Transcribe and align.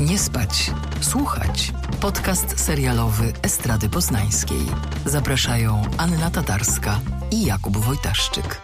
Nie 0.00 0.18
spać, 0.18 0.70
słuchać. 1.00 1.72
Podcast 2.00 2.60
serialowy 2.60 3.32
Estrady 3.42 3.88
Poznańskiej. 3.88 4.60
Zapraszają 5.06 5.82
Anna 5.98 6.30
Tatarska 6.30 7.00
i 7.30 7.44
Jakub 7.44 7.76
Wojtaszczyk. 7.76 8.60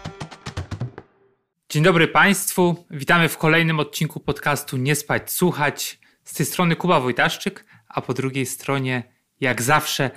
Dzień 1.69 1.83
dobry 1.83 2.07
Państwu. 2.07 2.85
Witamy 2.91 3.29
w 3.29 3.37
kolejnym 3.37 3.79
odcinku 3.79 4.19
podcastu 4.19 4.77
Nie 4.77 4.95
spać, 4.95 5.31
słuchać. 5.31 5.99
Z 6.23 6.33
tej 6.33 6.45
strony 6.45 6.75
Kuba 6.75 6.99
Wojtaszczyk, 6.99 7.65
a 7.87 8.01
po 8.01 8.13
drugiej 8.13 8.45
stronie, 8.45 9.03
jak 9.39 9.61
zawsze, 9.61 10.11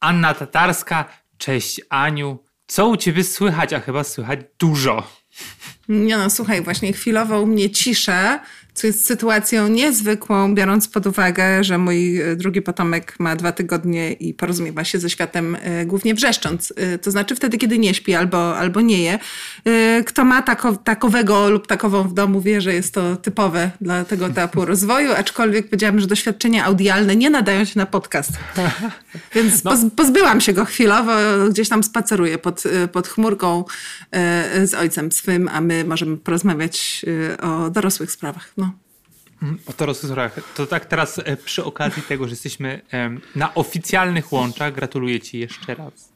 Anna 0.00 0.34
Tatarska. 0.34 1.04
Cześć 1.38 1.80
Aniu. 1.88 2.44
Co 2.66 2.88
u 2.88 2.96
Ciebie 2.96 3.24
słychać? 3.24 3.72
A 3.72 3.80
chyba 3.80 4.04
słychać 4.04 4.40
dużo. 4.58 5.19
Nie 5.88 6.16
no, 6.16 6.30
słuchaj, 6.30 6.62
właśnie 6.62 6.92
chwilowo 6.92 7.40
u 7.40 7.46
mnie 7.46 7.70
cisza, 7.70 8.40
co 8.74 8.86
jest 8.86 9.06
sytuacją 9.06 9.68
niezwykłą, 9.68 10.54
biorąc 10.54 10.88
pod 10.88 11.06
uwagę, 11.06 11.64
że 11.64 11.78
mój 11.78 12.20
e, 12.20 12.36
drugi 12.36 12.62
potomek 12.62 13.14
ma 13.18 13.36
dwa 13.36 13.52
tygodnie 13.52 14.12
i 14.12 14.34
porozumiewa 14.34 14.84
się 14.84 14.98
ze 14.98 15.10
światem 15.10 15.56
e, 15.62 15.86
głównie 15.86 16.14
wrzeszcząc. 16.14 16.72
E, 16.76 16.98
to 16.98 17.10
znaczy 17.10 17.34
wtedy, 17.36 17.58
kiedy 17.58 17.78
nie 17.78 17.94
śpi 17.94 18.14
albo, 18.14 18.58
albo 18.58 18.80
nie 18.80 19.02
je. 19.02 19.18
Kto 20.06 20.24
ma 20.24 20.42
tako, 20.42 20.76
takowego 20.76 21.50
lub 21.50 21.66
takową 21.66 22.08
w 22.08 22.14
domu, 22.14 22.40
wie, 22.40 22.60
że 22.60 22.74
jest 22.74 22.94
to 22.94 23.16
typowe 23.16 23.70
dla 23.80 24.04
tego 24.04 24.26
etapu 24.26 24.64
rozwoju, 24.72 25.12
aczkolwiek 25.12 25.66
powiedziałabym, 25.66 26.00
że 26.00 26.06
doświadczenia 26.06 26.64
audialne 26.64 27.16
nie 27.16 27.30
nadają 27.30 27.64
się 27.64 27.78
na 27.78 27.86
podcast. 27.86 28.30
Więc 29.34 29.64
no. 29.64 29.72
pozbyłam 29.96 30.40
się 30.40 30.52
go 30.52 30.64
chwilowo, 30.64 31.12
gdzieś 31.50 31.68
tam 31.68 31.82
spaceruję 31.82 32.38
pod, 32.38 32.62
pod 32.92 33.08
chmurką 33.08 33.64
z 34.64 34.74
ojcem 34.74 35.12
swym, 35.12 35.48
a 35.52 35.60
my 35.60 35.84
możemy 35.84 36.16
porozmawiać 36.16 37.04
o 37.42 37.70
dorosłych 37.70 38.12
sprawach. 38.12 38.52
Mhm. 39.42 39.58
O 39.66 39.72
dorosłych 39.72 40.12
sprawach. 40.12 40.54
To 40.54 40.66
tak 40.66 40.86
teraz 40.86 41.20
e, 41.24 41.36
przy 41.36 41.64
okazji 41.64 42.02
tego, 42.02 42.24
że 42.24 42.30
jesteśmy 42.30 42.80
na 43.34 43.54
oficjalnych 43.54 44.32
łączach, 44.32 44.74
gratuluję 44.74 45.20
Ci 45.20 45.38
jeszcze 45.38 45.74
raz. 45.74 46.12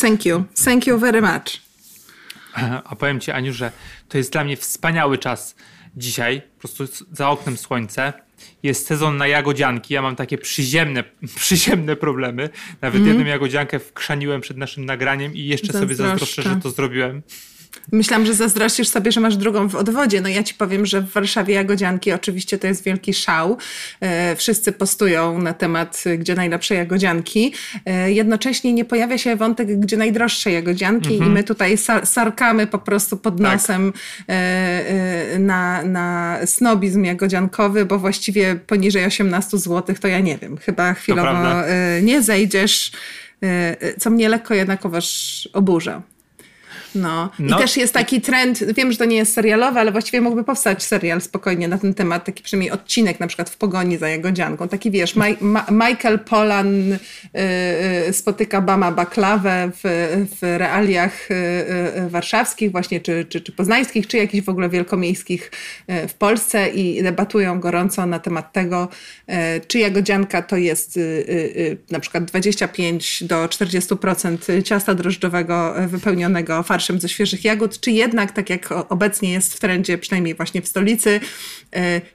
Thank 0.00 0.26
you. 0.26 0.44
Thank 0.64 0.86
you 0.86 0.98
very 0.98 1.22
much. 1.22 1.68
A 2.84 2.96
powiem 2.96 3.20
Ci, 3.20 3.30
Aniu, 3.30 3.52
że 3.52 3.72
to 4.08 4.18
jest 4.18 4.32
dla 4.32 4.44
mnie 4.44 4.56
wspaniały 4.56 5.18
czas 5.18 5.54
dzisiaj. 5.96 6.42
Po 6.42 6.68
prostu 6.68 7.04
za 7.12 7.30
oknem 7.30 7.56
słońce. 7.56 8.12
Jest 8.62 8.86
sezon 8.86 9.16
na 9.16 9.26
jagodzianki. 9.26 9.94
Ja 9.94 10.02
mam 10.02 10.16
takie 10.16 10.38
przyziemne, 10.38 11.04
przyziemne 11.36 11.96
problemy. 11.96 12.48
Nawet 12.80 13.00
mm. 13.00 13.08
jedną 13.08 13.24
jagodziankę 13.24 13.78
wkrzaniłem 13.78 14.40
przed 14.40 14.56
naszym 14.56 14.84
nagraniem 14.84 15.34
i 15.34 15.44
jeszcze 15.44 15.72
sobie 15.72 15.94
zazdroszczę, 15.94 16.42
że 16.42 16.56
to 16.56 16.70
zrobiłem. 16.70 17.22
Myślałam, 17.92 18.26
że 18.26 18.34
zazdrościsz 18.34 18.88
sobie, 18.88 19.12
że 19.12 19.20
masz 19.20 19.36
drugą 19.36 19.68
w 19.68 19.74
odwodzie. 19.74 20.20
No 20.20 20.28
ja 20.28 20.42
ci 20.42 20.54
powiem, 20.54 20.86
że 20.86 21.00
w 21.00 21.12
Warszawie 21.12 21.54
jagodzianki 21.54 22.12
oczywiście 22.12 22.58
to 22.58 22.66
jest 22.66 22.84
wielki 22.84 23.14
szał. 23.14 23.58
E, 24.00 24.36
wszyscy 24.36 24.72
postują 24.72 25.38
na 25.38 25.54
temat, 25.54 26.04
gdzie 26.18 26.34
najlepsze 26.34 26.74
jagodzianki. 26.74 27.52
E, 27.86 28.12
jednocześnie 28.12 28.72
nie 28.72 28.84
pojawia 28.84 29.18
się 29.18 29.36
wątek, 29.36 29.80
gdzie 29.80 29.96
najdroższe 29.96 30.52
jagodzianki 30.52 31.12
mhm. 31.12 31.30
i 31.30 31.34
my 31.34 31.44
tutaj 31.44 31.76
sarkamy 32.04 32.66
po 32.66 32.78
prostu 32.78 33.16
pod 33.16 33.38
tak. 33.38 33.52
nosem 33.52 33.92
tak. 33.92 34.36
na, 35.38 35.82
na 35.82 36.38
snobizm 36.46 37.04
jagodziankowy, 37.04 37.84
bo 37.84 37.98
właściwie 37.98 38.56
poniżej 38.56 39.04
18 39.04 39.58
zł 39.58 39.96
to 40.00 40.08
ja 40.08 40.20
nie 40.20 40.38
wiem. 40.38 40.56
Chyba 40.56 40.94
chwilowo 40.94 41.62
nie 42.02 42.22
zejdziesz, 42.22 42.92
co 43.98 44.10
mnie 44.10 44.28
lekko 44.28 44.54
jednakowoż 44.54 45.48
oburza. 45.52 46.02
No. 46.98 47.30
I 47.38 47.42
no. 47.42 47.58
też 47.58 47.76
jest 47.76 47.94
taki 47.94 48.20
trend, 48.20 48.64
wiem, 48.74 48.92
że 48.92 48.98
to 48.98 49.04
nie 49.04 49.16
jest 49.16 49.34
serialowe, 49.34 49.80
ale 49.80 49.92
właściwie 49.92 50.20
mógłby 50.20 50.44
powstać 50.44 50.82
serial 50.82 51.20
spokojnie 51.20 51.68
na 51.68 51.78
ten 51.78 51.94
temat, 51.94 52.24
taki 52.24 52.42
przynajmniej 52.42 52.70
odcinek 52.70 53.20
na 53.20 53.26
przykład 53.26 53.50
w 53.50 53.56
pogoni 53.56 53.96
za 53.98 54.08
Jagodzianką. 54.08 54.68
Taki 54.68 54.90
wiesz, 54.90 55.16
Ma 55.16 55.26
Ma 55.40 55.66
Michael 55.70 56.18
Polan 56.18 56.92
y, 56.92 56.98
y, 58.08 58.12
spotyka 58.12 58.60
Bama 58.60 58.92
Baklawę 58.92 59.70
w, 59.74 59.80
w 60.40 60.42
realiach 60.42 61.30
y, 61.30 61.34
y, 62.06 62.10
warszawskich 62.10 62.72
właśnie, 62.72 63.00
czy, 63.00 63.26
czy, 63.28 63.40
czy 63.40 63.52
poznańskich, 63.52 64.06
czy 64.06 64.16
jakichś 64.16 64.46
w 64.46 64.48
ogóle 64.48 64.68
wielkomiejskich 64.68 65.50
y, 65.90 66.08
w 66.08 66.14
Polsce 66.14 66.68
i 66.68 67.02
debatują 67.02 67.60
gorąco 67.60 68.06
na 68.06 68.18
temat 68.18 68.52
tego, 68.52 68.88
y, 69.28 69.34
czy 69.66 69.78
Jagodzianka 69.78 70.42
to 70.42 70.56
jest 70.56 70.98
na 71.90 72.00
przykład 72.00 72.24
25 72.24 73.24
do 73.24 73.46
40% 73.46 74.62
ciasta 74.62 74.94
drożdżowego 74.94 75.74
wypełnionego 75.88 76.62
farszem 76.62 76.87
farszem 76.88 77.00
ze 77.00 77.08
świeżych 77.08 77.44
jagód, 77.44 77.80
czy 77.80 77.90
jednak, 77.90 78.32
tak 78.32 78.50
jak 78.50 78.72
obecnie 78.88 79.32
jest 79.32 79.54
w 79.54 79.60
trendzie, 79.60 79.98
przynajmniej 79.98 80.34
właśnie 80.34 80.62
w 80.62 80.68
stolicy, 80.68 81.20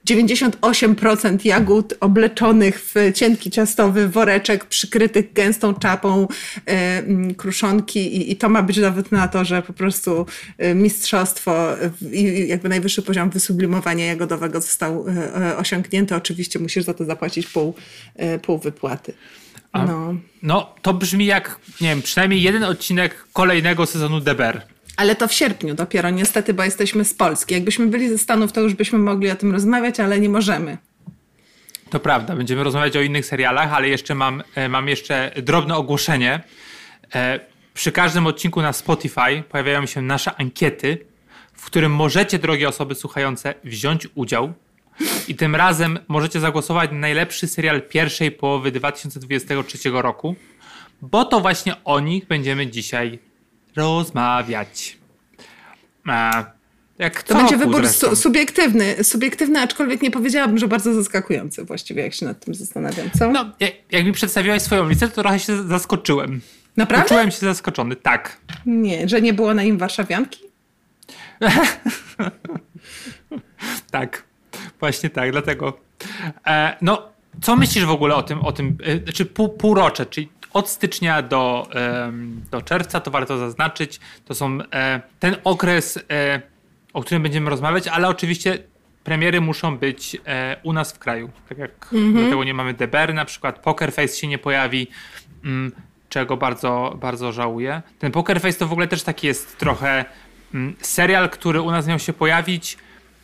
98% 0.09 1.33
e, 1.33 1.37
jagód 1.43 1.93
obleczonych 1.99 2.79
w 2.79 3.13
cienki 3.13 3.51
ciastowy 3.51 4.07
woreczek, 4.07 4.65
przykrytych 4.65 5.33
gęstą 5.33 5.73
czapą 5.73 6.27
e, 6.65 7.03
kruszonki 7.33 8.17
i, 8.17 8.31
i 8.31 8.35
to 8.35 8.49
ma 8.49 8.63
być 8.63 8.79
dowód 8.79 9.11
na 9.11 9.27
to, 9.27 9.45
że 9.45 9.61
po 9.61 9.73
prostu 9.73 10.25
e, 10.57 10.75
mistrzostwo 10.75 11.67
i 12.11 12.47
jakby 12.47 12.69
najwyższy 12.69 13.01
poziom 13.01 13.29
wysublimowania 13.29 14.05
jagodowego 14.05 14.61
został 14.61 15.05
osiągnięty. 15.57 16.15
Oczywiście 16.15 16.59
musisz 16.59 16.83
za 16.83 16.93
to 16.93 17.05
zapłacić 17.05 17.47
pół, 17.47 17.73
pół 18.41 18.57
wypłaty. 18.57 19.13
No. 19.73 20.15
no, 20.43 20.75
to 20.81 20.93
brzmi 20.93 21.25
jak, 21.25 21.59
nie 21.81 21.89
wiem, 21.89 22.01
przynajmniej 22.01 22.41
jeden 22.41 22.63
odcinek 22.63 23.25
kolejnego 23.33 23.85
sezonu 23.85 24.19
DBR. 24.19 24.61
Ale 24.97 25.15
to 25.15 25.27
w 25.27 25.33
sierpniu 25.33 25.75
dopiero, 25.75 26.09
niestety, 26.09 26.53
bo 26.53 26.63
jesteśmy 26.63 27.05
z 27.05 27.13
Polski. 27.13 27.53
Jakbyśmy 27.53 27.87
byli 27.87 28.09
ze 28.09 28.17
Stanów, 28.17 28.51
to 28.51 28.61
już 28.61 28.73
byśmy 28.73 28.99
mogli 28.99 29.31
o 29.31 29.35
tym 29.35 29.51
rozmawiać, 29.51 29.99
ale 29.99 30.19
nie 30.19 30.29
możemy. 30.29 30.77
To 31.89 31.99
prawda, 31.99 32.35
będziemy 32.35 32.63
rozmawiać 32.63 32.97
o 32.97 33.01
innych 33.01 33.25
serialach, 33.25 33.73
ale 33.73 33.89
jeszcze 33.89 34.15
mam, 34.15 34.43
e, 34.55 34.69
mam 34.69 34.87
jeszcze 34.87 35.31
drobne 35.43 35.75
ogłoszenie. 35.75 36.41
E, 37.15 37.39
przy 37.73 37.91
każdym 37.91 38.27
odcinku 38.27 38.61
na 38.61 38.73
Spotify 38.73 39.43
pojawiają 39.49 39.85
się 39.85 40.01
nasze 40.01 40.35
ankiety, 40.35 41.05
w 41.53 41.65
którym 41.65 41.91
możecie, 41.91 42.39
drogie 42.39 42.69
osoby 42.69 42.95
słuchające, 42.95 43.53
wziąć 43.63 44.07
udział 44.15 44.53
i 45.27 45.35
tym 45.35 45.55
razem 45.55 45.99
możecie 46.07 46.39
zagłosować 46.39 46.91
na 46.91 46.97
najlepszy 46.97 47.47
serial 47.47 47.81
pierwszej 47.81 48.31
połowy 48.31 48.71
2023 48.71 49.89
roku, 49.89 50.35
bo 51.01 51.25
to 51.25 51.39
właśnie 51.39 51.83
o 51.83 51.99
nich 51.99 52.27
będziemy 52.27 52.67
dzisiaj 52.67 53.19
rozmawiać. 53.75 54.97
A, 56.07 56.45
jak 56.99 57.23
to 57.23 57.35
będzie 57.35 57.57
wybór 57.57 57.87
su 57.87 58.15
subiektywny, 58.15 59.03
subiektywny, 59.03 59.59
aczkolwiek 59.61 60.01
nie 60.01 60.11
powiedziałabym, 60.11 60.57
że 60.57 60.67
bardzo 60.67 60.93
zaskakujący 60.93 61.65
właściwie, 61.65 62.03
jak 62.03 62.13
się 62.13 62.25
nad 62.25 62.45
tym 62.45 62.55
zastanawiam, 62.55 63.09
co? 63.19 63.31
No, 63.31 63.51
jak, 63.59 63.73
jak 63.91 64.05
mi 64.05 64.11
przedstawiłaś 64.11 64.61
swoją 64.61 64.89
listę, 64.89 65.07
to 65.07 65.21
trochę 65.21 65.39
się 65.39 65.63
zaskoczyłem. 65.63 66.41
Naprawdę? 66.77 67.09
Czułem 67.09 67.31
się 67.31 67.39
zaskoczony, 67.39 67.95
tak. 67.95 68.37
Nie, 68.65 69.09
że 69.09 69.21
nie 69.21 69.33
było 69.33 69.53
na 69.53 69.63
nim 69.63 69.77
warszawianki? 69.77 70.39
tak. 73.91 74.23
Właśnie 74.83 75.09
tak, 75.09 75.31
dlatego. 75.31 75.73
E, 76.47 76.77
no, 76.81 77.09
co 77.41 77.55
myślisz 77.55 77.85
w 77.85 77.89
ogóle 77.89 78.15
o 78.15 78.23
tym, 78.23 78.41
o 78.41 78.51
tym 78.51 78.77
e, 78.83 79.03
znaczy 79.03 79.25
pół, 79.25 79.49
półrocze, 79.49 80.05
czyli 80.05 80.29
od 80.53 80.69
stycznia 80.69 81.21
do, 81.21 81.67
do 82.51 82.61
czerwca, 82.61 82.99
to 82.99 83.11
warto 83.11 83.37
zaznaczyć, 83.37 83.99
to 84.25 84.35
są 84.35 84.57
e, 84.73 85.01
ten 85.19 85.35
okres, 85.43 85.99
o 86.93 87.01
którym 87.01 87.23
będziemy 87.23 87.49
rozmawiać, 87.49 87.87
ale 87.87 88.07
oczywiście 88.07 88.57
premiery 89.03 89.41
muszą 89.41 89.77
być 89.77 90.17
u 90.63 90.73
nas 90.73 90.93
w 90.93 90.99
kraju. 90.99 91.29
Tak 91.49 91.57
jak 91.57 91.89
mm 91.93 92.13
dlatego 92.13 92.43
nie 92.43 92.53
mamy 92.53 92.73
DBR, 92.73 93.13
na 93.13 93.25
przykład 93.25 93.59
Poker 93.59 93.93
Face 93.93 94.17
się 94.17 94.27
nie 94.27 94.37
pojawi, 94.37 94.87
mm, 95.45 95.71
czego 96.09 96.37
bardzo, 96.37 96.97
bardzo 97.01 97.31
żałuję. 97.31 97.81
Ten 97.99 98.11
Poker 98.11 98.41
Face 98.41 98.59
to 98.59 98.67
w 98.67 98.71
ogóle 98.71 98.87
też 98.87 99.03
taki 99.03 99.27
jest 99.27 99.57
trochę 99.57 100.05
mm, 100.53 100.75
serial, 100.81 101.29
który 101.29 101.61
u 101.61 101.71
nas 101.71 101.87
miał 101.87 101.99
się 101.99 102.13
pojawić 102.13 102.77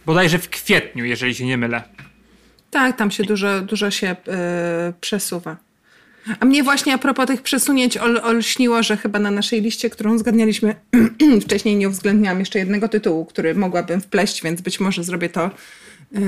bodajże 0.05 0.37
w 0.37 0.49
kwietniu, 0.49 1.05
jeżeli 1.05 1.35
się 1.35 1.45
nie 1.45 1.57
mylę. 1.57 1.83
Tak, 2.71 2.97
tam 2.97 3.11
się 3.11 3.23
dużo, 3.23 3.61
dużo 3.61 3.91
się 3.91 4.07
yy, 4.07 4.33
przesuwa. 5.01 5.57
A 6.39 6.45
mnie 6.45 6.63
właśnie 6.63 6.93
a 6.93 6.97
propos 6.97 7.27
tych 7.27 7.41
przesunięć 7.41 7.97
ol, 7.97 8.21
olśniło, 8.23 8.83
że 8.83 8.97
chyba 8.97 9.19
na 9.19 9.31
naszej 9.31 9.61
liście, 9.61 9.89
którą 9.89 10.17
zgadnialiśmy 10.17 10.75
wcześniej, 11.45 11.75
nie 11.75 11.89
uwzględniałam 11.89 12.39
jeszcze 12.39 12.59
jednego 12.59 12.87
tytułu, 12.87 13.25
który 13.25 13.55
mogłabym 13.55 14.01
wpleść, 14.01 14.43
więc 14.43 14.61
być 14.61 14.79
może 14.79 15.03
zrobię 15.03 15.29
to, 15.29 15.51
yy, 16.11 16.21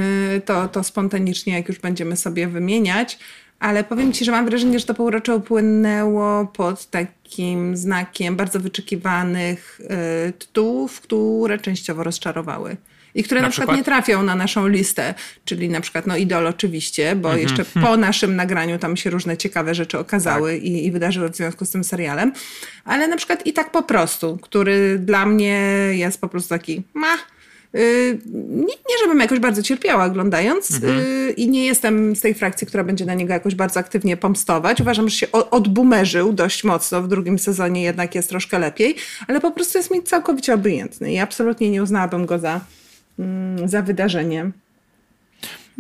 to, 0.46 0.68
to 0.68 0.84
spontanicznie, 0.84 1.54
jak 1.54 1.68
już 1.68 1.80
będziemy 1.80 2.18
sobie 2.18 2.48
wymieniać. 2.48 3.20
Ale 3.60 3.84
powiem 3.84 4.14
Ci, 4.14 4.26
że 4.26 4.32
mam 4.32 4.46
wrażenie, 4.46 4.80
że 4.80 4.86
to 4.86 4.94
półrocze 4.94 5.36
upłynęło 5.36 6.46
pod 6.46 6.86
takim 6.86 7.78
znakiem 7.78 8.36
bardzo 8.36 8.60
wyczekiwanych 8.60 9.82
yy, 10.26 10.34
tytułów, 10.34 11.02
które 11.02 11.60
częściowo 11.60 12.04
rozczarowały 12.04 12.78
i 13.16 13.24
które 13.24 13.42
na, 13.42 13.48
na 13.48 13.52
przykład, 13.52 13.70
przykład, 13.70 13.78
nie 13.78 13.84
trafią 13.84 14.24
na 14.24 14.36
naszą 14.36 14.68
listę, 14.68 15.14
czyli 15.46 15.70
na 15.70 15.82
przykład 15.82 16.08
no 16.08 16.18
Idol 16.18 16.48
oczywiście, 16.48 17.16
bo 17.16 17.30
-hmm. 17.30 17.38
jeszcze 17.38 17.66
po 17.66 17.98
naszym 17.98 18.36
nagraniu 18.36 18.80
tam 18.80 18.98
się 18.98 19.10
różne 19.10 19.38
ciekawe 19.38 19.76
rzeczy 19.76 20.00
okazały 20.00 20.54
tak. 20.54 20.64
i, 20.64 20.86
i 20.86 20.92
wydarzyły 20.92 21.30
w 21.30 21.36
związku 21.36 21.66
z 21.66 21.70
tym 21.70 21.84
serialem, 21.84 22.34
ale 22.86 23.08
na 23.08 23.18
przykład 23.18 23.48
i 23.48 23.54
tak 23.54 23.72
po 23.72 23.84
prostu, 23.84 24.38
który 24.38 25.00
dla 25.00 25.26
mnie 25.26 25.60
jest 25.92 26.22
po 26.22 26.28
prostu 26.28 26.50
taki 26.50 26.84
ma 26.94 27.18
nie, 27.74 28.76
nie 28.90 28.98
żebym 29.04 29.20
jakoś 29.20 29.40
bardzo 29.40 29.64
cierpiała 29.64 30.06
oglądając 30.06 30.72
mhm. 30.72 31.36
i 31.36 31.50
nie 31.50 31.66
jestem 31.66 32.16
z 32.16 32.22
tej 32.22 32.34
frakcji, 32.34 32.68
która 32.68 32.84
będzie 32.84 33.06
na 33.06 33.14
niego 33.14 33.34
jakoś 33.34 33.56
bardzo 33.56 33.80
aktywnie 33.80 34.18
pomstować. 34.18 34.82
Uważam, 34.82 35.10
że 35.10 35.16
się 35.16 35.32
odbumerzył 35.32 36.34
dość 36.34 36.64
mocno. 36.64 37.02
W 37.02 37.08
drugim 37.08 37.40
sezonie 37.40 37.84
jednak 37.84 38.16
jest 38.16 38.30
troszkę 38.30 38.60
lepiej, 38.60 38.96
ale 39.28 39.42
po 39.42 39.52
prostu 39.52 39.78
jest 39.78 39.92
mi 39.92 40.04
całkowicie 40.04 40.54
obojętny 40.54 41.14
i 41.14 41.20
absolutnie 41.20 41.70
nie 41.70 41.84
uznałabym 41.84 42.26
go 42.26 42.40
za, 42.40 42.62
za 43.66 43.82
wydarzenie. 43.82 44.52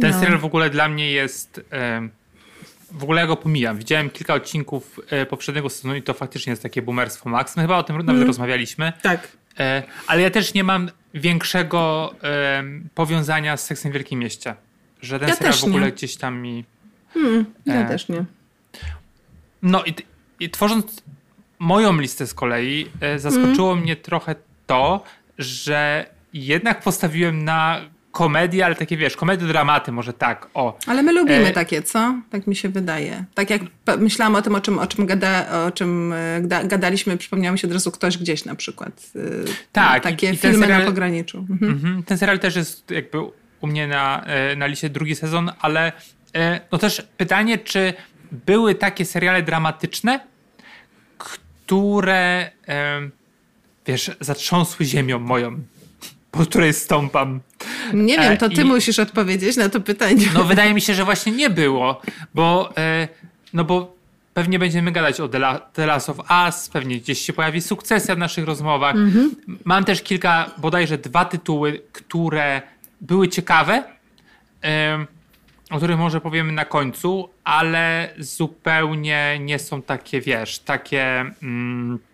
Ten 0.01 0.11
no. 0.11 0.19
serial 0.19 0.39
w 0.39 0.45
ogóle 0.45 0.69
dla 0.69 0.89
mnie 0.89 1.11
jest... 1.11 1.61
W 2.91 3.03
ogóle 3.03 3.21
ja 3.21 3.27
go 3.27 3.37
pomijam. 3.37 3.77
Widziałem 3.77 4.09
kilka 4.09 4.33
odcinków 4.33 4.99
e, 5.09 5.25
poprzedniego 5.25 5.69
sezonu 5.69 5.95
i 5.95 6.01
to 6.01 6.13
faktycznie 6.13 6.49
jest 6.49 6.63
takie 6.63 6.81
boomerstwo 6.81 7.29
max. 7.29 7.55
My 7.55 7.61
chyba 7.61 7.77
o 7.77 7.83
tym 7.83 7.97
nawet 7.97 8.15
mm. 8.15 8.27
rozmawialiśmy. 8.27 8.93
Tak. 9.01 9.27
E, 9.59 9.83
ale 10.07 10.21
ja 10.21 10.29
też 10.29 10.53
nie 10.53 10.63
mam 10.63 10.89
większego 11.13 12.13
powiązania 12.95 13.57
z 13.57 13.65
Seksem 13.65 13.91
w 13.91 13.93
Wielkim 13.93 14.19
Mieście. 14.19 14.55
Że 15.01 15.19
ten 15.19 15.29
ja 15.29 15.35
serial 15.35 15.53
w 15.53 15.63
ogóle 15.63 15.85
nie. 15.85 15.91
gdzieś 15.91 16.17
tam 16.17 16.37
mi... 16.37 16.65
Hmm, 17.13 17.45
ja 17.65 17.75
e, 17.75 17.87
też 17.87 18.09
nie. 18.09 18.25
No 19.61 19.83
i, 19.85 19.95
i, 20.39 20.49
tworząc 20.49 21.03
moją 21.59 21.99
listę 21.99 22.27
z 22.27 22.33
kolei 22.33 22.87
zaskoczyło 23.17 23.71
mm. 23.71 23.83
mnie 23.83 23.95
trochę 23.95 24.35
to, 24.67 25.03
że 25.37 26.05
jednak 26.33 26.81
postawiłem 26.81 27.43
na 27.43 27.81
komedie, 28.11 28.65
ale 28.65 28.75
takie 28.75 28.97
wiesz, 28.97 29.15
komedie, 29.15 29.47
dramaty, 29.47 29.91
może 29.91 30.13
tak, 30.13 30.47
o. 30.53 30.77
Ale 30.87 31.03
my 31.03 31.13
lubimy 31.13 31.47
e... 31.47 31.51
takie, 31.51 31.81
co? 31.81 32.15
Tak 32.29 32.47
mi 32.47 32.55
się 32.55 32.69
wydaje. 32.69 33.25
Tak 33.33 33.49
jak 33.49 33.61
myślałam 33.97 34.35
o 34.35 34.41
tym, 34.41 34.55
o 34.55 34.61
czym, 34.61 34.79
o 34.79 34.87
czym, 34.87 35.05
gada, 35.05 35.65
o 35.67 35.71
czym 35.71 36.13
e, 36.13 36.41
gadaliśmy, 36.63 37.17
przypomniało 37.17 37.53
mi 37.53 37.59
się 37.59 37.67
od 37.67 37.73
razu 37.73 37.91
ktoś 37.91 38.17
gdzieś 38.17 38.45
na 38.45 38.55
przykład. 38.55 39.11
E, 39.15 39.19
tak. 39.71 40.03
Takie 40.03 40.31
i, 40.31 40.37
filmy 40.37 40.59
serial, 40.59 40.79
na 40.79 40.85
pograniczu. 40.85 41.37
Mhm. 41.49 41.71
Mhm. 41.71 42.03
Ten 42.03 42.17
serial 42.17 42.39
też 42.39 42.55
jest 42.55 42.91
jakby 42.91 43.17
u 43.61 43.67
mnie 43.67 43.87
na, 43.87 44.23
e, 44.25 44.55
na 44.55 44.67
liście 44.67 44.89
drugi 44.89 45.15
sezon, 45.15 45.51
ale 45.59 45.91
no 46.71 46.77
też 46.77 47.07
pytanie, 47.17 47.57
czy 47.57 47.93
były 48.31 48.75
takie 48.75 49.05
seriale 49.05 49.43
dramatyczne, 49.43 50.19
które 51.17 52.51
wiesz, 53.85 54.11
zatrząsły 54.19 54.85
ziemią 54.85 55.19
moją 55.19 55.59
po 56.31 56.39
której 56.39 56.73
stąpam. 56.73 57.39
Nie 57.93 58.17
wiem, 58.19 58.37
to 58.37 58.49
ty 58.49 58.61
I, 58.61 58.65
musisz 58.65 58.99
odpowiedzieć 58.99 59.57
na 59.57 59.69
to 59.69 59.81
pytanie. 59.81 60.25
No 60.33 60.43
wydaje 60.43 60.73
mi 60.73 60.81
się, 60.81 60.93
że 60.93 61.05
właśnie 61.05 61.31
nie 61.31 61.49
było, 61.49 62.01
bo, 62.33 62.73
e, 62.77 63.07
no 63.53 63.63
bo 63.63 63.95
pewnie 64.33 64.59
będziemy 64.59 64.91
gadać 64.91 65.19
o 65.19 65.29
The 65.73 65.85
Last 65.85 66.09
of 66.09 66.17
Us, 66.45 66.69
pewnie 66.69 66.99
gdzieś 66.99 67.19
się 67.19 67.33
pojawi 67.33 67.61
sukcesja 67.61 68.15
w 68.15 68.17
naszych 68.17 68.45
rozmowach. 68.45 68.95
Mhm. 68.95 69.35
Mam 69.65 69.83
też 69.83 70.01
kilka, 70.01 70.51
bodajże 70.57 70.97
dwa 70.97 71.25
tytuły, 71.25 71.81
które 71.91 72.61
były 73.01 73.27
ciekawe, 73.27 73.83
o 75.69 75.77
których 75.77 75.97
może 75.97 76.21
powiemy 76.21 76.51
na 76.51 76.65
końcu, 76.65 77.29
ale 77.43 78.13
zupełnie 78.19 79.37
nie 79.39 79.59
są 79.59 79.81
takie, 79.81 80.21
wiesz, 80.21 80.59
takie... 80.59 81.31
Mm, 81.43 81.99
E, 82.01 82.10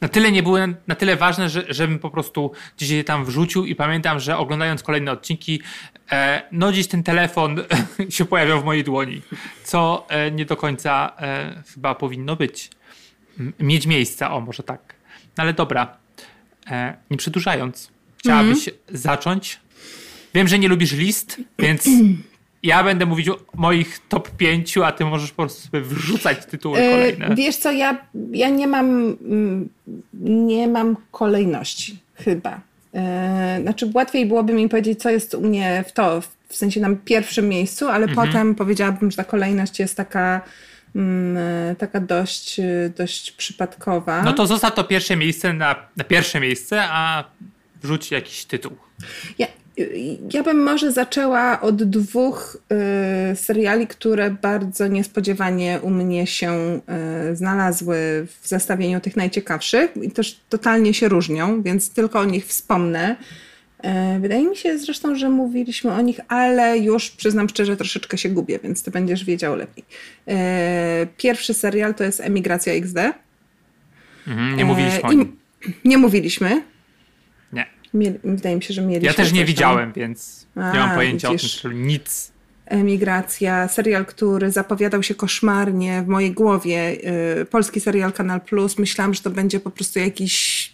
na 0.00 0.08
tyle 0.08 0.32
nie 0.32 0.42
były 0.42 0.74
na 0.86 0.94
tyle 0.94 1.16
ważne, 1.16 1.48
że, 1.48 1.64
żebym 1.68 1.98
po 1.98 2.10
prostu 2.10 2.52
gdzieś 2.76 2.90
je 2.90 3.04
tam 3.04 3.24
wrzucił 3.24 3.66
i 3.66 3.74
pamiętam, 3.74 4.20
że 4.20 4.36
oglądając 4.36 4.82
kolejne 4.82 5.12
odcinki, 5.12 5.60
e, 6.12 6.42
no 6.52 6.72
gdzieś 6.72 6.86
ten 6.86 7.02
telefon 7.02 7.56
się 8.10 8.24
pojawiał 8.24 8.60
w 8.60 8.64
mojej 8.64 8.84
dłoni, 8.84 9.22
co 9.64 10.06
e, 10.08 10.30
nie 10.30 10.44
do 10.44 10.56
końca 10.56 11.12
chyba 11.74 11.94
powinno 11.94 12.36
być. 12.36 12.70
Mieć 13.60 13.86
miejsca, 13.86 14.32
o 14.32 14.40
może 14.40 14.62
tak. 14.62 14.94
No 15.36 15.42
ale 15.42 15.52
dobra, 15.52 15.96
nie 17.10 17.16
przedłużając, 17.16 17.90
chciałabyś 18.18 18.68
mm 18.68 18.80
-hmm. 18.80 18.96
zacząć? 18.96 19.60
Wiem, 20.34 20.48
że 20.48 20.58
nie 20.58 20.68
lubisz 20.68 20.92
list, 20.92 21.40
więc 21.58 21.88
ja 22.66 22.84
będę 22.84 23.06
mówić 23.06 23.28
o 23.28 23.38
moich 23.54 24.00
top 24.08 24.30
5, 24.30 24.78
a 24.78 24.92
ty 24.92 25.04
możesz 25.04 25.30
po 25.30 25.42
prostu 25.42 25.68
sobie 25.68 25.80
wrzucać 25.80 26.46
tytuły 26.46 26.78
e, 26.78 26.90
kolejne. 26.90 27.34
Wiesz 27.34 27.56
co, 27.56 27.72
ja, 27.72 27.98
ja 28.30 28.48
nie 28.48 28.66
mam 28.66 28.86
mm, 28.86 29.68
nie 30.22 30.68
mam 30.68 30.96
kolejności 31.10 31.98
chyba. 32.14 32.60
E, 32.94 33.58
znaczy 33.62 33.90
łatwiej 33.94 34.26
byłoby 34.26 34.52
mi 34.52 34.68
powiedzieć, 34.68 35.02
co 35.02 35.10
jest 35.10 35.34
u 35.34 35.40
mnie 35.40 35.84
w 35.88 35.92
to, 35.92 36.20
w 36.48 36.56
sensie 36.56 36.80
na 36.80 36.88
pierwszym 37.04 37.48
miejscu, 37.48 37.88
ale 37.88 38.06
mhm. 38.06 38.26
potem 38.26 38.54
powiedziałabym, 38.54 39.10
że 39.10 39.16
ta 39.16 39.24
kolejność 39.24 39.78
jest 39.78 39.96
taka 39.96 40.40
mm, 40.96 41.76
taka 41.76 42.00
dość, 42.00 42.60
dość 42.96 43.30
przypadkowa. 43.30 44.22
No 44.22 44.32
to 44.32 44.46
zostaw 44.46 44.74
to 44.74 44.84
pierwsze 44.84 45.16
miejsce 45.16 45.52
na, 45.52 45.76
na 45.96 46.04
pierwsze 46.04 46.40
miejsce, 46.40 46.82
a 46.82 47.24
wrzuć 47.82 48.10
jakiś 48.10 48.44
tytuł. 48.44 48.76
Ja, 49.38 49.46
ja 50.32 50.42
bym 50.42 50.62
może 50.62 50.92
zaczęła 50.92 51.60
od 51.60 51.82
dwóch 51.82 52.56
y, 53.32 53.36
seriali, 53.36 53.86
które 53.86 54.30
bardzo 54.30 54.86
niespodziewanie 54.86 55.80
u 55.82 55.90
mnie 55.90 56.26
się 56.26 56.80
y, 57.32 57.36
znalazły 57.36 58.26
w 58.40 58.48
zestawieniu 58.48 59.00
tych 59.00 59.16
najciekawszych 59.16 59.90
i 60.02 60.10
też 60.10 60.40
totalnie 60.48 60.94
się 60.94 61.08
różnią, 61.08 61.62
więc 61.62 61.90
tylko 61.90 62.20
o 62.20 62.24
nich 62.24 62.46
wspomnę. 62.46 63.16
Y, 64.16 64.20
wydaje 64.20 64.48
mi 64.48 64.56
się 64.56 64.78
zresztą, 64.78 65.14
że 65.14 65.30
mówiliśmy 65.30 65.92
o 65.92 66.00
nich, 66.00 66.20
ale 66.28 66.78
już 66.78 67.10
przyznam 67.10 67.48
szczerze, 67.48 67.76
troszeczkę 67.76 68.18
się 68.18 68.28
gubię, 68.28 68.58
więc 68.62 68.82
ty 68.82 68.90
będziesz 68.90 69.24
wiedział 69.24 69.56
lepiej. 69.56 69.84
Y, 70.28 70.32
pierwszy 71.16 71.54
serial 71.54 71.94
to 71.94 72.04
jest 72.04 72.20
Emigracja 72.20 72.72
XD. 72.72 72.96
Mhm, 74.26 74.56
nie 74.56 74.64
mówiliśmy 74.64 75.02
o 75.02 75.12
nim. 75.12 75.36
Nie 75.84 75.98
mówiliśmy. 75.98 76.62
Mieli, 77.96 78.18
wydaje 78.24 78.56
mi 78.56 78.62
się, 78.62 78.74
że 78.74 78.82
mieliśmy. 78.82 79.06
Ja 79.06 79.14
też 79.14 79.32
nie 79.32 79.44
widziałem, 79.44 79.92
więc 79.92 80.46
A, 80.56 80.72
nie 80.72 80.78
mam 80.78 80.94
pojęcia 80.94 81.30
widzisz. 81.30 81.58
o 81.58 81.68
tym, 81.68 81.86
nic. 81.86 82.36
Emigracja, 82.66 83.68
serial, 83.68 84.06
który 84.06 84.50
zapowiadał 84.50 85.02
się 85.02 85.14
koszmarnie 85.14 86.02
w 86.02 86.06
mojej 86.06 86.32
głowie. 86.32 86.96
Yy, 87.36 87.44
polski 87.44 87.80
serial 87.80 88.12
Kanal 88.12 88.40
Plus. 88.40 88.78
Myślałam, 88.78 89.14
że 89.14 89.22
to 89.22 89.30
będzie 89.30 89.60
po 89.60 89.70
prostu 89.70 89.98
jakiś 89.98 90.72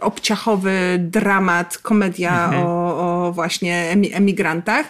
obciachowy 0.00 0.98
dramat, 0.98 1.78
komedia 1.78 2.44
mhm. 2.44 2.66
o, 2.66 3.26
o, 3.26 3.32
właśnie 3.32 3.96
emigrantach. 4.12 4.86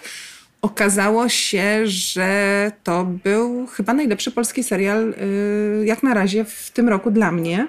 Okazało 0.62 1.28
się, 1.28 1.86
że 1.86 2.72
to 2.84 3.04
był 3.04 3.66
chyba 3.66 3.94
najlepszy 3.94 4.30
polski 4.30 4.64
serial, 4.64 5.14
yy, 5.80 5.86
jak 5.86 6.02
na 6.02 6.14
razie 6.14 6.44
w 6.44 6.70
tym 6.70 6.88
roku 6.88 7.10
dla 7.10 7.32
mnie. 7.32 7.66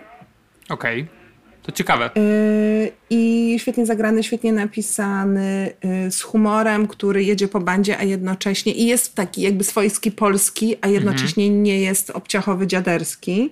Okej. 0.70 1.02
Okay. 1.02 1.25
To 1.66 1.72
ciekawe. 1.72 2.10
Yy, 2.16 2.92
I 3.10 3.56
świetnie 3.60 3.86
zagrany, 3.86 4.24
świetnie 4.24 4.54
napisany, 4.54 5.74
yy, 5.84 6.12
z 6.12 6.22
humorem, 6.22 6.88
który 6.88 7.24
jedzie 7.24 7.48
po 7.48 7.60
bandzie, 7.60 7.98
a 7.98 8.04
jednocześnie 8.04 8.74
i 8.74 8.86
jest 8.86 9.16
taki 9.16 9.42
jakby 9.42 9.64
swojski 9.64 10.12
polski, 10.12 10.76
a 10.82 10.88
jednocześnie 10.88 11.46
mhm. 11.46 11.64
nie 11.64 11.82
jest 11.82 12.10
obciachowy 12.10 12.68
dziaderski. 12.68 13.50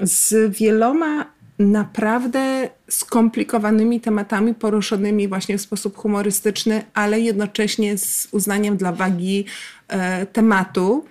Z 0.00 0.56
wieloma 0.56 1.34
naprawdę 1.58 2.68
skomplikowanymi 2.88 4.00
tematami 4.00 4.54
poruszonymi 4.54 5.28
właśnie 5.28 5.58
w 5.58 5.60
sposób 5.60 5.96
humorystyczny, 5.96 6.82
ale 6.94 7.20
jednocześnie 7.20 7.98
z 7.98 8.28
uznaniem 8.32 8.76
dla 8.76 8.92
wagi 8.92 9.44
e, 9.88 10.26
tematu. 10.26 11.04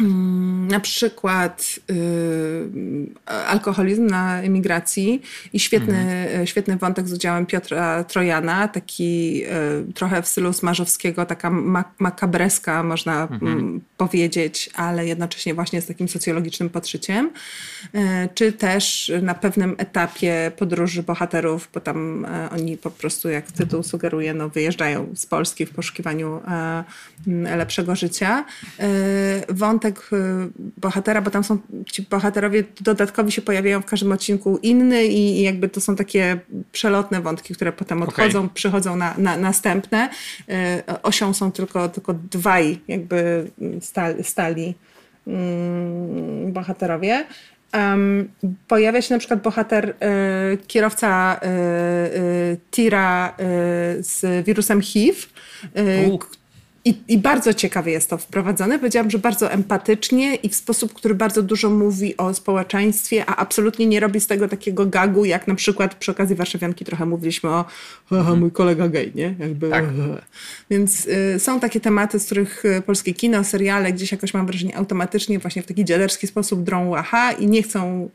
Mm, 0.00 0.68
na 0.68 0.80
przykład 0.80 1.78
y, 1.90 1.96
alkoholizm 3.26 4.06
na 4.06 4.42
emigracji 4.42 5.22
i 5.52 5.60
świetny, 5.60 5.98
mhm. 5.98 6.46
świetny 6.46 6.76
wątek 6.76 7.08
z 7.08 7.12
udziałem 7.12 7.46
Piotra 7.46 8.04
Trojana, 8.04 8.68
taki 8.68 9.42
y, 9.90 9.92
trochę 9.92 10.22
w 10.22 10.28
stylu 10.28 10.52
Smarzowskiego, 10.52 11.26
taka 11.26 11.50
makabreska 11.98 12.82
można 12.82 13.22
mhm. 13.22 13.80
powiedzieć, 13.96 14.70
ale 14.74 15.06
jednocześnie 15.06 15.54
właśnie 15.54 15.80
z 15.80 15.86
takim 15.86 16.08
socjologicznym 16.08 16.70
podszyciem. 16.70 17.30
Y, 17.94 17.98
czy 18.34 18.52
też 18.52 19.12
na 19.22 19.34
pewnym 19.34 19.74
etapie 19.78 20.52
podróży 20.56 21.02
bohaterów, 21.02 21.68
bo 21.74 21.80
tam 21.80 22.24
y, 22.24 22.28
oni 22.50 22.76
po 22.76 22.90
prostu, 22.90 23.28
jak 23.28 23.52
tytuł 23.52 23.82
sugeruje, 23.82 24.34
no, 24.34 24.48
wyjeżdżają 24.48 25.06
z 25.14 25.26
Polski 25.26 25.66
w 25.66 25.70
poszukiwaniu 25.70 26.40
y, 27.26 27.56
lepszego 27.56 27.96
życia. 27.96 28.44
Y, 28.80 28.84
wątek 29.48 29.87
wątek 29.88 30.10
y, 30.12 30.50
bohatera, 30.80 31.22
bo 31.22 31.30
tam 31.30 31.44
są 31.44 31.58
ci 31.92 32.02
bohaterowie 32.02 32.64
dodatkowi 32.80 33.32
się 33.32 33.42
pojawiają 33.42 33.80
w 33.80 33.84
każdym 33.84 34.12
odcinku 34.12 34.58
inny 34.62 35.06
i, 35.06 35.42
jakby 35.42 35.68
to 35.68 35.80
są 35.80 35.96
takie 35.96 36.40
przelotne 36.72 37.20
wątki, 37.20 37.54
które 37.54 37.72
potem 37.72 38.02
odchodzą, 38.02 38.38
okay. 38.38 38.50
przychodzą 38.54 38.96
na, 38.96 39.14
na 39.18 39.36
następne. 39.36 40.10
Y, 40.48 41.02
osią 41.02 41.34
są 41.34 41.52
tylko, 41.52 41.88
tylko 41.88 42.14
dwaj 42.14 42.80
jakby 42.88 43.50
stali, 43.80 44.24
stali 44.24 44.74
mm, 45.26 46.52
bohaterowie. 46.52 47.26
Um, 47.74 48.28
pojawia 48.68 49.02
się 49.02 49.14
na 49.14 49.18
przykład 49.18 49.42
bohater, 49.42 49.88
y, 49.88 49.94
kierowca 50.66 51.40
y, 51.42 51.46
y, 51.46 52.58
tira 52.70 53.34
z 53.98 54.46
wirusem 54.46 54.80
HIV, 54.80 55.18
i, 56.84 56.94
I, 57.08 57.18
bardzo 57.18 57.54
ciekawie 57.54 57.92
jest 57.92 58.10
to 58.10 58.18
wprowadzone. 58.18 58.78
Powiedziałam, 58.78 59.10
że 59.10 59.18
bardzo 59.18 59.50
empatycznie 59.52 60.34
i 60.34 60.48
w 60.48 60.54
sposób, 60.54 60.94
który 60.94 61.14
bardzo 61.14 61.42
dużo 61.42 61.70
mówi 61.70 62.16
o 62.16 62.34
społeczeństwie, 62.34 63.24
a 63.26 63.36
absolutnie 63.36 63.86
nie 63.86 64.00
robi 64.00 64.20
z 64.20 64.26
tego 64.26 64.48
takiego 64.48 64.86
gagu, 64.86 65.24
jak 65.24 65.48
na 65.48 65.54
przykład 65.54 65.94
przy 65.94 66.10
okazji 66.10 66.36
Warszawianki 66.36 66.84
trochę 66.84 67.06
mówiliśmy 67.06 67.50
o 67.50 67.64
mhm. 68.12 68.38
mój 68.38 68.50
kolega 68.50 68.88
gej, 68.88 69.12
nie? 69.14 69.34
Jakby, 69.38 69.70
tak. 69.70 69.84
Więc 70.70 71.06
y, 71.06 71.38
są 71.38 71.60
takie 71.60 71.80
tematy, 71.80 72.18
z 72.18 72.26
których 72.26 72.64
y, 72.64 72.82
polskie 72.86 73.14
kino, 73.14 73.44
seriale 73.44 73.92
gdzieś 73.92 74.12
jakoś 74.12 74.34
mam 74.34 74.46
wrażenie 74.46 74.76
automatycznie 74.76 75.38
właśnie 75.38 75.62
w 75.62 75.66
taki 75.66 75.84
dziaderski 75.84 76.26
sposób 76.26 76.62
drą 76.62 76.96
aha 76.96 77.32
i 77.32 77.46
nie 77.46 77.62
chcą 77.62 78.10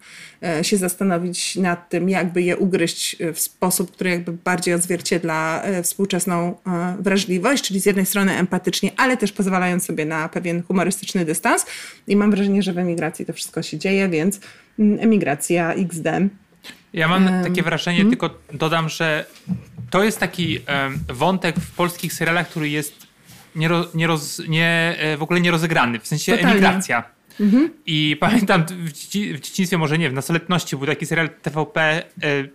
y, 0.59 0.63
się 0.63 0.77
zastanowić 0.77 1.55
nad 1.55 1.89
tym, 1.89 2.09
jakby 2.09 2.41
je 2.41 2.57
ugryźć 2.57 3.21
y, 3.21 3.33
w 3.33 3.39
sposób, 3.39 3.91
który 3.91 4.09
jakby 4.09 4.31
bardziej 4.31 4.73
odzwierciedla 4.73 5.63
y, 5.79 5.83
współczesną 5.83 6.51
y, 6.99 7.03
wrażliwość, 7.03 7.63
czyli 7.63 7.79
z 7.79 7.85
jednej 7.85 8.05
strony 8.05 8.37
empatycznie, 8.53 8.91
ale 8.97 9.17
też 9.17 9.31
pozwalając 9.31 9.85
sobie 9.85 10.05
na 10.05 10.29
pewien 10.29 10.63
humorystyczny 10.63 11.25
dystans. 11.25 11.65
I 12.07 12.15
mam 12.15 12.31
wrażenie, 12.31 12.63
że 12.63 12.73
w 12.73 12.77
emigracji 12.77 13.25
to 13.25 13.33
wszystko 13.33 13.61
się 13.61 13.77
dzieje, 13.77 14.09
więc 14.09 14.39
mm, 14.79 14.99
emigracja 14.99 15.73
XD. 15.73 16.07
Ja 16.93 17.07
mam 17.07 17.25
um, 17.25 17.43
takie 17.43 17.63
wrażenie, 17.63 17.97
hmm? 17.97 18.11
tylko 18.11 18.29
dodam, 18.53 18.89
że 18.89 19.25
to 19.89 20.03
jest 20.03 20.19
taki 20.19 20.59
um, 20.59 20.99
wątek 21.07 21.55
w 21.55 21.71
polskich 21.71 22.13
serialach, 22.13 22.49
który 22.49 22.69
jest 22.69 23.07
nie, 23.55 23.69
nie, 23.93 24.07
roz, 24.07 24.41
nie 24.47 24.97
w 25.17 25.23
ogóle 25.23 25.41
nierozegrany, 25.41 25.99
w 25.99 26.07
sensie 26.07 26.31
Totalnie. 26.31 26.51
emigracja. 26.51 27.03
Mhm. 27.39 27.69
I 27.85 28.17
pamiętam 28.19 28.65
w, 28.65 28.89
w 28.89 29.39
dzieciństwie, 29.39 29.77
może 29.77 29.97
nie, 29.97 30.09
w 30.09 30.13
nastoletności 30.13 30.77
był 30.77 30.87
taki 30.87 31.05
serial 31.05 31.29
TVP, 31.29 31.81
e, 31.81 32.03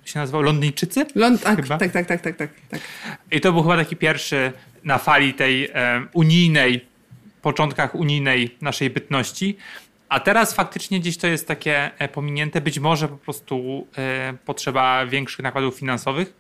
się 0.05 0.19
nazywał 0.19 0.43
Londyńczycy. 0.43 1.07
Lond 1.15 1.43
tak, 1.43 1.69
tak, 1.69 1.93
tak, 1.93 2.07
tak, 2.07 2.21
tak, 2.21 2.37
tak, 2.37 2.51
tak. 2.71 2.81
I 3.31 3.41
to 3.41 3.53
był 3.53 3.63
chyba 3.63 3.77
taki 3.77 3.97
pierwszy 3.97 4.53
na 4.85 4.99
fali 4.99 5.35
tej 5.35 5.65
e, 5.65 6.07
unijnej, 6.13 6.87
początkach 7.43 7.95
unijnej 7.95 8.57
naszej 8.61 8.91
bytności. 8.91 9.57
A 10.09 10.21
teraz 10.21 10.55
faktycznie 10.55 11.01
gdzieś 11.01 11.17
to 11.17 11.27
jest 11.27 11.49
takie 11.49 11.91
e, 11.99 12.09
pominięte. 12.09 12.61
Być 12.61 12.79
może 12.79 13.09
po 13.09 13.17
prostu 13.17 13.87
potrzeba 14.45 15.07
większych 15.07 15.43
nakładów 15.43 15.75
finansowych, 15.75 16.33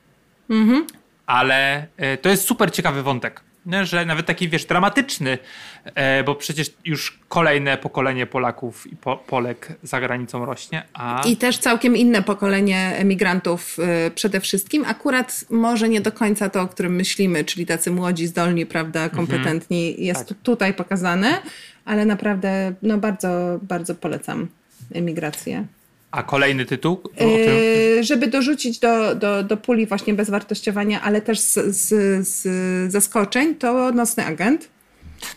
mhm. 0.50 0.86
ale 1.26 1.86
to 2.22 2.28
jest 2.28 2.44
super 2.44 2.72
ciekawy 2.72 3.02
wątek 3.02 3.42
że 3.82 4.04
nawet 4.04 4.26
taki, 4.26 4.48
wiesz, 4.48 4.64
dramatyczny, 4.64 5.38
e, 5.84 6.24
bo 6.24 6.34
przecież 6.34 6.70
już 6.84 7.18
kolejne 7.28 7.76
pokolenie 7.76 8.26
Polaków 8.26 8.92
i 8.92 8.96
po, 8.96 9.16
Polek 9.16 9.72
za 9.82 10.00
granicą 10.00 10.44
rośnie. 10.44 10.82
A... 10.94 11.22
I 11.26 11.36
też 11.36 11.58
całkiem 11.58 11.96
inne 11.96 12.22
pokolenie 12.22 12.94
emigrantów 12.96 13.76
e, 13.78 14.10
przede 14.10 14.40
wszystkim. 14.40 14.84
Akurat 14.84 15.44
może 15.50 15.88
nie 15.88 16.00
do 16.00 16.12
końca 16.12 16.48
to, 16.48 16.62
o 16.62 16.68
którym 16.68 16.94
myślimy, 16.94 17.44
czyli 17.44 17.66
tacy 17.66 17.90
młodzi, 17.90 18.26
zdolni, 18.26 18.66
prawda, 18.66 19.04
mhm. 19.04 19.26
kompetentni, 19.26 19.88
mhm. 19.88 20.04
jest 20.04 20.28
tak. 20.28 20.38
tutaj 20.42 20.74
pokazane, 20.74 21.42
ale 21.84 22.04
naprawdę 22.04 22.72
no 22.82 22.98
bardzo, 22.98 23.58
bardzo 23.62 23.94
polecam 23.94 24.48
emigrację. 24.94 25.66
A 26.10 26.22
kolejny 26.22 26.66
tytuł? 26.66 27.00
Yy, 27.20 28.04
żeby 28.04 28.26
dorzucić 28.26 28.78
do, 28.78 29.14
do, 29.14 29.42
do 29.42 29.56
puli 29.56 29.86
właśnie 29.86 30.14
bezwartościowania, 30.14 31.02
ale 31.02 31.20
też 31.20 31.40
z, 31.40 31.76
z, 31.76 31.88
z 32.28 32.92
zaskoczeń, 32.92 33.54
to 33.54 33.92
Nocny 33.92 34.26
Agent. 34.26 34.68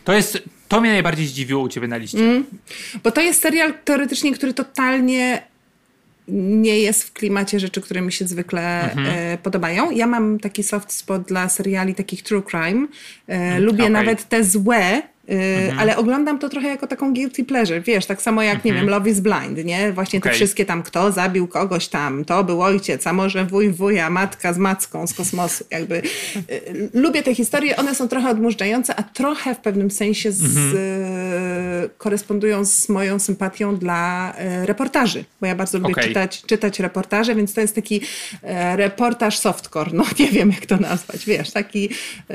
To 0.04 0.12
jest, 0.12 0.42
to 0.68 0.80
mnie 0.80 0.90
najbardziej 0.90 1.26
zdziwiło 1.26 1.62
u 1.62 1.68
ciebie 1.68 1.88
na 1.88 1.96
liście. 1.96 2.18
Mm, 2.18 2.44
bo 3.04 3.10
to 3.10 3.20
jest 3.20 3.40
serial 3.40 3.74
teoretycznie, 3.84 4.32
który 4.32 4.54
totalnie 4.54 5.42
nie 6.28 6.78
jest 6.78 7.04
w 7.04 7.12
klimacie 7.12 7.60
rzeczy, 7.60 7.80
które 7.80 8.00
mi 8.00 8.12
się 8.12 8.26
zwykle 8.26 8.82
mhm. 8.82 9.06
e, 9.18 9.38
podobają. 9.38 9.90
Ja 9.90 10.06
mam 10.06 10.38
taki 10.38 10.62
soft 10.62 10.92
spot 10.92 11.22
dla 11.22 11.48
seriali 11.48 11.94
takich 11.94 12.22
true 12.22 12.42
crime. 12.42 12.86
E, 13.26 13.60
lubię 13.60 13.84
okay. 13.84 13.90
nawet 13.90 14.28
te 14.28 14.44
złe, 14.44 15.02
Mhm. 15.28 15.78
Ale 15.78 15.96
oglądam 15.96 16.38
to 16.38 16.48
trochę 16.48 16.68
jako 16.68 16.86
taką 16.86 17.14
guilty 17.14 17.44
pleasure, 17.44 17.80
wiesz, 17.80 18.06
tak 18.06 18.22
samo 18.22 18.42
jak, 18.42 18.54
mhm. 18.54 18.74
nie 18.74 18.80
wiem, 18.80 18.90
Love 18.90 19.10
is 19.10 19.20
Blind, 19.20 19.64
nie? 19.64 19.92
Właśnie 19.92 20.18
okay. 20.18 20.32
te 20.32 20.36
wszystkie 20.36 20.64
tam, 20.64 20.82
kto 20.82 21.12
zabił 21.12 21.48
kogoś 21.48 21.88
tam, 21.88 22.24
to 22.24 22.44
był 22.44 22.62
ojciec, 22.62 23.06
a 23.06 23.12
może 23.12 23.44
wuj 23.44 23.70
wuja, 23.70 24.10
matka 24.10 24.52
z 24.52 24.58
macką 24.58 25.06
z 25.06 25.14
kosmosu, 25.14 25.64
jakby. 25.70 26.02
Y, 26.50 26.90
lubię 26.94 27.22
te 27.22 27.34
historie, 27.34 27.76
one 27.76 27.94
są 27.94 28.08
trochę 28.08 28.30
odmurzające, 28.30 28.96
a 28.96 29.02
trochę 29.02 29.54
w 29.54 29.58
pewnym 29.58 29.90
sensie 29.90 30.32
z, 30.32 30.42
mhm. 30.42 30.76
korespondują 31.98 32.64
z 32.64 32.88
moją 32.88 33.18
sympatią 33.18 33.76
dla 33.76 34.34
y, 34.62 34.66
reportaży, 34.66 35.24
bo 35.40 35.46
ja 35.46 35.54
bardzo 35.54 35.78
lubię 35.78 35.92
okay. 35.92 36.04
czytać, 36.04 36.42
czytać 36.46 36.80
reportaże, 36.80 37.34
więc 37.34 37.54
to 37.54 37.60
jest 37.60 37.74
taki 37.74 38.00
e, 38.42 38.76
reportaż 38.76 39.38
softcore, 39.38 39.90
no 39.92 40.04
nie 40.18 40.28
wiem 40.28 40.50
jak 40.50 40.66
to 40.66 40.76
nazwać, 40.76 41.26
wiesz, 41.26 41.50
taki 41.50 41.88
e, 42.30 42.34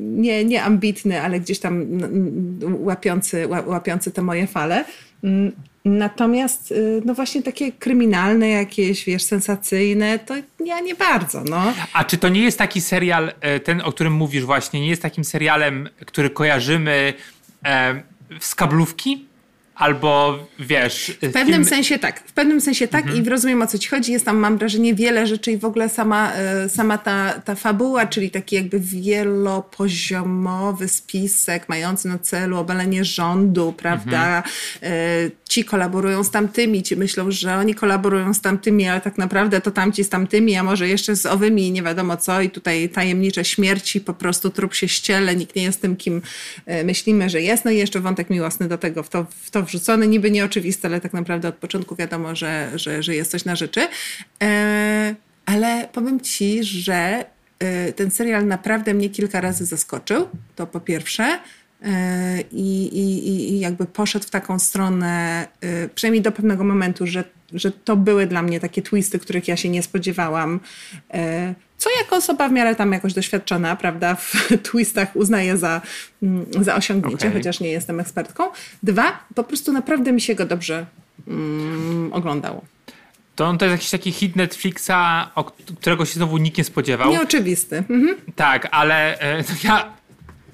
nie, 0.00 0.44
nie 0.44 0.62
ambitny, 0.62 1.22
ale 1.22 1.40
gdzieś 1.40 1.58
tam 1.58 2.03
łapiący, 2.62 3.48
łapiący 3.66 4.10
te 4.10 4.22
moje 4.22 4.46
fale. 4.46 4.84
Mm, 5.24 5.52
natomiast 5.84 6.72
y, 6.72 7.02
no 7.04 7.14
właśnie 7.14 7.42
takie 7.42 7.72
kryminalne 7.72 8.48
jakieś, 8.48 9.04
wiesz, 9.04 9.22
sensacyjne, 9.22 10.18
to 10.18 10.34
ja 10.64 10.80
nie 10.80 10.94
bardzo, 10.94 11.44
no. 11.44 11.72
A 11.92 12.04
czy 12.04 12.18
to 12.18 12.28
nie 12.28 12.42
jest 12.42 12.58
taki 12.58 12.80
serial, 12.80 13.32
e, 13.40 13.60
ten, 13.60 13.80
o 13.80 13.92
którym 13.92 14.12
mówisz 14.12 14.44
właśnie, 14.44 14.80
nie 14.80 14.88
jest 14.88 15.02
takim 15.02 15.24
serialem, 15.24 15.88
który 16.06 16.30
kojarzymy 16.30 17.14
e, 17.64 18.02
z 18.40 18.54
kablówki? 18.54 19.26
Albo 19.74 20.38
wiesz. 20.58 21.12
W 21.22 21.32
pewnym 21.32 21.46
film... 21.46 21.64
sensie 21.64 21.98
tak. 21.98 22.22
W 22.26 22.32
pewnym 22.32 22.60
sensie 22.60 22.88
tak 22.88 23.04
mhm. 23.04 23.24
i 23.24 23.28
rozumiem 23.28 23.62
o 23.62 23.66
co 23.66 23.78
ci 23.78 23.88
chodzi. 23.88 24.12
Jest 24.12 24.24
tam, 24.24 24.36
mam 24.36 24.58
wrażenie, 24.58 24.94
wiele 24.94 25.26
rzeczy 25.26 25.52
i 25.52 25.58
w 25.58 25.64
ogóle 25.64 25.88
sama, 25.88 26.32
e, 26.32 26.68
sama 26.68 26.98
ta, 26.98 27.40
ta 27.44 27.54
fabuła, 27.54 28.06
czyli 28.06 28.30
taki 28.30 28.56
jakby 28.56 28.80
wielopoziomowy 28.80 30.88
spisek 30.88 31.68
mający 31.68 32.08
na 32.08 32.18
celu 32.18 32.58
obalenie 32.58 33.04
rządu, 33.04 33.74
prawda? 33.76 34.36
Mhm. 34.36 34.54
E, 34.82 35.30
ci 35.48 35.64
kolaborują 35.64 36.24
z 36.24 36.30
tamtymi, 36.30 36.82
ci 36.82 36.96
myślą, 36.96 37.30
że 37.30 37.56
oni 37.56 37.74
kolaborują 37.74 38.34
z 38.34 38.40
tamtymi, 38.40 38.88
ale 38.88 39.00
tak 39.00 39.18
naprawdę 39.18 39.60
to 39.60 39.70
tamci 39.70 40.04
z 40.04 40.08
tamtymi, 40.08 40.56
a 40.56 40.62
może 40.62 40.88
jeszcze 40.88 41.16
z 41.16 41.26
owymi, 41.26 41.72
nie 41.72 41.82
wiadomo 41.82 42.16
co. 42.16 42.40
I 42.40 42.50
tutaj 42.50 42.88
tajemnicze 42.88 43.44
śmierci, 43.44 44.00
po 44.00 44.14
prostu 44.14 44.50
trup 44.50 44.74
się 44.74 44.88
ściele, 44.88 45.36
nikt 45.36 45.56
nie 45.56 45.62
jest 45.62 45.82
tym, 45.82 45.96
kim 45.96 46.22
e, 46.66 46.84
myślimy, 46.84 47.30
że 47.30 47.42
jest. 47.42 47.64
No 47.64 47.70
i 47.70 47.76
jeszcze 47.76 48.00
wątek 48.00 48.30
miłosny 48.30 48.68
do 48.68 48.78
tego, 48.78 49.02
w 49.02 49.08
to, 49.08 49.26
w 49.42 49.50
to 49.50 49.63
wrzucony, 49.64 50.08
niby 50.08 50.30
nieoczywiste, 50.30 50.88
ale 50.88 51.00
tak 51.00 51.12
naprawdę 51.12 51.48
od 51.48 51.54
początku 51.54 51.96
wiadomo, 51.96 52.34
że, 52.34 52.70
że, 52.74 53.02
że 53.02 53.14
jest 53.14 53.30
coś 53.30 53.44
na 53.44 53.56
rzeczy. 53.56 53.88
E, 54.42 55.14
ale 55.46 55.88
powiem 55.92 56.20
ci, 56.20 56.64
że 56.64 57.24
e, 57.58 57.92
ten 57.92 58.10
serial 58.10 58.46
naprawdę 58.46 58.94
mnie 58.94 59.10
kilka 59.10 59.40
razy 59.40 59.64
zaskoczył, 59.64 60.28
to 60.56 60.66
po 60.66 60.80
pierwsze. 60.80 61.38
E, 61.82 62.40
I, 62.52 62.98
i, 62.98 63.52
I 63.52 63.60
jakby 63.60 63.86
poszedł 63.86 64.26
w 64.26 64.30
taką 64.30 64.58
stronę, 64.58 65.46
przynajmniej 65.94 66.22
do 66.22 66.32
pewnego 66.32 66.64
momentu, 66.64 67.06
że, 67.06 67.24
że 67.52 67.70
to 67.70 67.96
były 67.96 68.26
dla 68.26 68.42
mnie 68.42 68.60
takie 68.60 68.82
twisty, 68.82 69.18
których 69.18 69.48
ja 69.48 69.56
się 69.56 69.68
nie 69.68 69.82
spodziewałam. 69.82 70.60
Co 71.84 71.90
jako 71.98 72.16
osoba 72.16 72.48
w 72.48 72.52
miarę 72.52 72.74
tam 72.74 72.92
jakoś 72.92 73.14
doświadczona, 73.14 73.76
prawda, 73.76 74.14
w 74.14 74.48
twistach 74.70 75.16
uznaję 75.16 75.56
za, 75.56 75.80
mm, 76.22 76.46
za 76.60 76.74
osiągnięcie, 76.74 77.28
okay. 77.28 77.38
chociaż 77.38 77.60
nie 77.60 77.68
jestem 77.68 78.00
ekspertką. 78.00 78.44
Dwa, 78.82 79.24
po 79.34 79.44
prostu 79.44 79.72
naprawdę 79.72 80.12
mi 80.12 80.20
się 80.20 80.34
go 80.34 80.46
dobrze 80.46 80.86
mm, 81.28 82.12
oglądało. 82.12 82.64
To 83.36 83.46
on 83.46 83.58
to 83.58 83.64
jest 83.64 83.72
jakiś 83.72 83.90
taki 83.90 84.12
hit 84.12 84.36
Netflixa, 84.36 84.90
którego 85.80 86.04
się 86.04 86.14
znowu 86.14 86.38
nikt 86.38 86.58
nie 86.58 86.64
spodziewał. 86.64 87.10
Nieoczywisty. 87.10 87.76
Mhm. 87.76 88.16
Tak, 88.36 88.68
ale 88.70 89.20
e, 89.20 89.44
ja 89.64 89.92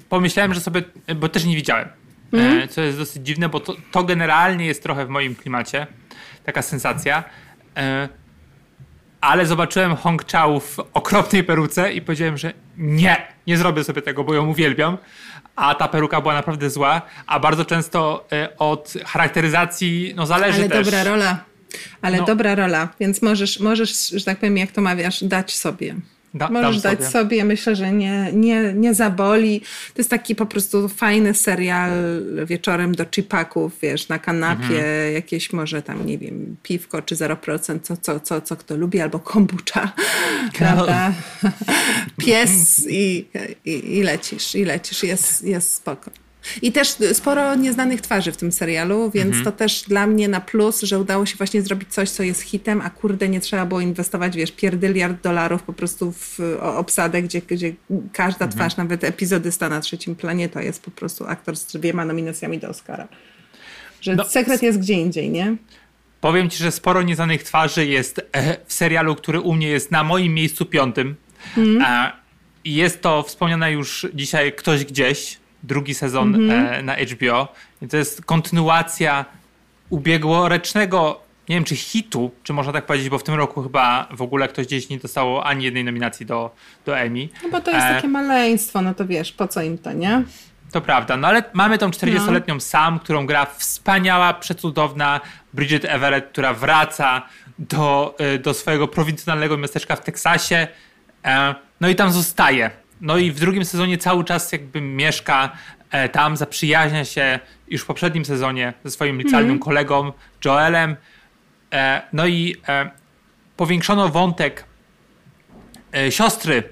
pomyślałem, 0.09 0.53
że 0.53 0.61
sobie, 0.61 0.83
bo 1.15 1.29
też 1.29 1.45
nie 1.45 1.55
widziałem, 1.55 1.87
e, 2.33 2.37
mhm. 2.37 2.67
co 2.67 2.81
jest 2.81 2.97
dosyć 2.97 3.25
dziwne, 3.25 3.49
bo 3.49 3.59
to, 3.59 3.75
to 3.91 4.03
generalnie 4.03 4.65
jest 4.65 4.83
trochę 4.83 5.05
w 5.05 5.09
moim 5.09 5.35
klimacie, 5.35 5.87
taka 6.45 6.61
sensacja. 6.61 7.23
E, 7.77 8.09
ale 9.21 9.45
zobaczyłem 9.45 9.95
Hong 9.95 10.25
Chao 10.31 10.59
w 10.59 10.79
okropnej 10.93 11.43
peruce 11.43 11.93
i 11.93 12.01
powiedziałem, 12.01 12.37
że 12.37 12.53
nie, 12.77 13.27
nie 13.47 13.57
zrobię 13.57 13.83
sobie 13.83 14.01
tego, 14.01 14.23
bo 14.23 14.33
ją 14.33 14.47
uwielbiam. 14.47 14.97
A 15.55 15.75
ta 15.75 15.87
peruka 15.87 16.21
była 16.21 16.33
naprawdę 16.33 16.69
zła, 16.69 17.01
a 17.27 17.39
bardzo 17.39 17.65
często 17.65 18.27
y, 18.33 18.57
od 18.57 18.93
charakteryzacji 19.05 20.13
no, 20.15 20.25
zależy 20.25 20.59
ale 20.59 20.69
też. 20.69 20.75
Ale 20.77 20.85
dobra 20.85 21.03
rola. 21.03 21.43
Ale 22.01 22.17
no. 22.17 22.25
dobra 22.25 22.55
rola, 22.55 22.89
więc 22.99 23.21
możesz, 23.21 23.59
możesz, 23.59 24.07
że 24.07 24.25
tak 24.25 24.37
powiem, 24.37 24.57
jak 24.57 24.71
to 24.71 24.81
mawiasz, 24.81 25.23
dać 25.23 25.55
sobie. 25.55 25.95
Da, 26.33 26.49
Możesz 26.49 26.81
dać 26.81 26.99
sobie. 26.99 27.11
sobie. 27.11 27.45
myślę, 27.45 27.75
że 27.75 27.91
nie, 27.91 28.29
nie, 28.33 28.73
nie 28.73 28.93
zaboli. 28.93 29.59
To 29.93 29.97
jest 29.97 30.09
taki 30.09 30.35
po 30.35 30.45
prostu 30.45 30.89
fajny 30.89 31.33
serial 31.33 31.91
wieczorem 32.45 32.95
do 32.95 33.05
chipaków, 33.15 33.77
wiesz, 33.81 34.09
na 34.09 34.19
kanapie, 34.19 34.63
mhm. 34.63 35.13
jakieś 35.13 35.53
może 35.53 35.81
tam, 35.81 36.05
nie 36.05 36.17
wiem, 36.17 36.55
piwko 36.63 37.01
czy 37.01 37.15
0%, 37.15 37.79
co, 37.81 37.97
co, 37.97 38.19
co, 38.19 38.41
co 38.41 38.55
kto 38.55 38.77
lubi, 38.77 39.01
albo 39.01 39.19
kombucha, 39.19 39.91
prawda? 40.57 41.13
Pies 42.17 42.85
i, 42.89 43.25
i, 43.65 43.97
i, 43.97 44.03
lecisz, 44.03 44.55
i 44.55 44.65
lecisz, 44.65 45.03
jest, 45.03 45.43
jest 45.43 45.73
spoko. 45.73 46.11
I 46.61 46.71
też 46.71 46.95
sporo 47.13 47.55
nieznanych 47.55 48.01
twarzy 48.01 48.31
w 48.31 48.37
tym 48.37 48.51
serialu, 48.51 49.11
więc 49.11 49.27
mhm. 49.27 49.45
to 49.45 49.51
też 49.51 49.83
dla 49.87 50.07
mnie 50.07 50.27
na 50.27 50.41
plus, 50.41 50.81
że 50.81 50.99
udało 50.99 51.25
się 51.25 51.35
właśnie 51.35 51.61
zrobić 51.61 51.93
coś, 51.93 52.09
co 52.09 52.23
jest 52.23 52.41
hitem, 52.41 52.81
a 52.81 52.89
kurde, 52.89 53.29
nie 53.29 53.41
trzeba 53.41 53.65
było 53.65 53.81
inwestować, 53.81 54.35
wiesz, 54.35 54.51
pierdyliard 54.51 55.23
dolarów 55.23 55.63
po 55.63 55.73
prostu 55.73 56.11
w 56.11 56.39
obsadę, 56.61 57.21
gdzie, 57.21 57.41
gdzie 57.41 57.73
każda 58.13 58.45
mhm. 58.45 58.51
twarz, 58.51 58.77
nawet 58.77 59.03
epizodysta 59.03 59.69
na 59.69 59.81
trzecim 59.81 60.15
planie, 60.15 60.49
to 60.49 60.59
jest 60.59 60.83
po 60.83 60.91
prostu 60.91 61.25
aktor 61.27 61.55
z 61.55 61.65
dwiema 61.65 62.05
nominacjami 62.05 62.59
do 62.59 62.69
Oscara. 62.69 63.07
Że 64.01 64.15
no, 64.15 64.25
sekret 64.25 64.63
jest 64.63 64.79
gdzie 64.79 64.93
indziej, 64.93 65.29
nie? 65.29 65.55
Powiem 66.21 66.49
ci, 66.49 66.57
że 66.57 66.71
sporo 66.71 67.01
nieznanych 67.01 67.43
twarzy 67.43 67.85
jest 67.85 68.21
e, 68.31 68.57
w 68.65 68.73
serialu, 68.73 69.15
który 69.15 69.39
u 69.39 69.53
mnie 69.53 69.67
jest 69.67 69.91
na 69.91 70.03
moim 70.03 70.33
miejscu 70.33 70.65
piątym. 70.65 71.15
Mm. 71.57 72.11
Jest 72.65 73.01
to 73.01 73.23
wspomniane 73.23 73.71
już 73.71 74.07
dzisiaj 74.13 74.53
Ktoś 74.53 74.85
Gdzieś, 74.85 75.37
drugi 75.63 75.93
sezon 75.93 76.33
mm-hmm. 76.33 76.83
na 76.83 76.95
HBO. 76.95 77.47
I 77.81 77.87
to 77.87 77.97
jest 77.97 78.25
kontynuacja 78.25 79.25
ubiegłorocznego, 79.89 81.21
nie 81.49 81.55
wiem 81.55 81.63
czy 81.63 81.75
hitu, 81.75 82.31
czy 82.43 82.53
można 82.53 82.73
tak 82.73 82.85
powiedzieć, 82.85 83.09
bo 83.09 83.17
w 83.17 83.23
tym 83.23 83.35
roku 83.35 83.63
chyba 83.63 84.07
w 84.11 84.21
ogóle 84.21 84.47
ktoś 84.47 84.65
gdzieś 84.65 84.89
nie 84.89 84.97
dostało 84.97 85.45
ani 85.45 85.65
jednej 85.65 85.83
nominacji 85.83 86.25
do, 86.25 86.55
do 86.85 86.99
Emmy. 86.99 87.29
No 87.43 87.49
bo 87.49 87.61
to 87.61 87.71
jest 87.71 87.85
e... 87.85 87.95
takie 87.95 88.07
maleństwo, 88.07 88.81
no 88.81 88.93
to 88.93 89.05
wiesz, 89.05 89.31
po 89.31 89.47
co 89.47 89.61
im 89.61 89.77
to, 89.77 89.93
nie? 89.93 90.23
To 90.71 90.81
prawda, 90.81 91.17
no 91.17 91.27
ale 91.27 91.43
mamy 91.53 91.77
tą 91.77 91.89
40-letnią 91.89 92.53
no. 92.53 92.59
Sam, 92.59 92.99
którą 92.99 93.25
gra 93.25 93.45
wspaniała, 93.45 94.33
przecudowna 94.33 95.21
Bridget 95.53 95.85
Everett, 95.85 96.29
która 96.29 96.53
wraca 96.53 97.21
do, 97.59 98.15
e, 98.19 98.39
do 98.39 98.53
swojego 98.53 98.87
prowincjonalnego 98.87 99.57
miasteczka 99.57 99.95
w 99.95 100.01
Teksasie. 100.01 100.67
E, 101.25 101.55
no 101.81 101.89
i 101.89 101.95
tam 101.95 102.11
zostaje. 102.11 102.71
No 103.01 103.17
i 103.17 103.31
w 103.31 103.39
drugim 103.39 103.65
sezonie 103.65 103.97
cały 103.97 104.23
czas 104.23 104.51
jakby 104.51 104.81
mieszka 104.81 105.51
e, 105.91 106.09
tam, 106.09 106.37
zaprzyjaźnia 106.37 107.05
się 107.05 107.39
już 107.67 107.81
w 107.81 107.85
poprzednim 107.85 108.25
sezonie 108.25 108.73
ze 108.83 108.91
swoim 108.91 109.17
licealnym 109.17 109.51
mm. 109.51 109.59
kolegą 109.59 110.11
Joelem. 110.45 110.95
No 112.13 112.27
i 112.27 112.55
powiększono 113.57 114.09
wątek 114.09 114.65
siostry 116.09 116.63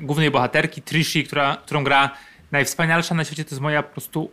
głównej 0.00 0.30
bohaterki, 0.30 0.82
Trishi, 0.82 1.24
która, 1.24 1.56
którą 1.56 1.84
gra 1.84 2.10
najwspanialsza 2.52 3.14
na 3.14 3.24
świecie 3.24 3.44
to 3.44 3.50
jest 3.50 3.60
moja 3.60 3.82
po 3.82 3.92
prostu. 3.92 4.30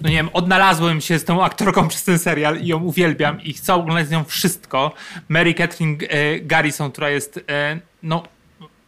No 0.00 0.08
nie 0.08 0.16
wiem, 0.16 0.28
odnalazłem 0.32 1.00
się 1.00 1.18
z 1.18 1.24
tą 1.24 1.44
aktorką 1.44 1.88
przez 1.88 2.04
ten 2.04 2.18
serial 2.18 2.60
i 2.60 2.66
ją 2.66 2.82
uwielbiam 2.82 3.42
i 3.42 3.52
chcę 3.52 3.74
oglądać 3.74 4.08
z 4.08 4.10
nią 4.10 4.24
wszystko. 4.24 4.94
Mary 5.28 5.54
Catherine 5.54 5.98
Garrison, 6.42 6.92
która 6.92 7.10
jest 7.10 7.40
no, 8.02 8.22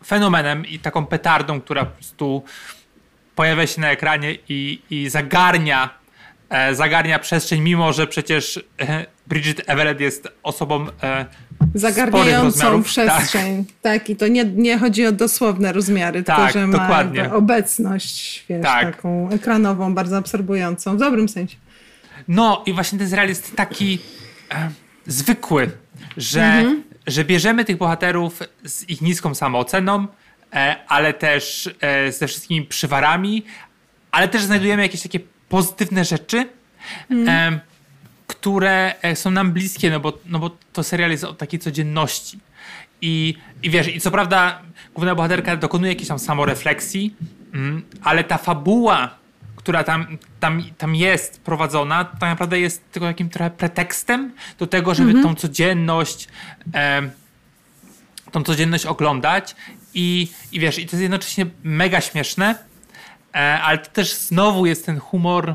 fenomenem 0.04 0.66
i 0.66 0.78
taką 0.78 1.06
petardą, 1.06 1.60
która 1.60 1.84
po 1.84 1.96
prostu 1.96 2.42
pojawia 3.34 3.66
się 3.66 3.80
na 3.80 3.90
ekranie 3.90 4.36
i, 4.48 4.82
i 4.90 5.08
zagarnia, 5.08 5.90
e, 6.50 6.74
zagarnia 6.74 7.18
przestrzeń, 7.18 7.60
mimo 7.60 7.92
że 7.92 8.06
przecież 8.06 8.64
e, 8.80 9.06
Bridget 9.26 9.62
Everett 9.66 10.00
jest 10.00 10.28
osobą 10.42 10.86
e, 11.02 11.26
zagarniającą 11.74 12.82
przestrzeń. 12.82 13.64
Tak. 13.64 13.74
tak. 13.82 14.10
i 14.10 14.16
to 14.16 14.28
nie, 14.28 14.44
nie 14.44 14.78
chodzi 14.78 15.06
o 15.06 15.12
dosłowne 15.12 15.72
rozmiary, 15.72 16.22
tak, 16.22 16.52
tylko 16.52 16.66
że 16.66 16.72
dokładnie. 16.72 17.28
ma 17.28 17.34
obecność 17.34 18.44
wiesz, 18.48 18.62
tak. 18.62 18.96
taką 18.96 19.30
ekranową, 19.30 19.94
bardzo 19.94 20.16
absorbującą, 20.16 20.96
w 20.96 20.98
dobrym 20.98 21.28
sensie. 21.28 21.56
No 22.28 22.62
i 22.66 22.72
właśnie 22.72 22.98
ten 22.98 23.08
serial 23.08 23.28
jest 23.28 23.56
taki 23.56 23.98
e, 24.50 24.70
zwykły, 25.06 25.70
że, 26.16 26.42
mhm. 26.42 26.82
Że 27.06 27.24
bierzemy 27.24 27.64
tych 27.64 27.76
bohaterów 27.76 28.42
z 28.64 28.88
ich 28.88 29.00
niską 29.00 29.34
samooceną, 29.34 30.06
e, 30.52 30.76
ale 30.88 31.14
też 31.14 31.70
e, 31.80 32.12
ze 32.12 32.26
wszystkimi 32.26 32.66
przywarami, 32.66 33.44
ale 34.10 34.28
też 34.28 34.42
znajdujemy 34.42 34.82
jakieś 34.82 35.02
takie 35.02 35.20
pozytywne 35.48 36.04
rzeczy. 36.04 36.48
Mhm 37.10 37.60
które 38.30 38.94
są 39.14 39.30
nam 39.30 39.52
bliskie, 39.52 39.90
no 39.90 40.00
bo, 40.00 40.18
no 40.26 40.38
bo 40.38 40.50
to 40.72 40.82
serial 40.82 41.10
jest 41.10 41.24
o 41.24 41.34
takiej 41.34 41.60
codzienności. 41.60 42.38
I, 43.02 43.34
I 43.62 43.70
wiesz, 43.70 43.88
i 43.88 44.00
co 44.00 44.10
prawda 44.10 44.62
główna 44.94 45.14
bohaterka 45.14 45.56
dokonuje 45.56 45.92
jakiejś 45.92 46.08
tam 46.08 46.18
samorefleksji, 46.18 47.14
mm, 47.54 47.82
ale 48.02 48.24
ta 48.24 48.38
fabuła, 48.38 49.14
która 49.60 49.84
tam, 49.84 50.18
tam, 50.40 50.62
tam 50.78 50.94
jest 50.94 51.40
prowadzona, 51.40 52.04
tak 52.04 52.20
naprawdę 52.20 52.60
jest 52.60 52.92
tylko 52.92 53.06
takim 53.06 53.28
trochę 53.28 53.50
pretekstem 53.50 54.32
do 54.58 54.66
tego, 54.66 54.94
żeby 54.94 55.12
-hmm. 55.12 55.22
tą 55.22 55.34
codzienność 55.34 56.28
e, 56.74 57.10
tą 58.30 58.42
codzienność 58.42 58.86
oglądać 58.86 59.56
i, 59.94 60.28
i 60.52 60.60
wiesz, 60.60 60.78
i 60.78 60.86
to 60.86 60.96
jest 60.96 61.02
jednocześnie 61.02 61.46
mega 61.62 62.00
śmieszne, 62.00 62.54
e, 63.34 63.60
ale 63.62 63.78
to 63.78 63.90
też 63.90 64.14
znowu 64.14 64.66
jest 64.66 64.86
ten 64.86 64.98
humor 64.98 65.54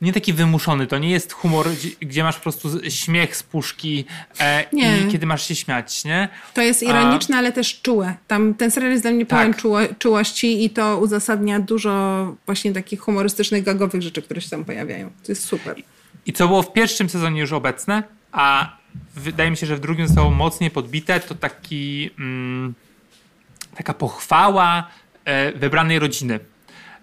nie 0.00 0.12
taki 0.12 0.32
wymuszony. 0.32 0.86
To 0.86 0.98
nie 0.98 1.10
jest 1.10 1.32
humor, 1.32 1.66
gdzie 2.00 2.22
masz 2.22 2.36
po 2.36 2.42
prostu 2.42 2.90
śmiech 2.90 3.36
z 3.36 3.42
puszki 3.42 4.04
e, 4.40 4.64
i 4.72 5.12
kiedy 5.12 5.26
masz 5.26 5.48
się 5.48 5.54
śmiać, 5.54 6.04
nie? 6.04 6.28
To 6.54 6.62
jest 6.62 6.82
ironiczne, 6.82 7.36
A... 7.36 7.38
ale 7.38 7.52
też 7.52 7.80
czułe. 7.82 8.14
Tam 8.26 8.54
ten 8.54 8.70
serial 8.70 8.92
jest 8.92 9.04
dla 9.04 9.10
mnie 9.10 9.26
pełen 9.26 9.52
tak. 9.52 9.62
czuło, 9.62 9.78
czułości 9.98 10.64
i 10.64 10.70
to 10.70 10.98
uzasadnia 10.98 11.60
dużo 11.60 12.36
właśnie 12.46 12.72
takich 12.72 13.00
humorystycznych, 13.00 13.64
gagowych 13.64 14.02
rzeczy, 14.02 14.22
które 14.22 14.40
się 14.40 14.50
tam 14.50 14.64
pojawiają. 14.64 15.10
To 15.26 15.32
jest 15.32 15.44
super. 15.44 15.82
I, 16.26 16.32
co 16.32 16.48
było 16.48 16.62
w 16.62 16.72
pierwszym 16.72 17.08
sezonie 17.08 17.40
już 17.40 17.52
obecne, 17.52 18.02
a 18.32 18.76
wydaje 19.16 19.50
mi 19.50 19.56
się, 19.56 19.66
że 19.66 19.76
w 19.76 19.80
drugim 19.80 20.06
zostało 20.06 20.30
mocniej 20.30 20.70
podbite, 20.70 21.20
to 21.20 21.34
taki 21.34 22.10
mm, 22.18 22.74
taka 23.76 23.94
pochwała 23.94 24.88
e, 25.24 25.52
wybranej 25.52 25.98
rodziny 25.98 26.40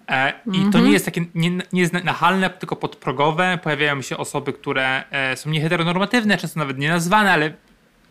I 0.09 0.11
mm 0.11 0.69
-hmm. 0.69 0.71
to 0.71 0.79
nie 0.79 0.91
jest 0.91 1.05
takie, 1.05 1.25
nie, 1.35 1.49
nie 1.49 1.81
jest 1.81 1.93
nachalne, 1.93 2.49
tylko 2.49 2.75
podprogowe. 2.75 3.59
Pojawiają 3.63 4.01
się 4.01 4.17
osoby, 4.17 4.53
które 4.53 5.03
e, 5.11 5.37
są 5.37 5.49
nieheteronormatywne, 5.49 6.37
często 6.37 6.59
nawet 6.59 6.77
nie 6.77 6.89
nazwane, 6.89 7.31
ale, 7.31 7.53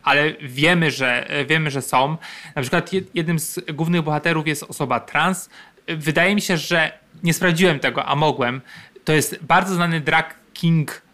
ale 0.03 0.33
wiemy, 0.33 0.91
że, 0.91 1.29
e, 1.29 1.45
wiemy, 1.45 1.71
że 1.71 1.81
są. 1.81 2.17
Na 2.55 2.61
przykład 2.61 2.91
jednym 3.13 3.39
z 3.39 3.59
głównych 3.73 4.01
bohaterów 4.01 4.47
jest 4.47 4.63
osoba 4.63 4.99
trans. 4.99 5.49
Wydaje 5.87 6.35
mi 6.35 6.41
się, 6.41 6.57
że 6.57 6.99
nie 7.23 7.33
sprawdziłem 7.33 7.79
tego, 7.79 8.05
a 8.05 8.15
mogłem. 8.15 8.61
To 9.03 9.13
jest 9.13 9.39
bardzo 9.41 9.75
znany 9.75 10.01
drag 10.01 10.35
king 10.53 11.05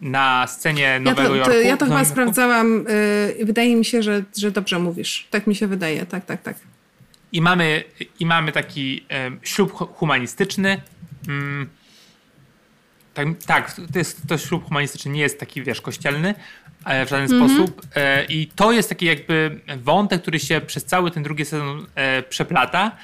na 0.00 0.46
scenie 0.46 1.00
Nowego 1.00 1.34
ja 1.34 1.44
to, 1.44 1.50
to, 1.50 1.56
Ja 1.56 1.76
to 1.76 1.84
chyba 1.84 2.04
sprawdzałam. 2.04 2.84
Yy, 3.38 3.44
wydaje 3.44 3.76
mi 3.76 3.84
się, 3.84 4.02
że, 4.02 4.22
że 4.36 4.50
dobrze 4.50 4.78
mówisz. 4.78 5.28
Tak 5.30 5.46
mi 5.46 5.54
się 5.54 5.66
wydaje. 5.66 6.06
Tak, 6.06 6.24
tak, 6.24 6.42
tak. 6.42 6.56
I 7.32 7.42
mamy, 7.42 7.84
i 8.20 8.26
mamy 8.26 8.52
taki 8.52 9.04
e, 9.10 9.30
ślub 9.42 9.72
humanistyczny. 9.96 10.80
Mm, 11.28 11.68
tak, 13.14 13.28
tak, 13.46 13.72
to, 13.92 13.98
jest, 13.98 14.26
to 14.28 14.38
ślub 14.38 14.64
humanistyczny 14.64 15.10
nie 15.10 15.20
jest 15.20 15.40
taki, 15.40 15.62
wiesz, 15.62 15.80
kościelny 15.80 16.34
e, 16.84 17.06
w 17.06 17.08
żaden 17.08 17.32
mm 17.32 17.48
-hmm. 17.48 17.54
sposób. 17.54 17.86
E, 17.94 18.24
I 18.24 18.46
to 18.46 18.72
jest 18.72 18.88
taki 18.88 19.06
jakby 19.06 19.60
wątek, 19.76 20.22
który 20.22 20.40
się 20.40 20.60
przez 20.60 20.84
cały 20.84 21.10
ten 21.10 21.22
drugi 21.22 21.44
sezon 21.44 21.86
e, 21.94 22.22
przeplata. 22.22 22.96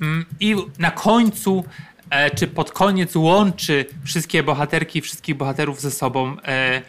Mm, 0.00 0.24
I 0.40 0.56
na 0.78 0.90
końcu, 0.90 1.64
e, 2.10 2.30
czy 2.30 2.46
pod 2.46 2.72
koniec 2.72 3.16
łączy 3.16 3.84
wszystkie 4.04 4.42
bohaterki, 4.42 5.00
wszystkich 5.00 5.34
bohaterów 5.34 5.80
ze 5.80 5.90
sobą. 5.90 6.36
E, 6.40 6.82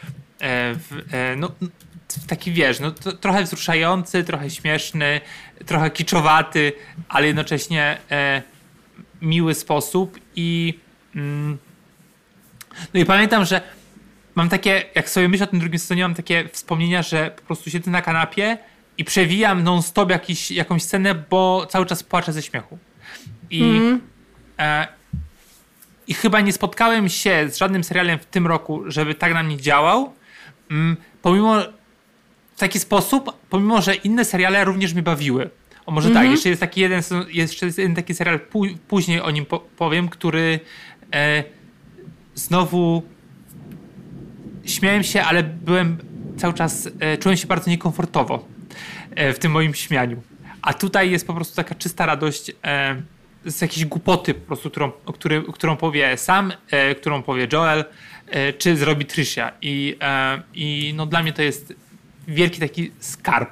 w, 0.76 1.04
no, 1.38 1.52
taki 2.28 2.52
wiesz, 2.52 2.80
no, 2.80 2.92
trochę 2.92 3.44
wzruszający, 3.44 4.24
trochę 4.24 4.50
śmieszny, 4.50 5.22
trochę 5.66 5.90
kiczowaty, 5.92 6.74
ale 7.10 7.28
jednocześnie 7.28 7.98
e, 8.12 8.42
miły 9.22 9.54
sposób 9.54 10.20
i 10.36 10.80
mm, 11.16 11.58
no 12.94 13.00
i 13.00 13.06
pamiętam, 13.06 13.46
że 13.46 13.62
mam 14.36 14.50
takie, 14.50 14.84
jak 14.96 15.10
sobie 15.10 15.30
myślę 15.30 15.44
o 15.44 15.50
tym 15.50 15.60
drugim 15.60 15.80
sezonie, 15.80 16.02
mam 16.02 16.16
takie 16.16 16.50
wspomnienia, 16.50 17.02
że 17.02 17.32
po 17.32 17.42
prostu 17.42 17.70
siedzę 17.70 17.92
na 17.92 18.02
kanapie 18.02 18.58
i 18.98 19.04
przewijam 19.06 19.64
non-stop 19.64 20.10
jakiś, 20.10 20.52
jakąś 20.52 20.84
scenę, 20.84 21.16
bo 21.16 21.66
cały 21.66 21.86
czas 21.86 22.04
płaczę 22.04 22.34
ze 22.34 22.42
śmiechu. 22.42 22.78
I, 23.50 23.62
mm. 23.62 24.02
e, 24.60 24.88
I 26.08 26.14
chyba 26.14 26.42
nie 26.42 26.54
spotkałem 26.54 27.10
się 27.10 27.50
z 27.50 27.58
żadnym 27.58 27.84
serialem 27.84 28.20
w 28.20 28.26
tym 28.26 28.48
roku, 28.48 28.84
żeby 28.88 29.16
tak 29.16 29.34
na 29.34 29.44
mnie 29.44 29.58
działał. 29.58 30.14
Mm, 30.72 30.98
pomimo 31.22 31.56
taki 32.60 32.80
sposób, 32.80 33.32
pomimo 33.50 33.82
że 33.82 33.96
inne 33.96 34.26
seriale 34.26 34.66
również 34.66 34.94
mnie 34.94 35.04
bawiły. 35.04 35.50
O 35.86 35.92
może 35.92 36.10
mm 36.10 36.14
-hmm. 36.14 36.20
tak, 36.20 36.24
mhm. 36.24 36.32
jeszcze 36.32 36.50
jest 36.50 36.62
taki 36.62 36.82
jeden, 36.82 37.02
jeszcze 37.30 37.66
jest 37.66 37.78
jeden 37.78 37.96
taki 37.96 38.14
serial, 38.14 38.40
później 38.88 39.22
o 39.22 39.32
nim 39.32 39.46
po, 39.46 39.60
powiem, 39.60 40.10
który 40.10 40.60
e, 41.14 41.44
znowu 42.36 43.04
śmiałem 44.66 45.04
się, 45.04 45.22
ale 45.24 45.44
byłem 45.44 45.98
cały 46.38 46.54
czas, 46.54 46.90
e, 47.00 47.18
czułem 47.18 47.38
się 47.38 47.48
bardzo 47.48 47.70
niekomfortowo 47.70 48.46
e, 49.16 49.34
w 49.34 49.40
tym 49.40 49.52
moim 49.52 49.74
śmianiu. 49.74 50.22
A 50.62 50.74
tutaj 50.74 51.12
jest 51.12 51.28
po 51.28 51.34
prostu 51.34 51.56
taka 51.56 51.76
czysta 51.76 52.06
radość 52.06 52.52
e, 52.64 53.02
z 53.46 53.62
jakiejś 53.62 53.86
głupoty 53.86 54.34
po 54.34 54.48
prostu, 54.48 54.70
którą, 54.70 54.92
który, 54.92 55.44
którą 55.54 55.78
powie 55.78 56.18
Sam, 56.18 56.54
e, 56.72 56.96
którą 56.96 57.24
powie 57.24 57.48
Joel, 57.54 57.86
e, 58.28 58.54
czy 58.54 58.78
zrobi 58.78 59.06
Tricia. 59.06 59.52
I, 59.62 59.98
I 60.54 60.94
no 60.96 61.06
dla 61.06 61.24
mnie 61.24 61.34
to 61.34 61.42
jest 61.42 61.74
wielki 62.30 62.60
taki 62.60 62.92
skarb 63.00 63.50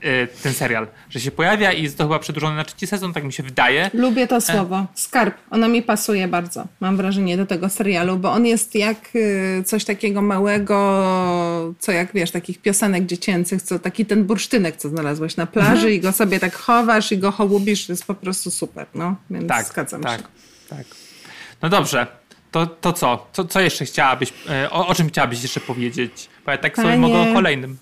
e, 0.00 0.26
ten 0.26 0.54
serial, 0.54 0.86
że 1.10 1.20
się 1.20 1.30
pojawia 1.30 1.72
i 1.72 1.82
jest 1.82 1.98
to 1.98 2.04
chyba 2.04 2.18
przedłużony 2.18 2.56
na 2.56 2.64
trzeci 2.64 2.86
sezon, 2.86 3.12
tak 3.12 3.24
mi 3.24 3.32
się 3.32 3.42
wydaje. 3.42 3.90
Lubię 3.94 4.26
to 4.26 4.40
słowo. 4.40 4.86
Skarb. 4.94 5.34
Ono 5.50 5.68
mi 5.68 5.82
pasuje 5.82 6.28
bardzo, 6.28 6.66
mam 6.80 6.96
wrażenie, 6.96 7.36
do 7.36 7.46
tego 7.46 7.68
serialu, 7.68 8.16
bo 8.16 8.32
on 8.32 8.46
jest 8.46 8.74
jak 8.74 8.96
y, 9.14 9.62
coś 9.66 9.84
takiego 9.84 10.22
małego, 10.22 11.74
co 11.78 11.92
jak 11.92 12.12
wiesz, 12.12 12.30
takich 12.30 12.58
piosenek 12.62 13.06
dziecięcych, 13.06 13.62
co 13.62 13.78
taki 13.78 14.06
ten 14.06 14.24
bursztynek, 14.24 14.76
co 14.76 14.88
znalazłeś 14.88 15.36
na 15.36 15.46
plaży 15.46 15.70
mhm. 15.70 15.92
i 15.92 16.00
go 16.00 16.12
sobie 16.12 16.40
tak 16.40 16.54
chowasz 16.56 17.12
i 17.12 17.18
go 17.18 17.30
hołubisz, 17.30 17.86
to 17.86 17.92
jest 17.92 18.04
po 18.04 18.14
prostu 18.14 18.50
super, 18.50 18.86
no. 18.94 19.16
Więc 19.30 19.48
tak, 19.48 19.66
zgadzam 19.66 20.02
tak, 20.02 20.20
się. 20.20 20.26
Tak, 20.68 20.86
No 21.62 21.68
dobrze. 21.68 22.06
To, 22.54 22.66
to 22.66 22.92
co? 22.92 23.26
co? 23.32 23.44
Co 23.44 23.60
jeszcze 23.60 23.84
chciałabyś, 23.84 24.32
e, 24.50 24.70
o, 24.70 24.86
o 24.86 24.94
czym 24.94 25.08
chciałabyś 25.08 25.42
jeszcze 25.42 25.60
powiedzieć? 25.60 26.28
Bo 26.46 26.50
ja 26.50 26.58
tak 26.58 26.74
Panie... 26.74 26.88
sobie 26.88 26.98
mogę 26.98 27.30
o 27.30 27.34
kolejnym. 27.34 27.76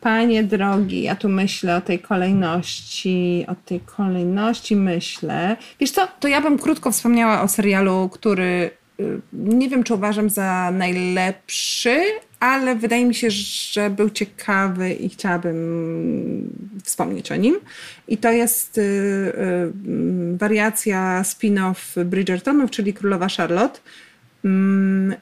Panie 0.00 0.44
drogi, 0.44 1.02
ja 1.02 1.16
tu 1.16 1.28
myślę 1.28 1.76
o 1.76 1.80
tej 1.80 1.98
kolejności, 1.98 3.44
o 3.48 3.54
tej 3.54 3.80
kolejności 3.80 4.76
myślę. 4.76 5.56
Wiesz 5.80 5.90
co, 5.90 6.08
to 6.20 6.28
ja 6.28 6.40
bym 6.40 6.58
krótko 6.58 6.90
wspomniała 6.90 7.42
o 7.42 7.48
serialu, 7.48 8.08
który 8.08 8.70
nie 9.32 9.68
wiem, 9.68 9.84
czy 9.84 9.94
uważam 9.94 10.30
za 10.30 10.70
najlepszy, 10.70 12.00
ale 12.40 12.76
wydaje 12.76 13.04
mi 13.04 13.14
się, 13.14 13.30
że 13.30 13.90
był 13.90 14.10
ciekawy 14.10 14.92
i 14.92 15.08
chciałabym 15.08 16.50
wspomnieć 16.84 17.32
o 17.32 17.36
nim. 17.36 17.54
I 18.08 18.18
to 18.18 18.32
jest 18.32 18.78
y, 18.78 18.80
y, 18.80 20.36
wariacja 20.36 21.22
spin-off 21.22 22.04
Bridgertonów, 22.04 22.70
czyli 22.70 22.94
Królowa 22.94 23.28
Charlotte. 23.28 23.80
Mm, 24.44 25.14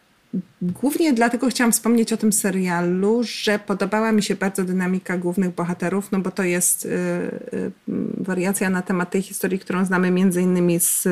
Głównie 0.62 1.12
dlatego 1.12 1.48
chciałam 1.48 1.72
wspomnieć 1.72 2.12
o 2.12 2.16
tym 2.16 2.32
serialu, 2.32 3.22
że 3.24 3.58
podobała 3.58 4.12
mi 4.12 4.22
się 4.22 4.34
bardzo 4.34 4.64
dynamika 4.64 5.18
głównych 5.18 5.54
bohaterów, 5.54 6.12
no 6.12 6.18
bo 6.18 6.30
to 6.30 6.42
jest 6.42 6.84
y, 6.84 6.88
y, 6.88 7.70
wariacja 8.16 8.70
na 8.70 8.82
temat 8.82 9.10
tej 9.10 9.22
historii, 9.22 9.58
którą 9.58 9.84
znamy 9.84 10.10
między 10.10 10.42
innymi 10.42 10.80
z, 10.80 11.08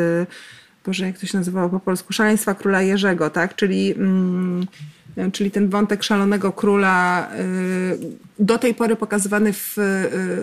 Boże, 0.87 1.07
jak 1.07 1.19
to 1.19 1.27
się 1.27 1.38
nazywało 1.38 1.69
po 1.69 1.81
polsku, 1.81 2.12
Szaleństwa 2.12 2.55
Króla 2.55 2.83
Jerzego, 2.83 3.31
tak? 3.31 3.57
Czyli 3.57 3.93
mm, 3.93 4.66
czyli 5.33 5.51
ten 5.51 5.69
wątek 5.69 6.03
szalonego 6.03 6.53
króla 6.53 7.29
e, 7.33 7.43
do 8.40 8.59
tej 8.59 8.74
pory 8.74 8.96
pokazywany 8.96 9.53
w, 9.53 9.79
e, 9.79 9.83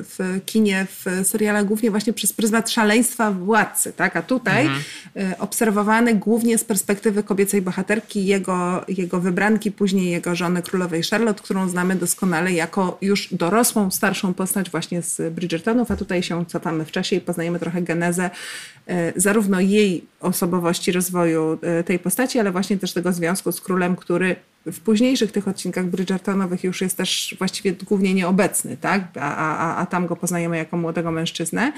w 0.04 0.42
kinie, 0.46 0.88
w 0.90 1.28
serialach 1.28 1.66
głównie 1.66 1.92
właśnie 1.92 2.14
przez 2.14 2.34
pryzmat 2.34 2.70
szaleństwa 2.70 3.32
władcy, 3.32 3.94
tak? 3.94 4.16
A 4.16 4.22
tutaj 4.22 4.66
mhm. 4.66 5.36
obserwowany 5.40 6.16
głównie 6.16 6.58
z 6.58 6.64
perspektywy 6.64 7.24
kobiecej 7.24 7.62
bohaterki, 7.62 8.26
jego, 8.26 8.86
jego 8.88 9.20
wybranki, 9.20 9.72
później 9.72 10.12
jego 10.12 10.36
żony 10.36 10.62
królowej 10.62 11.04
Charlotte, 11.04 11.44
którą 11.44 11.70
znamy 11.70 11.96
doskonale 11.96 12.54
jako 12.54 12.98
już 13.02 13.34
dorosłą, 13.34 13.92
starszą 13.92 14.34
postać 14.34 14.70
właśnie 14.70 15.02
z 15.02 15.34
Bridgertonów, 15.34 15.92
a 15.92 15.96
tutaj 15.96 16.24
się 16.24 16.46
cofamy 16.46 16.86
w 16.86 16.92
czasie 16.92 17.16
i 17.16 17.22
poznajemy 17.22 17.60
trochę 17.60 17.82
genezę 17.82 18.30
zarówno 19.16 19.60
jej 19.60 20.06
osobowości, 20.20 20.92
rozwoju 20.92 21.60
tej 21.86 22.00
postaci, 22.00 22.40
ale 22.40 22.52
właśnie 22.52 22.78
też 22.78 22.94
tego 22.94 23.14
związku 23.14 23.52
z 23.52 23.62
królem, 23.62 23.96
który 23.96 24.36
w 24.72 24.80
późniejszych 24.80 25.32
tych 25.32 25.48
odcinkach 25.48 25.86
Bridgertonowych 25.86 26.64
już 26.64 26.82
jest 26.82 26.98
też 26.98 27.36
właściwie 27.38 27.74
głównie 27.88 28.14
nieobecny, 28.14 28.78
tak? 28.78 29.02
a, 29.20 29.36
a, 29.36 29.76
a 29.78 29.86
tam 29.86 30.08
go 30.08 30.16
poznajemy 30.16 30.58
jako 30.58 30.78
młodego 30.78 31.12
mężczyznę. 31.12 31.72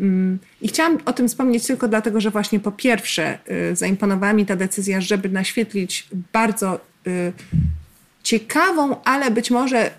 Mm, 0.00 0.38
I 0.60 0.68
chciałam 0.68 0.98
o 1.04 1.12
tym 1.12 1.28
wspomnieć 1.28 1.66
tylko 1.66 1.88
dlatego, 1.88 2.20
że 2.20 2.30
właśnie 2.30 2.60
po 2.60 2.72
pierwsze 2.72 3.38
y, 3.72 3.76
zaimponowała 3.76 4.32
mi 4.32 4.46
ta 4.46 4.56
decyzja, 4.56 5.00
żeby 5.00 5.28
naświetlić 5.28 6.08
bardzo 6.32 6.80
y, 7.06 7.32
ciekawą, 8.22 9.02
ale 9.04 9.30
być 9.30 9.50
może 9.50 9.86
y, 9.86 9.90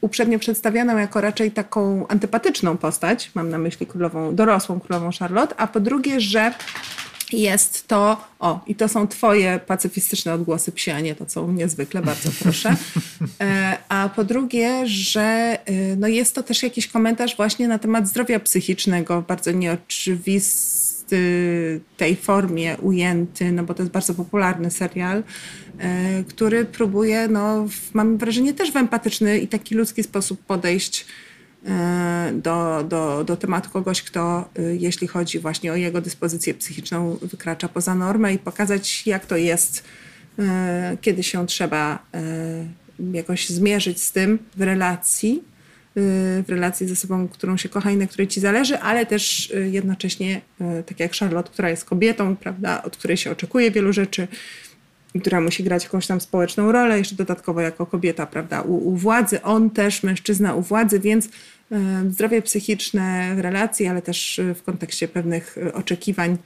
uprzednio 0.00 0.38
przedstawioną 0.38 0.98
jako 0.98 1.20
raczej 1.20 1.50
taką 1.50 2.06
antypatyczną 2.08 2.76
postać, 2.76 3.30
mam 3.34 3.48
na 3.48 3.58
myśli 3.58 3.86
królową, 3.86 4.34
dorosłą 4.34 4.80
królową 4.80 5.10
Charlotte, 5.18 5.54
a 5.60 5.66
po 5.66 5.80
drugie, 5.80 6.20
że 6.20 6.54
jest 7.32 7.88
to, 7.88 8.24
o, 8.38 8.60
i 8.66 8.74
to 8.74 8.88
są 8.88 9.08
twoje 9.08 9.60
pacyfistyczne 9.66 10.34
odgłosy 10.34 10.72
psie, 10.72 10.94
a 10.94 11.00
nie 11.00 11.14
to, 11.14 11.26
co 11.26 11.42
u 11.42 11.48
mnie 11.48 11.68
zwykle, 11.68 12.02
bardzo 12.02 12.30
proszę. 12.42 12.76
E, 13.40 13.78
a 13.88 14.08
po 14.08 14.24
drugie, 14.24 14.86
że 14.86 15.22
e, 15.22 15.58
no 15.96 16.08
jest 16.08 16.34
to 16.34 16.42
też 16.42 16.62
jakiś 16.62 16.88
komentarz 16.88 17.36
właśnie 17.36 17.68
na 17.68 17.78
temat 17.78 18.08
zdrowia 18.08 18.40
psychicznego, 18.40 19.24
bardzo 19.28 19.52
nieoczywisty 19.52 21.80
tej 21.96 22.16
formie 22.16 22.76
ujęty, 22.76 23.52
no 23.52 23.64
bo 23.64 23.74
to 23.74 23.82
jest 23.82 23.92
bardzo 23.92 24.14
popularny 24.14 24.70
serial, 24.70 25.22
e, 25.78 26.24
który 26.24 26.64
próbuje, 26.64 27.28
no 27.28 27.66
mam 27.94 28.18
wrażenie, 28.18 28.54
też 28.54 28.72
w 28.72 28.76
empatyczny 28.76 29.38
i 29.38 29.48
taki 29.48 29.74
ludzki 29.74 30.02
sposób 30.02 30.44
podejść 30.44 31.06
do, 32.32 32.84
do, 32.88 33.24
do 33.24 33.36
tematu 33.36 33.70
kogoś, 33.70 34.02
kto, 34.02 34.48
e, 34.58 34.62
jeśli 34.76 35.06
chodzi 35.06 35.38
właśnie 35.38 35.72
o 35.72 35.76
jego 35.76 36.00
dyspozycję 36.00 36.54
psychiczną, 36.54 37.18
wykracza 37.22 37.68
poza 37.68 37.94
normę 37.94 38.34
i 38.34 38.38
pokazać, 38.38 39.06
jak 39.06 39.26
to 39.26 39.36
jest, 39.36 39.84
e, 40.38 40.96
kiedy 41.00 41.22
się 41.22 41.46
trzeba 41.46 42.06
jakoś 43.12 43.48
zmierzyć 43.48 44.02
z 44.02 44.12
tym 44.12 44.38
w 44.56 44.62
relacji, 44.62 45.42
w 45.96 46.44
relacji 46.48 46.88
ze 46.88 46.96
sobą, 46.96 47.28
którą 47.28 47.56
się 47.56 47.68
kocha 47.68 47.90
i 47.90 47.96
na 47.96 48.06
której 48.06 48.28
ci 48.28 48.40
zależy, 48.40 48.78
ale 48.78 49.06
też 49.06 49.52
jednocześnie, 49.70 50.40
tak 50.86 51.00
jak 51.00 51.16
Charlotte, 51.16 51.50
która 51.50 51.70
jest 51.70 51.84
kobietą, 51.84 52.36
prawda, 52.36 52.82
od 52.82 52.96
której 52.96 53.16
się 53.16 53.30
oczekuje 53.30 53.70
wielu 53.70 53.92
rzeczy, 53.92 54.28
która 55.20 55.40
musi 55.40 55.64
grać 55.64 55.84
jakąś 55.84 56.06
tam 56.06 56.20
społeczną 56.20 56.72
rolę, 56.72 56.98
jeszcze 56.98 57.16
dodatkowo 57.16 57.60
jako 57.60 57.86
kobieta, 57.86 58.26
prawda, 58.26 58.62
u, 58.62 58.88
u 58.88 58.96
władzy, 58.96 59.42
on 59.42 59.70
też 59.70 60.02
mężczyzna 60.02 60.54
u 60.54 60.62
władzy, 60.62 61.00
więc 61.00 61.28
e, 61.72 62.04
zdrowie 62.10 62.42
psychiczne 62.42 63.34
w 63.36 63.38
relacji, 63.38 63.86
ale 63.86 64.02
też 64.02 64.38
e, 64.38 64.54
w 64.54 64.62
kontekście 64.62 65.08
pewnych 65.08 65.58
e, 65.58 65.74
oczekiwań 65.74 66.36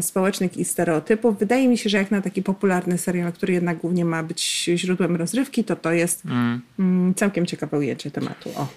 społecznych 0.00 0.56
i 0.56 0.64
stereotypów. 0.64 1.38
Wydaje 1.38 1.68
mi 1.68 1.78
się, 1.78 1.90
że 1.90 1.98
jak 1.98 2.10
na 2.10 2.22
taki 2.22 2.42
popularny 2.42 2.98
serial, 2.98 3.32
który 3.32 3.52
jednak 3.52 3.78
głównie 3.78 4.04
ma 4.04 4.22
być 4.22 4.70
źródłem 4.74 5.16
rozrywki, 5.16 5.64
to 5.64 5.76
to 5.76 5.92
jest 5.92 6.24
mm. 6.24 6.60
mm 6.78 7.14
całkiem 7.14 7.46
ciekawe 7.46 7.78
ujęcie 7.78 8.10
tematu. 8.10 8.50
O. 8.56 8.68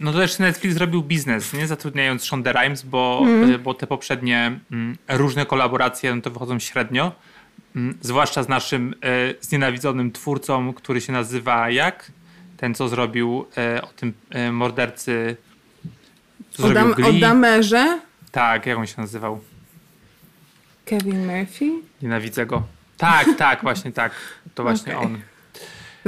No 0.00 0.12
to 0.12 0.18
też 0.18 0.38
Netflix 0.38 0.74
zrobił 0.74 1.02
biznes, 1.02 1.52
nie 1.52 1.66
zatrudniając 1.66 2.24
Shonda 2.24 2.52
Rhimes, 2.52 2.82
bo, 2.82 3.22
mm. 3.24 3.62
bo 3.62 3.74
te 3.74 3.86
poprzednie 3.86 4.60
mm, 4.72 4.96
różne 5.08 5.46
kolaboracje 5.46 6.14
no 6.14 6.22
to 6.22 6.30
wychodzą 6.30 6.58
średnio. 6.58 7.12
Mm, 7.76 7.98
zwłaszcza 8.00 8.42
z 8.42 8.48
naszym 8.48 8.94
e, 9.02 9.34
znienawidzonym 9.40 10.12
twórcą, 10.12 10.72
który 10.72 11.00
się 11.00 11.12
nazywa 11.12 11.70
jak? 11.70 12.12
Ten, 12.56 12.74
co 12.74 12.88
zrobił 12.88 13.46
e, 13.56 13.82
o 13.82 13.86
tym 13.86 14.12
e, 14.30 14.52
mordercy. 14.52 15.36
Co 16.50 16.66
o, 16.66 16.70
dam, 16.70 16.92
o 16.92 17.12
Damerze? 17.12 18.00
Tak, 18.32 18.66
jak 18.66 18.78
on 18.78 18.86
się 18.86 19.00
nazywał? 19.00 19.40
Kevin 20.84 21.26
Murphy? 21.26 21.70
Nienawidzę 22.02 22.46
go. 22.46 22.62
Tak, 22.96 23.26
tak, 23.38 23.62
właśnie 23.62 23.92
tak. 23.92 24.12
To 24.54 24.62
właśnie 24.62 24.96
okay. 24.98 25.06
on. 25.06 25.20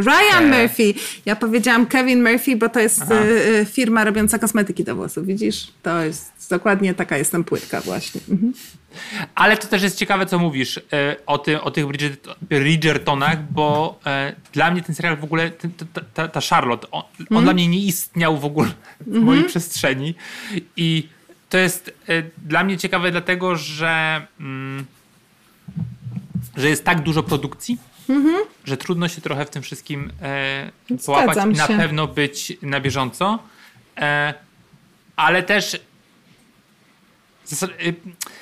Ryan 0.07 0.55
e... 0.55 0.63
Murphy. 0.63 0.95
Ja 1.27 1.37
powiedziałam 1.37 1.87
Kevin 1.87 2.23
Murphy, 2.23 2.57
bo 2.57 2.69
to 2.69 2.81
jest 2.81 3.03
y, 3.03 3.67
firma 3.71 4.05
robiąca 4.05 4.39
kosmetyki 4.39 4.85
do 4.85 4.97
włosów. 4.97 5.27
Widzisz? 5.27 5.69
To 5.83 6.03
jest 6.03 6.33
dokładnie 6.51 6.95
taka 6.95 7.19
jestem 7.19 7.45
płytka 7.45 7.81
właśnie. 7.81 8.21
Mhm. 8.31 8.53
Ale 9.35 9.57
to 9.57 9.67
też 9.67 9.83
jest 9.83 9.99
ciekawe, 9.99 10.27
co 10.27 10.39
mówisz 10.39 10.79
e, 10.79 11.17
o, 11.27 11.39
ty, 11.39 11.61
o 11.61 11.71
tych 11.71 11.87
Bridgertonach, 12.43 13.53
bo 13.53 13.99
e, 14.07 14.35
dla 14.53 14.71
mnie 14.71 14.83
ten 14.83 14.95
serial 14.95 15.17
w 15.17 15.25
ogóle, 15.25 15.51
ta, 15.51 16.01
ta, 16.15 16.29
ta 16.29 16.41
Charlotte, 16.41 16.91
on, 16.91 17.03
on 17.19 17.27
mm. 17.31 17.45
dla 17.45 17.55
mnie 17.55 17.69
nie 17.69 17.79
istniał 17.79 18.39
w 18.39 18.45
ogóle 18.45 18.69
w 19.01 19.19
mojej 19.19 19.45
przestrzeni. 19.45 20.15
I 20.77 21.09
to 21.49 21.59
jest 21.59 21.95
e, 22.09 22.23
dla 22.45 22.65
mnie 22.65 22.79
ciekawe, 22.79 23.11
dlatego 23.11 23.57
że, 23.57 24.27
mm, 24.41 24.85
że 26.57 26.69
jest 26.69 26.85
tak 26.85 27.03
dużo 27.03 27.23
produkcji, 27.23 27.79
-hmm. 28.09 28.47
że 28.65 28.77
trudno 28.77 29.09
się 29.09 29.21
trochę 29.21 29.45
w 29.45 29.51
tym 29.51 29.63
wszystkim 29.63 30.13
e, 30.23 30.71
połapać 31.07 31.39
i 31.47 31.57
na 31.57 31.67
pewno 31.67 32.07
być 32.07 32.53
na 32.63 32.81
bieżąco. 32.81 33.39
E, 33.97 34.35
ale 35.17 35.43
też 35.43 35.81
Y, 37.53 37.95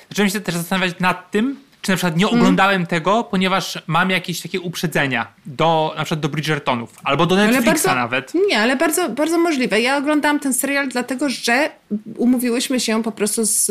zacząłem 0.09 0.29
się 0.29 0.41
też 0.41 0.55
zastanawiać 0.55 0.99
nad 0.99 1.31
tym, 1.31 1.59
czy 1.81 1.91
na 1.91 1.97
przykład 1.97 2.17
nie 2.17 2.25
mhm. 2.25 2.41
oglądałem 2.41 2.85
tego, 2.85 3.23
ponieważ 3.23 3.83
mam 3.87 4.09
jakieś 4.09 4.41
takie 4.41 4.61
uprzedzenia 4.61 5.27
do 5.45 5.93
na 5.97 6.03
przykład 6.03 6.19
do 6.19 6.29
Bridgertonów 6.29 6.93
albo 7.03 7.25
do 7.25 7.35
Netflixa 7.35 7.65
bardzo, 7.65 7.95
nawet. 7.95 8.33
Nie, 8.49 8.59
ale 8.59 8.75
bardzo, 8.75 9.09
bardzo 9.09 9.37
możliwe. 9.37 9.81
Ja 9.81 9.97
oglądałam 9.97 10.39
ten 10.39 10.53
serial 10.53 10.89
dlatego, 10.89 11.29
że 11.29 11.69
umówiłyśmy 12.17 12.79
się 12.79 13.03
po 13.03 13.11
prostu 13.11 13.45
z, 13.45 13.65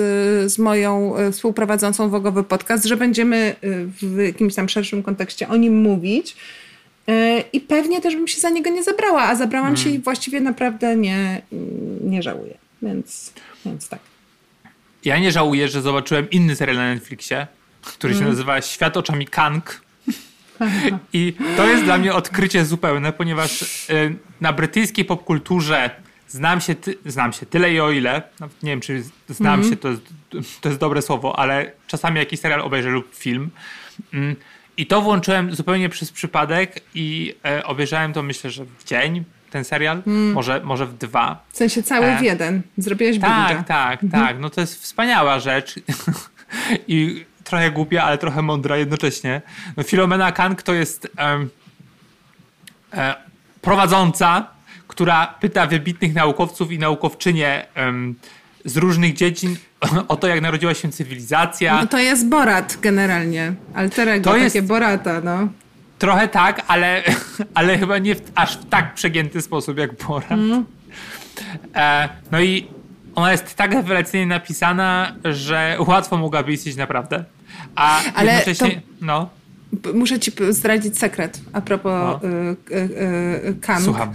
z 0.52 0.58
moją 0.58 1.16
e, 1.16 1.32
współprowadzącą 1.32 2.10
Wogowy 2.10 2.44
podcast, 2.44 2.84
że 2.84 2.96
będziemy 2.96 3.36
e, 3.36 3.54
w 4.02 4.18
jakimś 4.18 4.54
tam 4.54 4.68
szerszym 4.68 5.02
kontekście 5.02 5.48
o 5.48 5.56
nim 5.56 5.80
mówić. 5.80 6.36
E, 7.08 7.44
I 7.52 7.60
pewnie 7.60 8.00
też 8.00 8.16
bym 8.16 8.28
się 8.28 8.40
za 8.40 8.50
niego 8.50 8.70
nie 8.70 8.82
zabrała, 8.82 9.22
a 9.22 9.34
zabrałam 9.36 9.74
hmm. 9.74 9.84
się 9.84 9.90
i 9.90 9.98
właściwie 9.98 10.40
naprawdę 10.40 10.96
nie, 10.96 11.42
nie 12.00 12.22
żałuję. 12.22 12.54
Więc, 12.82 13.32
więc 13.66 13.88
tak. 13.88 14.00
Ja 15.04 15.18
nie 15.18 15.32
żałuję, 15.32 15.68
że 15.68 15.82
zobaczyłem 15.82 16.30
inny 16.30 16.56
serial 16.56 16.76
na 16.76 16.94
Netflixie, 16.94 17.46
który 17.82 18.14
się 18.14 18.20
mm. 18.20 18.30
nazywa 18.30 18.62
Świat 18.62 18.96
oczami 18.96 19.26
Kang. 19.26 19.80
I 21.12 21.34
to 21.56 21.66
jest 21.66 21.84
dla 21.84 21.98
mnie 21.98 22.14
odkrycie 22.14 22.64
zupełne, 22.64 23.12
ponieważ 23.12 23.62
y, 23.90 24.16
na 24.40 24.52
brytyjskiej 24.52 25.04
popkulturze 25.04 25.90
znam 26.28 26.60
się, 26.60 26.74
ty, 26.74 26.98
znam 27.06 27.32
się 27.32 27.46
tyle 27.46 27.72
i 27.72 27.80
o 27.80 27.90
ile, 27.90 28.22
nie 28.62 28.70
wiem 28.70 28.80
czy 28.80 29.04
znam 29.28 29.60
mm. 29.60 29.70
się, 29.70 29.76
to 29.76 29.88
jest, 29.88 30.02
to 30.60 30.68
jest 30.68 30.80
dobre 30.80 31.02
słowo, 31.02 31.38
ale 31.38 31.72
czasami 31.86 32.18
jakiś 32.18 32.40
serial 32.40 32.60
obejrzę 32.60 32.90
lub 32.90 33.14
film. 33.14 33.50
Mm, 34.14 34.36
I 34.76 34.86
to 34.86 35.02
włączyłem 35.02 35.54
zupełnie 35.54 35.88
przez 35.88 36.12
przypadek 36.12 36.82
i 36.94 37.34
e, 37.44 37.64
obejrzałem 37.64 38.12
to 38.12 38.22
myślę, 38.22 38.50
że 38.50 38.64
w 38.64 38.84
dzień 38.84 39.24
ten 39.50 39.64
serial, 39.64 40.02
mm. 40.06 40.32
może, 40.32 40.60
może 40.64 40.86
w 40.86 40.98
dwa. 40.98 41.44
W 41.52 41.56
sensie 41.56 41.82
cały 41.82 42.06
e, 42.06 42.18
w 42.18 42.22
jeden. 42.22 42.62
Zrobiłeś 42.78 43.18
Tak, 43.18 43.48
binge. 43.48 43.64
tak, 43.64 44.04
mhm. 44.04 44.26
tak. 44.26 44.40
No 44.40 44.50
to 44.50 44.60
jest 44.60 44.82
wspaniała 44.82 45.40
rzecz. 45.40 45.74
I 46.88 47.24
trochę 47.50 47.70
głupia, 47.70 48.02
ale 48.02 48.18
trochę 48.18 48.42
mądra 48.42 48.76
jednocześnie. 48.76 49.42
No, 49.76 49.82
Filomena 49.82 50.32
Kank 50.32 50.62
to 50.62 50.74
jest 50.74 51.08
um, 51.18 51.50
e, 52.92 53.14
prowadząca, 53.62 54.46
która 54.88 55.26
pyta 55.26 55.66
wybitnych 55.66 56.14
naukowców 56.14 56.72
i 56.72 56.78
naukowczynie 56.78 57.66
um, 57.76 58.14
z 58.64 58.76
różnych 58.76 59.14
dziedzin 59.14 59.56
o 60.08 60.16
to, 60.16 60.26
jak 60.26 60.40
narodziła 60.40 60.74
się 60.74 60.88
cywilizacja. 60.88 61.80
No 61.80 61.86
to 61.86 61.98
jest 61.98 62.28
Borat 62.28 62.78
generalnie. 62.82 63.52
Alterego, 63.74 64.24
to 64.24 64.30
takie 64.30 64.44
jest... 64.44 64.60
Borata, 64.60 65.20
no. 65.24 65.48
Trochę 65.98 66.28
tak, 66.28 66.62
ale, 66.68 67.02
ale 67.54 67.78
chyba 67.78 67.98
nie 67.98 68.14
w, 68.14 68.22
aż 68.34 68.56
w 68.56 68.68
tak 68.68 68.94
przegięty 68.94 69.42
sposób 69.42 69.78
jak 69.78 69.94
Borat. 69.94 70.32
Mm. 70.32 70.64
E, 71.74 72.08
no 72.30 72.40
i 72.40 72.68
ona 73.14 73.32
jest 73.32 73.54
tak 73.54 73.72
rewelacyjnie 73.72 74.26
napisana, 74.26 75.12
że 75.24 75.76
łatwo 75.86 76.16
mogłaby 76.16 76.52
istnieć 76.52 76.76
naprawdę. 76.76 77.24
A 77.74 78.12
Ale 78.14 78.32
jednocześnie, 78.32 78.70
to... 78.70 79.06
no. 79.06 79.30
Muszę 79.94 80.20
ci 80.20 80.32
zdradzić 80.50 80.98
sekret 80.98 81.40
a 81.52 81.60
propos 81.60 81.92
no. 81.92 82.28
y, 82.28 82.76
y, 82.76 83.78
y. 83.78 83.82
Słucham. 83.84 84.14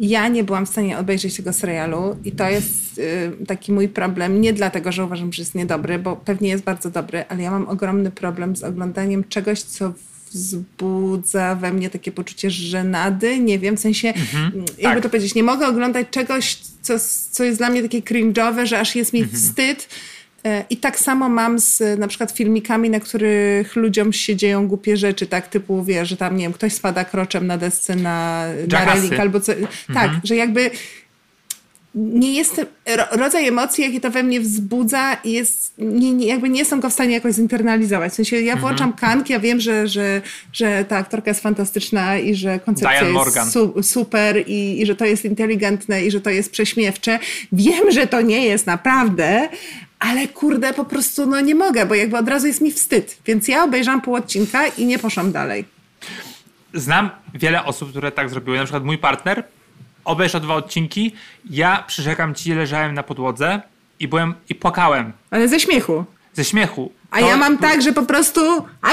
Ja 0.00 0.28
nie 0.28 0.44
byłam 0.44 0.66
w 0.66 0.68
stanie 0.68 0.98
obejrzeć 0.98 1.36
tego 1.36 1.52
serialu 1.52 2.16
i 2.24 2.32
to 2.32 2.48
jest 2.48 2.98
y, 2.98 3.46
taki 3.46 3.72
mój 3.72 3.88
problem. 3.88 4.40
Nie 4.40 4.52
dlatego, 4.52 4.92
że 4.92 5.04
uważam, 5.04 5.32
że 5.32 5.42
jest 5.42 5.54
niedobry, 5.54 5.98
bo 5.98 6.16
pewnie 6.16 6.48
jest 6.48 6.64
bardzo 6.64 6.90
dobry, 6.90 7.24
ale 7.28 7.42
ja 7.42 7.50
mam 7.50 7.68
ogromny 7.68 8.10
problem 8.10 8.56
z 8.56 8.62
oglądaniem 8.62 9.24
czegoś, 9.28 9.62
co 9.62 9.92
wzbudza 10.34 11.54
we 11.54 11.72
mnie 11.72 11.90
takie 11.90 12.12
poczucie 12.12 12.50
żenady. 12.50 13.38
Nie 13.38 13.58
wiem, 13.58 13.76
w 13.76 13.80
sensie, 13.80 14.08
mhm, 14.08 14.52
jakby 14.54 14.82
tak. 14.82 15.02
to 15.02 15.08
powiedzieć, 15.08 15.34
nie 15.34 15.42
mogę 15.42 15.66
oglądać 15.66 16.06
czegoś, 16.10 16.56
co, 16.82 16.94
co 17.30 17.44
jest 17.44 17.58
dla 17.58 17.70
mnie 17.70 17.82
takie 17.82 18.00
cringe'owe, 18.00 18.66
że 18.66 18.80
aż 18.80 18.96
jest 18.96 19.12
mi 19.12 19.20
mhm. 19.20 19.38
wstyd. 19.38 19.88
E, 20.44 20.64
I 20.70 20.76
tak 20.76 20.98
samo 20.98 21.28
mam 21.28 21.58
z 21.58 21.98
na 21.98 22.08
przykład 22.08 22.32
filmikami, 22.32 22.90
na 22.90 23.00
których 23.00 23.76
ludziom 23.76 24.12
się 24.12 24.36
dzieją 24.36 24.68
głupie 24.68 24.96
rzeczy, 24.96 25.26
tak 25.26 25.48
typu, 25.48 25.84
wie, 25.84 26.06
że 26.06 26.16
tam, 26.16 26.36
nie 26.36 26.44
wiem, 26.44 26.52
ktoś 26.52 26.72
spada 26.72 27.04
kroczem 27.04 27.46
na 27.46 27.58
desce 27.58 27.96
na, 27.96 28.46
na 28.68 28.94
relik 28.94 29.20
albo 29.20 29.40
co. 29.40 29.52
Tak, 29.52 29.62
mhm. 29.88 30.10
Tak, 30.10 30.26
że 30.26 30.36
jakby 30.36 30.70
nie 31.94 32.32
jestem, 32.32 32.66
rodzaj 33.10 33.48
emocji, 33.48 33.84
jakie 33.84 34.00
to 34.00 34.10
we 34.10 34.22
mnie 34.22 34.40
wzbudza, 34.40 35.16
jest, 35.24 35.74
nie, 35.78 36.12
nie, 36.12 36.26
jakby 36.26 36.48
nie 36.48 36.58
jestem 36.58 36.80
go 36.80 36.90
w 36.90 36.92
stanie 36.92 37.14
jakoś 37.14 37.34
zinternalizować. 37.34 38.12
W 38.12 38.14
sensie 38.14 38.40
ja 38.40 38.56
włączam 38.56 38.90
mhm. 38.90 39.12
Kank, 39.12 39.30
ja 39.30 39.40
wiem, 39.40 39.60
że, 39.60 39.88
że, 39.88 40.22
że 40.52 40.84
ta 40.88 40.96
aktorka 40.96 41.30
jest 41.30 41.40
fantastyczna 41.40 42.18
i 42.18 42.34
że 42.34 42.58
koncepcja 42.58 43.00
Diane 43.00 43.24
jest 43.24 43.52
su, 43.52 43.82
super 43.82 44.44
i, 44.46 44.82
i 44.82 44.86
że 44.86 44.96
to 44.96 45.04
jest 45.04 45.24
inteligentne 45.24 46.04
i 46.04 46.10
że 46.10 46.20
to 46.20 46.30
jest 46.30 46.50
prześmiewcze. 46.50 47.18
Wiem, 47.52 47.90
że 47.90 48.06
to 48.06 48.20
nie 48.20 48.44
jest 48.44 48.66
naprawdę, 48.66 49.48
ale 50.04 50.28
kurde, 50.28 50.72
po 50.72 50.84
prostu 50.84 51.26
no 51.26 51.40
nie 51.40 51.54
mogę, 51.54 51.86
bo 51.86 51.94
jakby 51.94 52.18
od 52.18 52.28
razu 52.28 52.46
jest 52.46 52.60
mi 52.60 52.72
wstyd. 52.72 53.18
Więc 53.26 53.48
ja 53.48 53.64
obejrzałam 53.64 54.00
pół 54.00 54.14
odcinka 54.14 54.66
i 54.66 54.86
nie 54.86 54.98
poszłam 54.98 55.32
dalej. 55.32 55.64
Znam 56.74 57.10
wiele 57.34 57.64
osób, 57.64 57.90
które 57.90 58.12
tak 58.12 58.30
zrobiły. 58.30 58.58
Na 58.58 58.64
przykład 58.64 58.84
mój 58.84 58.98
partner 58.98 59.44
obejrzał 60.04 60.40
dwa 60.40 60.54
odcinki, 60.54 61.12
ja 61.50 61.84
przyrzekam 61.86 62.34
ci, 62.34 62.54
leżałem 62.54 62.94
na 62.94 63.02
podłodze 63.02 63.62
i 64.00 64.08
byłem 64.08 64.34
i 64.48 64.54
płakałem. 64.54 65.12
Ale 65.30 65.48
ze 65.48 65.60
śmiechu. 65.60 66.04
Ze 66.32 66.44
śmiechu. 66.44 66.92
A 67.10 67.18
to, 67.18 67.28
ja 67.28 67.36
mam 67.36 67.58
tak, 67.58 67.82
że 67.82 67.92
po 67.92 68.02
prostu 68.02 68.40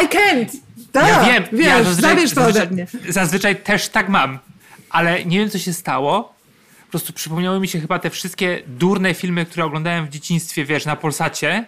I 0.03 0.07
can't. 0.07 0.57
Da, 0.93 1.09
ja 1.09 1.23
wiem, 1.23 1.43
wiesz, 1.51 1.67
ja 1.67 1.83
zazwyczaj, 1.83 2.29
to 2.29 2.45
ode 2.45 2.67
mnie. 2.67 2.87
Zazwyczaj 3.09 3.55
też 3.55 3.89
tak 3.89 4.09
mam, 4.09 4.39
ale 4.89 5.25
nie 5.25 5.39
wiem 5.39 5.49
co 5.49 5.57
się 5.57 5.73
stało. 5.73 6.33
Po 6.91 6.97
prostu 6.97 7.13
przypomniały 7.13 7.59
mi 7.59 7.67
się 7.67 7.79
chyba 7.79 7.99
te 7.99 8.09
wszystkie 8.09 8.61
durne 8.67 9.13
filmy, 9.13 9.45
które 9.45 9.65
oglądałem 9.65 10.05
w 10.05 10.09
dzieciństwie, 10.09 10.65
wiesz, 10.65 10.85
na 10.85 10.95
Polsacie 10.95 11.65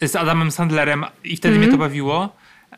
z 0.00 0.16
Adamem 0.16 0.50
Sandlerem 0.50 1.04
i 1.24 1.36
wtedy 1.36 1.54
mm 1.54 1.62
-hmm. 1.62 1.66
mnie 1.66 1.72
to 1.72 1.78
bawiło. 1.78 2.36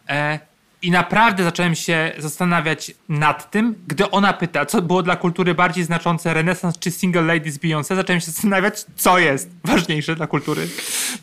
E, 0.09 0.39
i 0.83 0.91
naprawdę 0.91 1.45
zacząłem 1.45 1.75
się 1.75 2.13
zastanawiać 2.19 2.93
nad 3.09 3.51
tym, 3.51 3.75
gdy 3.87 4.11
ona 4.11 4.33
pyta, 4.33 4.67
co 4.67 4.83
było 4.83 5.03
dla 5.03 5.17
kultury 5.17 5.55
bardziej 5.55 5.85
znaczące, 5.85 6.35
renesans 6.35 6.79
czy 6.79 6.91
single 6.91 7.23
ladies 7.23 7.59
Beyoncé, 7.59 7.97
zacząłem 7.97 8.21
się 8.21 8.27
zastanawiać, 8.27 8.85
co 8.97 9.19
jest 9.19 9.51
ważniejsze 9.65 10.17
dla 10.17 10.27
kultury. 10.27 10.69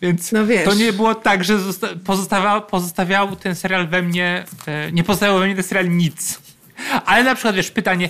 Więc 0.02 0.32
no 0.32 0.40
to 0.66 0.74
nie 0.74 0.94
było 0.94 1.16
tak, 1.16 1.44
że 1.44 1.60
pozostawiał, 2.06 2.66
pozostawiał 2.66 3.36
ten 3.36 3.56
serial 3.56 3.88
we 3.88 4.02
mnie, 4.02 4.46
e, 4.66 4.92
nie 4.92 5.04
pozostawiał 5.04 5.40
we 5.40 5.46
mnie 5.46 5.56
ten 5.56 5.64
serial 5.64 5.90
nic. 5.90 6.42
Ale 7.06 7.24
na 7.24 7.36
przykład, 7.36 7.56
wiesz, 7.56 7.72
pytanie, 7.72 8.10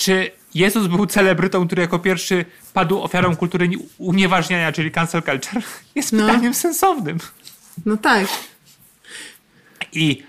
czy 0.00 0.30
Jezus 0.54 0.86
był 0.86 1.06
celebrytą, 1.06 1.66
który 1.66 1.82
jako 1.82 1.98
pierwszy 1.98 2.44
padł 2.72 3.02
ofiarą 3.02 3.36
kultury 3.36 3.68
unieważniania, 3.98 4.72
czyli 4.72 4.90
cancel 4.90 5.22
culture, 5.22 5.62
jest 5.94 6.12
no. 6.12 6.26
pytaniem 6.26 6.54
sensownym. 6.54 7.18
No 7.86 7.96
tak. 7.96 8.26
I 9.92 10.22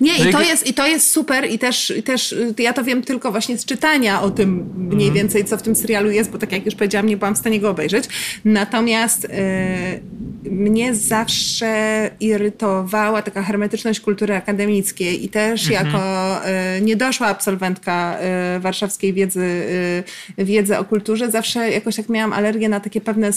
nie, 0.00 0.28
i 0.28 0.32
to, 0.32 0.42
jest, 0.42 0.66
i 0.66 0.74
to 0.74 0.86
jest 0.86 1.10
super 1.10 1.50
i 1.50 1.58
też, 1.58 1.92
i 1.96 2.02
też 2.02 2.34
ja 2.58 2.72
to 2.72 2.84
wiem 2.84 3.02
tylko 3.02 3.30
właśnie 3.30 3.58
z 3.58 3.64
czytania 3.64 4.22
o 4.22 4.30
tym 4.30 4.70
mniej 4.76 5.08
mm. 5.08 5.14
więcej, 5.14 5.44
co 5.44 5.56
w 5.58 5.62
tym 5.62 5.76
serialu 5.76 6.10
jest, 6.10 6.30
bo 6.30 6.38
tak 6.38 6.52
jak 6.52 6.66
już 6.66 6.74
powiedziałam, 6.74 7.06
nie 7.06 7.16
byłam 7.16 7.34
w 7.34 7.38
stanie 7.38 7.60
go 7.60 7.70
obejrzeć. 7.70 8.04
Natomiast 8.44 9.24
e, 9.24 10.00
mnie 10.50 10.94
zawsze 10.94 12.10
irytowała 12.20 13.22
taka 13.22 13.42
hermetyczność 13.42 14.00
kultury 14.00 14.34
akademickiej 14.34 15.24
i 15.24 15.28
też 15.28 15.66
-hmm. 15.66 15.72
jako 15.72 16.00
e, 16.44 16.80
niedoszła 16.80 17.26
absolwentka 17.26 18.18
e, 18.18 18.60
warszawskiej 18.60 19.12
wiedzy, 19.12 19.64
e, 20.38 20.44
wiedzy 20.44 20.78
o 20.78 20.84
kulturze, 20.84 21.30
zawsze 21.30 21.70
jakoś 21.70 21.96
tak 21.96 22.08
miałam 22.08 22.32
alergię 22.32 22.68
na 22.68 22.80
takie 22.80 23.00
pewne 23.00 23.32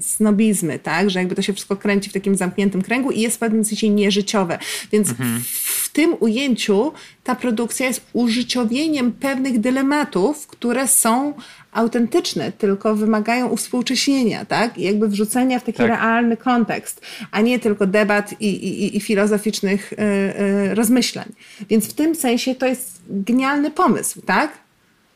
snobizmy, 0.00 0.78
tak, 0.78 1.10
że 1.10 1.18
jakby 1.18 1.34
to 1.34 1.42
się 1.42 1.52
wszystko 1.52 1.76
kręci 1.76 2.10
w 2.10 2.12
takim 2.12 2.36
zamkniętym 2.36 2.82
kręgu 2.82 3.10
i 3.10 3.20
jest 3.20 3.36
w 3.36 3.38
pewnym 3.38 3.64
sensie 3.64 3.88
nieżyciowe. 3.88 4.58
Więc 4.92 5.08
mm 5.08 5.21
-hmm 5.22 5.62
w 5.82 5.88
tym 5.88 6.16
ujęciu 6.20 6.92
ta 7.24 7.34
produkcja 7.34 7.86
jest 7.86 8.06
użyciowieniem 8.12 9.12
pewnych 9.12 9.60
dylematów, 9.60 10.46
które 10.46 10.88
są 10.88 11.34
autentyczne, 11.72 12.52
tylko 12.52 12.96
wymagają 12.96 13.48
uwspółcześnienia, 13.48 14.44
tak? 14.44 14.78
I 14.78 14.82
jakby 14.82 15.08
wrzucenia 15.08 15.58
w 15.58 15.64
taki 15.64 15.78
tak. 15.78 15.86
realny 15.86 16.36
kontekst, 16.36 17.00
a 17.30 17.40
nie 17.40 17.58
tylko 17.58 17.86
debat 17.86 18.40
i, 18.40 18.46
i, 18.46 18.96
i 18.96 19.00
filozoficznych 19.00 19.92
y, 19.92 19.96
y, 20.70 20.74
rozmyślań. 20.74 21.32
Więc 21.70 21.88
w 21.88 21.94
tym 21.94 22.14
sensie 22.14 22.54
to 22.54 22.66
jest 22.66 23.02
genialny 23.08 23.70
pomysł, 23.70 24.20
tak? 24.20 24.61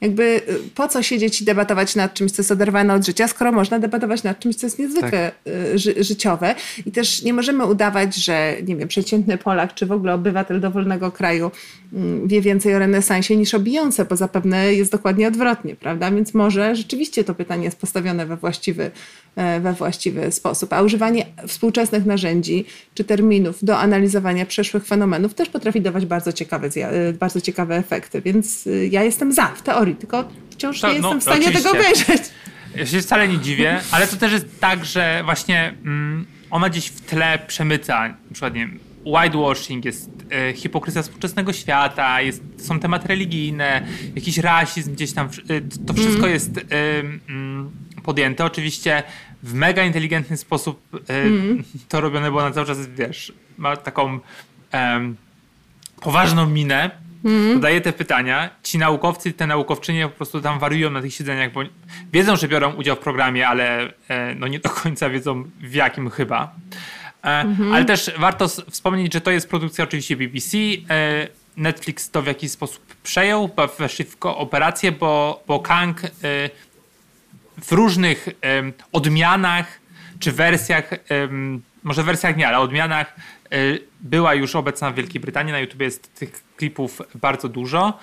Jakby 0.00 0.22
y, 0.22 0.70
po 0.74 0.88
co 0.88 1.02
siedzieć 1.02 1.42
i 1.42 1.44
debatować 1.44 1.96
nad 1.96 2.14
czymś, 2.14 2.32
co 2.32 2.42
jest 2.42 2.52
oderwane 2.52 2.94
od 2.94 3.06
życia, 3.06 3.28
skoro 3.28 3.52
można 3.52 3.78
debatować 3.78 4.22
nad 4.22 4.38
czymś, 4.38 4.56
co 4.56 4.66
jest 4.66 4.78
niezwykle 4.78 5.32
tak. 5.44 5.52
Y, 5.54 5.78
ży 5.78 6.04
życiowe. 6.04 6.54
I 6.87 6.92
też 6.92 7.22
nie 7.22 7.32
możemy 7.32 7.64
udawać, 7.64 8.16
że 8.16 8.56
nie 8.66 8.76
wiem, 8.76 8.88
przeciętny 8.88 9.38
Polak 9.38 9.74
czy 9.74 9.87
w 9.87 9.92
ogóle 9.92 10.14
obywatel 10.14 10.61
dowolnego 10.61 11.11
kraju 11.11 11.50
mm, 11.92 12.28
wie 12.28 12.40
więcej 12.40 12.74
o 12.74 12.78
renesansie 12.78 13.37
niż 13.37 13.54
o 13.54 13.61
Beyoncé, 13.61 14.09
bo 14.09 14.16
zapewne 14.16 14.74
jest 14.74 14.92
dokładnie 14.92 15.28
odwrotnie, 15.28 15.76
prawda? 15.76 16.11
Więc 16.11 16.35
może 16.35 16.76
rzeczywiście 16.76 17.24
to 17.24 17.35
pytanie 17.35 17.64
jest 17.64 17.78
postawione 17.78 18.26
we 18.26 18.37
właściwy, 18.37 18.90
e, 19.37 19.61
we 19.61 19.72
właściwy 19.72 20.32
sposób. 20.32 20.72
A 20.72 20.82
używanie 20.82 21.26
współczesnych 21.46 22.06
narzędzi 22.06 22.64
czy 22.94 23.04
terminów 23.04 23.64
do 23.64 23.78
analizowania 23.78 24.46
przeszłych 24.46 24.87
fenomenów 24.87 25.35
też 25.35 25.48
potrafi 25.48 25.80
dawać 25.80 26.06
bardzo 26.06 26.32
ciekawe, 26.32 26.66
y, 26.66 27.12
bardzo 27.12 27.40
ciekawe 27.40 27.76
efekty. 27.76 28.20
Więc 28.22 28.68
ja 28.90 29.02
jestem 29.02 29.32
za 29.32 29.46
w 29.46 29.62
teorii 29.62 29.86
teorii, 29.87 29.96
tylko 29.96 30.29
wciąż 30.51 30.81
to, 30.81 30.92
nie 30.92 31.01
no, 31.01 31.09
jestem 31.09 31.20
w 31.20 31.22
stanie 31.22 31.46
oczywiście. 31.46 31.68
tego 31.68 31.79
obejrzeć. 31.79 32.22
Ja 32.77 32.87
się 32.87 33.01
wcale 33.01 33.29
nie 33.29 33.38
dziwię, 33.38 33.81
ale 33.90 34.07
to 34.07 34.16
też 34.16 34.33
jest 34.33 34.61
tak, 34.61 34.85
że 34.85 35.22
właśnie 35.25 35.75
mm, 35.85 36.27
ona 36.51 36.68
gdzieś 36.70 36.87
w 36.87 37.01
tle 37.01 37.38
przemyca, 37.46 38.09
na 38.09 38.33
przykład, 38.33 38.55
nie 38.55 38.61
wiem, 38.61 38.79
whitewashing, 39.05 39.85
jest 39.85 40.11
e, 40.31 40.53
hipokryzja 40.53 41.03
współczesnego 41.03 41.53
świata, 41.53 42.20
jest, 42.20 42.42
są 42.57 42.81
tematy 42.81 43.09
religijne, 43.09 43.87
jakiś 44.14 44.38
rasizm 44.38 44.92
gdzieś 44.92 45.12
tam, 45.12 45.27
e, 45.27 45.61
to 45.87 45.94
wszystko 45.94 46.18
mm. 46.18 46.31
jest 46.33 46.59
e, 46.59 46.62
mm, 47.29 47.70
podjęte. 48.03 48.44
Oczywiście 48.44 49.03
w 49.42 49.55
mega 49.55 49.85
inteligentny 49.85 50.37
sposób 50.37 50.88
mm. 51.09 51.62
to 51.88 52.01
robione, 52.01 52.31
bo 52.31 52.38
ona 52.38 52.51
cały 52.51 52.66
czas, 52.66 52.87
wiesz, 52.87 53.33
ma 53.59 53.77
taką 53.77 54.20
poważną 56.01 56.46
minę, 56.46 56.90
mm. 57.24 57.83
te 57.83 57.92
pytania. 57.92 58.50
Ci 58.62 58.79
naukowcy, 58.79 59.33
te 59.33 59.46
naukowczynie 59.46 60.09
po 60.09 60.16
prostu 60.16 60.40
tam 60.40 60.59
wariują 60.59 60.90
na 60.90 61.02
tych 61.02 61.14
siedzeniach, 61.14 61.52
bo 61.52 61.61
wiedzą, 62.12 62.37
że 62.37 62.48
biorą 62.48 62.72
udział 62.74 62.96
w 62.96 62.98
programie, 62.98 63.48
ale 63.48 63.92
e, 64.09 64.35
no 64.35 64.48
nie 64.48 64.59
do 64.59 64.70
końca 64.70 65.11
wiedzą 65.11 65.44
w 65.61 65.74
jakim 65.74 66.11
chyba. 66.11 66.55
Mm-hmm. 67.22 67.74
Ale 67.74 67.85
też 67.85 68.11
warto 68.18 68.48
wspomnieć, 68.48 69.12
że 69.12 69.20
to 69.20 69.31
jest 69.31 69.50
produkcja 69.50 69.85
oczywiście 69.85 70.16
BBC. 70.16 70.59
E, 70.59 71.29
Netflix 71.57 72.11
to 72.11 72.22
w 72.22 72.26
jakiś 72.26 72.50
sposób 72.50 72.96
przejął, 73.02 73.50
weszli 73.79 74.05
w 74.05 74.16
kooperację, 74.16 74.92
bo, 74.92 75.42
bo 75.46 75.61
Kang 75.61 76.00
w 77.62 77.72
różnych 77.72 78.29
odmianach 78.92 79.81
czy 80.18 80.33
wersjach, 80.33 80.90
może 81.87 82.02
wersjach 82.02 82.37
nie, 82.37 82.48
ale 82.48 82.59
odmianach 82.59 83.16
e, 83.50 83.57
była 84.00 84.35
już 84.35 84.57
obecna 84.57 84.90
w 84.90 84.94
Wielkiej 84.94 85.20
Brytanii. 85.20 85.52
Na 85.52 85.59
YouTube 85.59 85.81
jest 85.81 86.14
tych 86.14 86.45
klipów 86.57 87.03
bardzo 87.14 87.49
dużo. 87.49 87.99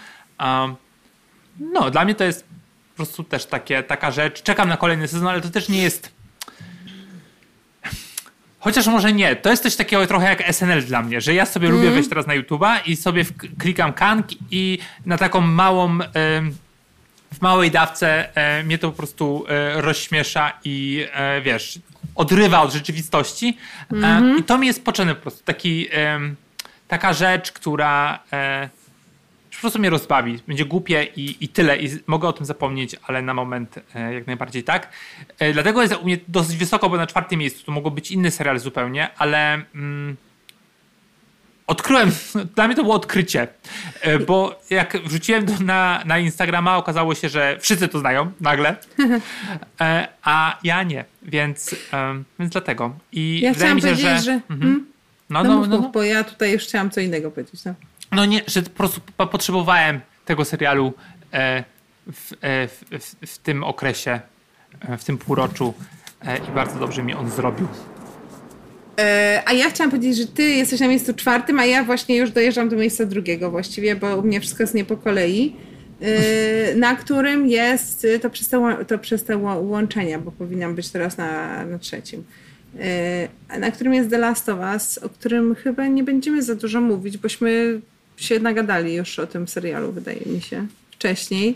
No, 1.60 1.92
dla 1.92 2.06
mnie 2.06 2.16
to 2.16 2.24
jest 2.24 2.46
po 2.90 2.96
prostu 2.96 3.24
też 3.24 3.46
takie, 3.46 3.84
taka 3.84 4.12
rzecz. 4.12 4.44
Czekam 4.44 4.70
na 4.70 4.78
kolejny 4.78 5.08
sezon, 5.08 5.28
ale 5.28 5.42
to 5.42 5.50
też 5.50 5.70
nie 5.70 5.84
jest. 5.84 6.12
Chociaż 8.60 8.88
może 8.88 9.14
nie. 9.14 9.36
To 9.36 9.50
jest 9.50 9.64
coś 9.64 9.76
takiego 9.76 10.08
trochę 10.08 10.26
jak 10.26 10.54
SNL 10.56 10.84
dla 10.84 11.02
mnie, 11.02 11.22
że 11.22 11.34
ja 11.34 11.46
sobie 11.46 11.70
lubię 11.70 11.92
wejść 11.92 12.10
teraz 12.10 12.28
na 12.28 12.34
YouTube'a 12.34 12.80
i 12.86 12.96
sobie 12.96 13.26
klikam 13.60 13.94
kank 13.94 14.26
i 14.52 14.80
na 15.06 15.18
taką 15.18 15.42
małą. 15.42 15.98
w 17.34 17.42
małej 17.42 17.72
dawce 17.72 18.36
e, 18.36 18.64
mnie 18.64 18.78
to 18.78 18.92
po 18.92 18.98
prostu 18.98 19.46
e, 19.48 19.82
rozśmiesza 19.82 20.60
i 20.64 21.06
e, 21.14 21.42
wiesz, 21.42 21.80
odrywa 22.16 22.62
od 22.62 22.74
rzeczywistości. 22.74 23.58
E, 24.04 24.22
I 24.40 24.44
to 24.44 24.58
mi 24.58 24.68
jest 24.68 24.86
potrzebny 24.86 25.16
po 25.16 25.22
prostu. 25.22 25.44
Taki, 25.44 25.88
taka 26.88 27.14
rzecz, 27.14 27.52
która 27.52 28.20
e, 28.34 28.70
po 29.56 29.60
prostu 29.62 29.80
mnie 29.80 29.90
rozbawi. 29.90 30.40
Będzie 30.48 30.66
głupie 30.66 31.08
i, 31.16 31.38
i 31.44 31.48
tyle. 31.48 31.78
I 31.78 31.90
mogę 32.08 32.28
o 32.28 32.34
tym 32.34 32.46
zapomnieć, 32.46 32.96
ale 33.08 33.22
na 33.22 33.34
moment 33.34 33.80
e, 33.96 34.14
jak 34.14 34.28
najbardziej 34.28 34.64
tak. 34.64 34.90
E, 35.40 35.54
dlatego 35.54 35.82
jest 35.82 35.96
u 35.96 36.06
mnie 36.06 36.18
dosyć 36.28 36.58
wysoko, 36.58 36.90
bo 36.90 36.98
na 36.98 37.08
czwartym 37.08 37.40
miejscu 37.40 37.66
to 37.66 37.72
mogło 37.72 37.92
być 37.92 38.12
inny 38.12 38.32
serial 38.32 38.60
zupełnie, 38.60 39.10
ale 39.18 39.54
mm, 39.76 40.18
odkryłem, 41.68 42.12
dla 42.56 42.68
mnie 42.68 42.76
to 42.76 42.84
było 42.84 42.96
odkrycie, 42.96 43.48
e, 44.02 44.20
bo 44.20 44.62
jak 44.70 44.98
wrzuciłem 44.98 45.46
to 45.46 45.64
na, 45.64 46.04
na 46.06 46.20
Instagrama, 46.20 46.78
okazało 46.78 47.16
się, 47.16 47.30
że 47.30 47.58
wszyscy 47.60 47.88
to 47.88 48.00
znają 48.00 48.32
nagle, 48.42 48.76
e, 49.82 50.08
a 50.24 50.58
ja 50.64 50.84
nie, 50.84 51.06
więc, 51.22 51.76
em, 51.92 52.26
więc 52.40 52.52
dlatego. 52.52 52.96
I 53.12 53.42
Ja 53.42 53.54
chciałam 53.54 53.76
mi 53.76 53.82
się, 53.82 53.88
powiedzieć, 53.88 54.12
że... 54.12 54.20
że... 54.20 54.40
Mhm. 54.50 54.93
No, 55.34 55.44
No, 55.44 55.50
no, 55.54 55.60
mów, 55.60 55.68
no, 55.68 55.76
mów, 55.76 55.86
no. 55.86 55.92
bo 55.92 56.04
ja 56.04 56.24
tutaj 56.24 56.52
już 56.52 56.64
chciałam 56.64 56.90
co 56.90 57.02
innego 57.02 57.32
powiedzieć. 57.32 57.66
No. 57.66 57.74
No 58.12 58.26
nie, 58.26 58.42
że 58.48 58.62
po 58.62 58.70
prostu 58.70 59.02
po- 59.18 59.28
potrzebowałem 59.28 60.00
tego 60.26 60.46
serialu 60.46 60.94
e, 61.34 61.64
w, 62.14 62.32
e, 62.42 62.68
w, 62.68 62.84
w, 63.06 63.16
w 63.34 63.38
tym 63.38 63.64
okresie, 63.64 64.20
e, 64.82 64.98
w 64.98 65.04
tym 65.04 65.18
półroczu 65.18 65.74
e, 66.26 66.38
i 66.38 66.52
bardzo 66.56 66.80
dobrze 66.80 67.04
mi 67.04 67.14
on 67.14 67.32
zrobił. 67.32 67.68
E, 69.00 69.42
a 69.46 69.54
ja 69.54 69.70
chciałam 69.70 69.92
powiedzieć, 69.92 70.18
że 70.18 70.28
ty 70.28 70.44
jesteś 70.44 70.80
na 70.80 70.88
miejscu 70.88 71.14
czwartym, 71.14 71.60
a 71.60 71.66
ja 71.66 71.84
właśnie 71.84 72.16
już 72.18 72.32
dojeżdżam 72.32 72.70
do 72.70 72.76
miejsca 72.76 73.06
drugiego 73.06 73.52
właściwie, 73.52 73.96
bo 73.96 74.18
u 74.18 74.22
mnie 74.22 74.42
wszystko 74.42 74.64
jest 74.64 74.74
nie 74.74 74.86
po 74.86 74.98
kolei. 74.98 75.56
E, 76.02 76.76
na 76.76 76.96
którym 76.96 77.48
jest 77.48 78.08
to 78.22 78.30
przez 78.30 78.50
te, 78.50 78.86
to 78.88 78.98
przez 79.00 79.24
te 79.24 79.38
łączenia, 79.38 80.20
bo 80.20 80.32
powinnam 80.32 80.76
być 80.76 80.90
teraz 80.90 81.18
na, 81.18 81.66
na 81.66 81.80
trzecim. 81.80 82.24
A 83.50 83.60
na 83.60 83.72
którym 83.72 83.94
jest 83.94 84.10
The 84.10 84.18
Last 84.18 84.50
of 84.50 84.60
Us, 84.74 84.98
o 84.98 85.10
którym 85.10 85.56
chyba 85.56 85.88
nie 85.88 86.04
będziemy 86.04 86.44
za 86.44 86.56
dużo 86.56 86.82
mówić, 86.82 87.18
bośmy 87.18 87.82
się 88.18 88.40
nagadali 88.40 88.94
już 88.94 89.20
o 89.20 89.28
tym 89.28 89.48
serialu, 89.48 89.92
wydaje 89.92 90.22
mi 90.26 90.42
się, 90.42 90.68
wcześniej. 90.92 91.56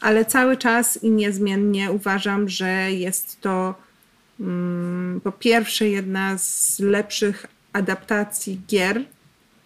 Ale 0.00 0.24
cały 0.24 0.56
czas 0.56 1.02
i 1.02 1.10
niezmiennie 1.10 1.92
uważam, 1.92 2.48
że 2.48 2.92
jest 2.92 3.40
to 3.40 3.74
mm, 4.40 5.20
po 5.24 5.32
pierwsze 5.32 5.88
jedna 5.88 6.38
z 6.38 6.80
lepszych 6.80 7.46
adaptacji 7.72 8.60
gier, 8.68 9.04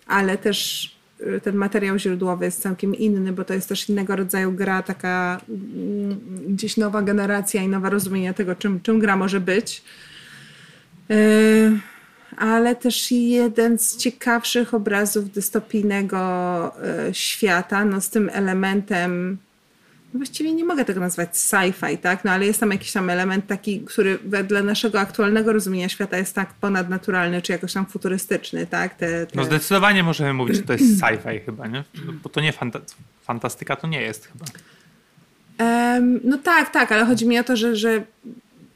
ale 0.07 0.39
też 0.39 0.91
y, 1.21 1.41
ten 1.41 1.57
materiał 1.57 1.99
źródłowy 1.99 2.45
jest 2.45 2.63
całkiem 2.63 2.95
inny, 2.95 3.33
bo 3.33 3.45
to 3.45 3.55
jest 3.55 3.69
też 3.69 3.89
innego 3.89 4.17
rodzaju 4.17 4.53
gra, 4.53 4.83
taka 4.83 5.41
mm, 5.49 6.21
gdzieś 6.49 6.77
nowa 6.77 7.03
generacja 7.03 7.63
i 7.63 7.69
nowe 7.69 7.91
rozumienie 7.91 8.35
tego, 8.35 8.55
czym, 8.55 8.81
czym 8.81 8.99
gra 8.99 9.17
może 9.17 9.41
być. 9.41 9.83
Y, 11.13 11.81
ale 12.37 12.77
też 12.77 13.13
jeden 13.13 13.79
z 13.79 13.97
ciekawszych 13.97 14.75
obrazów 14.75 15.31
dystopijnego 15.31 16.73
y, 17.09 17.15
świata, 17.15 17.85
no 17.85 18.01
z 18.01 18.11
tym 18.11 18.31
elementem 18.33 19.39
no 20.15 20.19
właściwie 20.19 20.53
nie 20.53 20.65
mogę 20.65 20.85
tego 20.85 21.01
nazwać 21.01 21.31
sci-fi, 21.37 21.99
tak? 21.99 22.25
No 22.25 22.31
ale 22.31 22.47
jest 22.47 22.61
tam 22.61 22.71
jakiś 22.71 22.93
tam 22.93 23.11
element 23.11 23.47
taki, 23.47 23.81
który 23.81 24.19
wedle 24.25 24.63
naszego 24.63 25.01
aktualnego 25.01 25.53
rozumienia 25.53 25.89
świata 25.89 26.19
jest 26.19 26.35
tak 26.35 26.53
ponadnaturalny, 26.53 27.43
czy 27.43 27.53
jakoś 27.53 27.73
tam 27.73 27.87
futurystyczny, 27.87 28.67
tak? 28.67 28.95
Te, 28.95 29.27
te... 29.27 29.37
No 29.37 29.45
zdecydowanie 29.45 30.03
możemy 30.03 30.33
mówić, 30.35 30.57
że 30.57 30.63
to 30.63 30.73
jest 30.73 31.01
sci-fi 31.01 31.45
chyba, 31.45 31.67
nie? 31.67 31.85
Bo 32.23 32.29
to 32.29 32.41
nie 32.41 32.53
fanta 32.53 32.81
fantastyka, 33.23 33.77
to 33.77 33.87
nie 33.87 34.03
jest 34.03 34.27
chyba. 34.27 34.45
Em, 35.59 36.21
no 36.25 36.39
tak, 36.39 36.71
tak, 36.71 36.93
ale 36.93 37.05
chodzi 37.05 37.27
mi 37.27 37.39
o 37.39 37.45
to, 37.45 37.57
że, 37.57 37.77
że, 37.77 38.03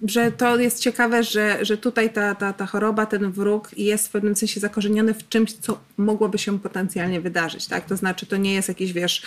że 0.03 0.33
to 0.33 0.57
jest 0.57 0.81
ciekawe, 0.81 1.25
że, 1.25 1.65
że 1.65 1.77
tutaj 1.77 2.13
ta, 2.13 2.35
ta, 2.35 2.53
ta 2.53 2.67
choroba, 2.67 3.07
ten 3.07 3.33
wróg 3.33 3.79
jest 3.79 4.09
w 4.09 4.11
pewnym 4.11 4.37
sensie 4.37 4.61
zakorzeniony 4.61 5.15
w 5.15 5.29
czymś, 5.29 5.53
co 5.53 5.79
mogłoby 5.97 6.39
się 6.39 6.59
potencjalnie 6.59 7.21
wydarzyć, 7.21 7.67
tak? 7.67 7.87
To 7.87 7.97
znaczy, 7.97 8.27
to 8.27 8.37
nie 8.37 8.55
jest 8.55 8.69
jakiś, 8.69 8.93
wiesz, 8.93 9.23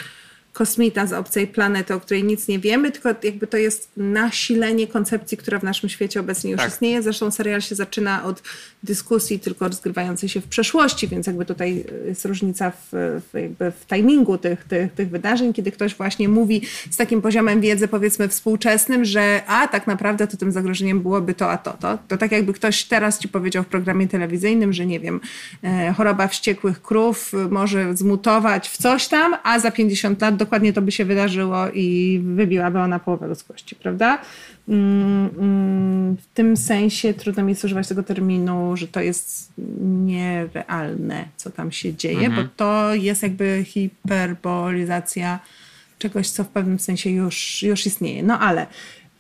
kosmita 0.54 1.08
z 1.08 1.14
obcej 1.14 1.48
planety, 1.48 1.94
o 1.94 2.00
której 2.00 2.24
nic 2.24 2.48
nie 2.48 2.60
wiemy, 2.60 2.92
tylko 2.92 3.10
jakby 3.24 3.48
to 3.48 3.58
jest 3.58 3.92
nasilenie 3.98 4.88
koncepcji, 4.88 5.38
która 5.38 5.60
w 5.60 5.64
naszym 5.64 5.90
świecie 5.90 6.20
obecnie 6.20 6.52
już 6.52 6.60
Tak. 6.62 6.70
istnieje. 6.70 7.02
Zresztą 7.02 7.32
serial 7.32 7.62
się 7.62 7.76
zaczyna 7.76 8.24
od 8.24 8.44
dyskusji 8.84 9.40
tylko 9.40 9.68
rozgrywającej 9.68 10.30
się 10.30 10.42
w 10.42 10.48
przeszłości, 10.48 11.08
więc 11.08 11.28
jakby 11.28 11.46
tutaj 11.46 11.86
jest 12.06 12.26
różnica 12.26 12.72
w, 12.72 12.88
w, 13.32 13.34
jakby 13.34 13.72
w 13.72 13.86
timingu 13.86 14.38
tych, 14.38 14.64
tych, 14.64 14.94
tych 14.94 15.10
wydarzeń, 15.10 15.54
kiedy 15.54 15.72
ktoś 15.72 15.96
właśnie 15.96 16.30
mówi 16.30 16.62
z 16.92 16.98
takim 16.98 17.22
poziomem 17.22 17.62
wiedzy 17.62 17.88
powiedzmy 17.88 18.28
współczesnym, 18.28 19.06
że 19.06 19.42
a 19.48 19.68
tak 19.68 19.88
naprawdę 19.88 20.28
to 20.28 20.38
tym 20.38 20.52
zagrożeniem 20.52 21.02
byłoby 21.02 21.34
to, 21.34 21.52
a 21.52 21.58
to, 21.58 21.74
to. 21.74 21.98
To 22.08 22.18
tak 22.18 22.32
jakby 22.32 22.54
ktoś 22.54 22.84
teraz 22.84 23.20
ci 23.20 23.28
powiedział 23.28 23.64
w 23.64 23.68
programie 23.68 24.08
telewizyjnym, 24.08 24.74
że 24.74 24.86
nie 24.86 25.00
wiem, 25.00 25.20
e, 25.64 25.94
choroba 25.98 26.28
wściekłych 26.28 26.82
krów 26.82 27.32
e, 27.34 27.38
może 27.38 27.98
zmutować 27.98 28.70
w 28.70 28.78
coś 28.78 29.08
tam, 29.08 29.36
a 29.44 29.60
za 29.60 29.72
50 29.72 30.22
lat 30.22 30.38
dokładnie 30.40 30.74
to 30.74 30.82
by 30.82 30.92
się 30.92 31.06
wydarzyło 31.06 31.70
i 31.74 32.20
wybiłaby 32.24 32.80
ona 32.80 33.00
połowę 33.00 33.28
ludzkości, 33.28 33.76
prawda? 33.76 34.22
Mm, 34.70 35.30
mm, 35.40 36.18
W 36.18 36.26
tym 36.34 36.58
sensie 36.58 37.14
trudno 37.14 37.44
mi 37.44 37.50
jest 37.50 37.64
używać 37.64 37.88
tego 37.88 38.04
terminu, 38.04 38.78
że 38.78 38.88
to 38.88 39.00
jest 39.02 39.54
nierealne, 40.06 41.26
co 41.38 41.50
tam 41.50 41.72
się 41.72 41.94
dzieje, 41.94 42.30
bo 42.30 42.42
to 42.56 42.96
jest 42.96 43.24
jakby 43.24 43.64
hiperbolizacja 43.68 45.40
czegoś, 46.00 46.30
co 46.30 46.44
w 46.44 46.48
pewnym 46.48 46.80
sensie 46.80 47.10
już, 47.10 47.64
już 47.64 47.86
istnieje. 47.86 48.24
No 48.24 48.40
ale 48.40 48.68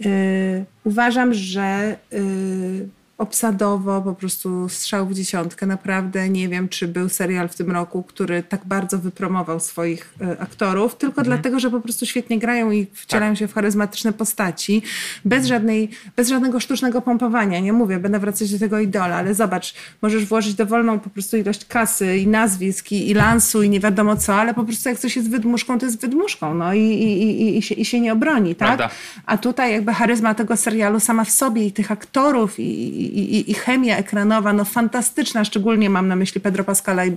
y, 0.06 0.66
uważam, 0.84 1.34
że 1.34 1.96
y, 2.14 2.88
obsadowo 3.20 4.02
po 4.02 4.14
prostu 4.14 4.70
strzał 4.70 5.06
w 5.06 5.14
dziesiątkę. 5.14 5.66
Naprawdę 5.66 6.30
nie 6.30 6.50
wiem, 6.50 6.70
czy 6.70 6.88
był 6.88 7.10
serial 7.10 7.50
w 7.50 7.56
tym 7.56 7.72
roku, 7.72 8.04
który 8.04 8.44
tak 8.44 8.66
bardzo 8.66 9.00
wypromował 9.00 9.60
swoich 9.60 10.14
y, 10.22 10.40
aktorów, 10.40 10.96
tylko 10.96 11.22
dlatego, 11.22 11.60
że 11.60 11.72
po 11.72 11.82
prostu 11.82 12.06
świetnie 12.06 12.40
grają 12.40 12.72
i 12.72 12.88
wcielają 12.94 13.36
się 13.36 13.48
w 13.48 13.54
charyzmatyczne 13.54 14.14
postaci, 14.14 14.82
bez, 15.26 15.46
żadnej, 15.46 15.90
bez 16.16 16.30
żadnego 16.30 16.60
sztucznego 16.60 17.02
pompowania. 17.02 17.60
Nie 17.60 17.74
mówię, 17.74 18.00
będę 18.00 18.20
wracać 18.20 18.52
do 18.52 18.60
tego 18.60 18.80
idola, 18.80 19.16
ale 19.16 19.36
zobacz, 19.36 19.74
możesz 20.02 20.26
włożyć 20.26 20.54
dowolną 20.54 21.00
po 21.00 21.10
prostu 21.10 21.38
ilość 21.38 21.66
kasy 21.66 22.18
i 22.18 22.28
nazwisk 22.28 22.92
i, 22.92 23.10
i 23.10 23.14
lansu 23.14 23.64
i 23.64 23.70
nie 23.70 23.80
wiadomo 23.80 24.16
co, 24.16 24.36
ale 24.36 24.54
po 24.54 24.64
prostu 24.64 24.90
jak 24.90 25.00
coś 25.00 25.16
jest 25.16 25.30
wydmuszką, 25.30 25.80
to 25.80 25.86
jest 25.86 26.02
wydmuszką, 26.02 26.54
no 26.54 26.74
i, 26.74 26.82
i, 26.82 27.42
i, 27.42 27.58
i, 27.58 27.62
się, 27.62 27.76
i 27.76 27.86
się 27.86 28.00
nie 28.00 28.14
obroni, 28.14 28.56
tak? 28.56 28.78
Prawda. 28.78 28.96
A 29.26 29.38
tutaj 29.38 29.74
jakby 29.74 29.94
charyzma 29.94 30.36
tego 30.36 30.58
serialu 30.58 31.00
sama 31.00 31.24
w 31.24 31.32
sobie 31.32 31.66
i 31.66 31.72
tych 31.72 31.92
aktorów 31.92 32.60
i, 32.60 33.09
i, 33.10 33.52
i, 33.52 33.54
chemia 33.54 33.98
ekranowa, 33.98 34.54
no 34.54 34.66
fantastyczna, 34.66 35.46
szczególnie 35.46 35.90
mam 35.90 36.08
na 36.08 36.16
myśli 36.16 36.42
Pedro 36.42 36.64
Pascala 36.64 37.06
i 37.06 37.10
e, 37.10 37.14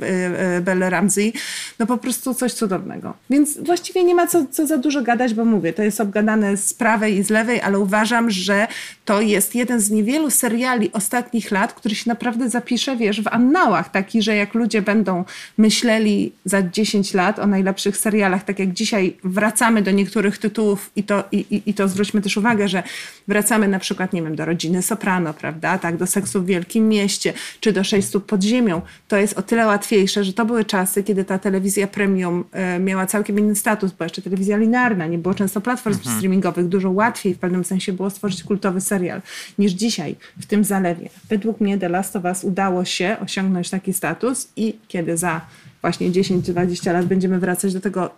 e, 0.56 0.60
Belle 0.60 0.90
Ramsey, 0.90 1.32
no 1.78 1.86
po 1.86 1.98
prostu 1.98 2.34
coś 2.34 2.52
cudownego. 2.52 3.14
Więc 3.30 3.58
właściwie 3.58 4.04
nie 4.04 4.14
ma 4.14 4.26
co, 4.26 4.46
co 4.46 4.66
za 4.66 4.78
dużo 4.78 5.02
gadać, 5.02 5.34
bo 5.34 5.44
mówię, 5.44 5.72
to 5.72 5.82
jest 5.82 6.00
obgadane 6.00 6.56
z 6.56 6.74
prawej 6.74 7.18
i 7.18 7.22
z 7.22 7.30
lewej, 7.30 7.60
ale 7.60 7.78
uważam, 7.78 8.30
że 8.30 8.66
to 9.04 9.20
jest 9.20 9.54
jeden 9.54 9.80
z 9.80 9.90
niewielu 9.90 10.30
seriali 10.30 10.92
ostatnich 10.92 11.50
lat, 11.50 11.72
który 11.72 11.94
się 11.94 12.10
naprawdę 12.10 12.50
zapisze, 12.50 12.96
wiesz, 12.96 13.22
w 13.22 13.28
annałach, 13.28 13.90
taki, 13.90 14.22
że 14.22 14.36
jak 14.36 14.54
ludzie 14.54 14.82
będą 14.82 15.24
myśleli 15.58 16.32
za 16.44 16.62
10 16.62 17.14
lat 17.14 17.38
o 17.38 17.46
najlepszych 17.46 17.96
serialach, 17.96 18.44
tak 18.44 18.58
jak 18.58 18.72
dzisiaj 18.72 19.16
wracamy 19.24 19.82
do 19.82 19.90
niektórych 19.90 20.38
tytułów 20.38 20.90
i 20.96 21.02
to, 21.02 21.24
i, 21.32 21.38
i, 21.50 21.70
i 21.70 21.74
to 21.74 21.88
zwróćmy 21.88 22.22
też 22.22 22.36
uwagę, 22.36 22.68
że 22.68 22.82
wracamy 23.28 23.68
na 23.68 23.78
przykład, 23.78 24.12
nie 24.12 24.22
wiem, 24.22 24.36
do 24.36 24.44
Rodziny 24.44 24.82
Soprano, 24.82 25.34
prawda? 25.34 25.78
Tak, 25.82 25.96
do 25.96 26.06
seksu 26.06 26.42
w 26.42 26.46
wielkim 26.46 26.88
mieście, 26.88 27.32
czy 27.60 27.72
do 27.72 27.84
sześciu 27.84 28.20
pod 28.20 28.42
ziemią. 28.42 28.82
To 29.08 29.16
jest 29.16 29.38
o 29.38 29.42
tyle 29.42 29.66
łatwiejsze, 29.66 30.24
że 30.24 30.32
to 30.32 30.44
były 30.44 30.64
czasy, 30.64 31.02
kiedy 31.02 31.24
ta 31.24 31.38
telewizja 31.38 31.86
premium 31.86 32.44
e, 32.52 32.78
miała 32.78 33.06
całkiem 33.06 33.38
inny 33.38 33.56
status, 33.56 33.92
była 33.92 34.04
jeszcze 34.04 34.22
telewizja 34.22 34.56
linearna, 34.56 35.06
nie 35.06 35.18
było 35.18 35.34
często 35.34 35.60
platform 35.60 35.96
mhm. 35.96 36.16
streamingowych, 36.16 36.68
dużo 36.68 36.90
łatwiej 36.90 37.34
w 37.34 37.38
pewnym 37.38 37.64
sensie 37.64 37.92
było 37.92 38.10
stworzyć 38.10 38.42
kultowy 38.42 38.80
serial 38.80 39.22
niż 39.58 39.72
dzisiaj 39.72 40.16
w 40.40 40.46
tym 40.46 40.64
zalewie. 40.64 41.08
Według 41.28 41.60
mnie 41.60 41.78
The 41.78 41.88
Last 41.88 42.16
of 42.16 42.24
Us 42.24 42.44
udało 42.44 42.84
się 42.84 43.16
osiągnąć 43.20 43.70
taki 43.70 43.92
status 43.92 44.48
i 44.56 44.76
kiedy 44.88 45.16
za 45.16 45.40
właśnie 45.82 46.10
10-20 46.10 46.92
lat 46.92 47.06
będziemy 47.06 47.38
wracać 47.38 47.74
do 47.74 47.80
tego, 47.80 48.10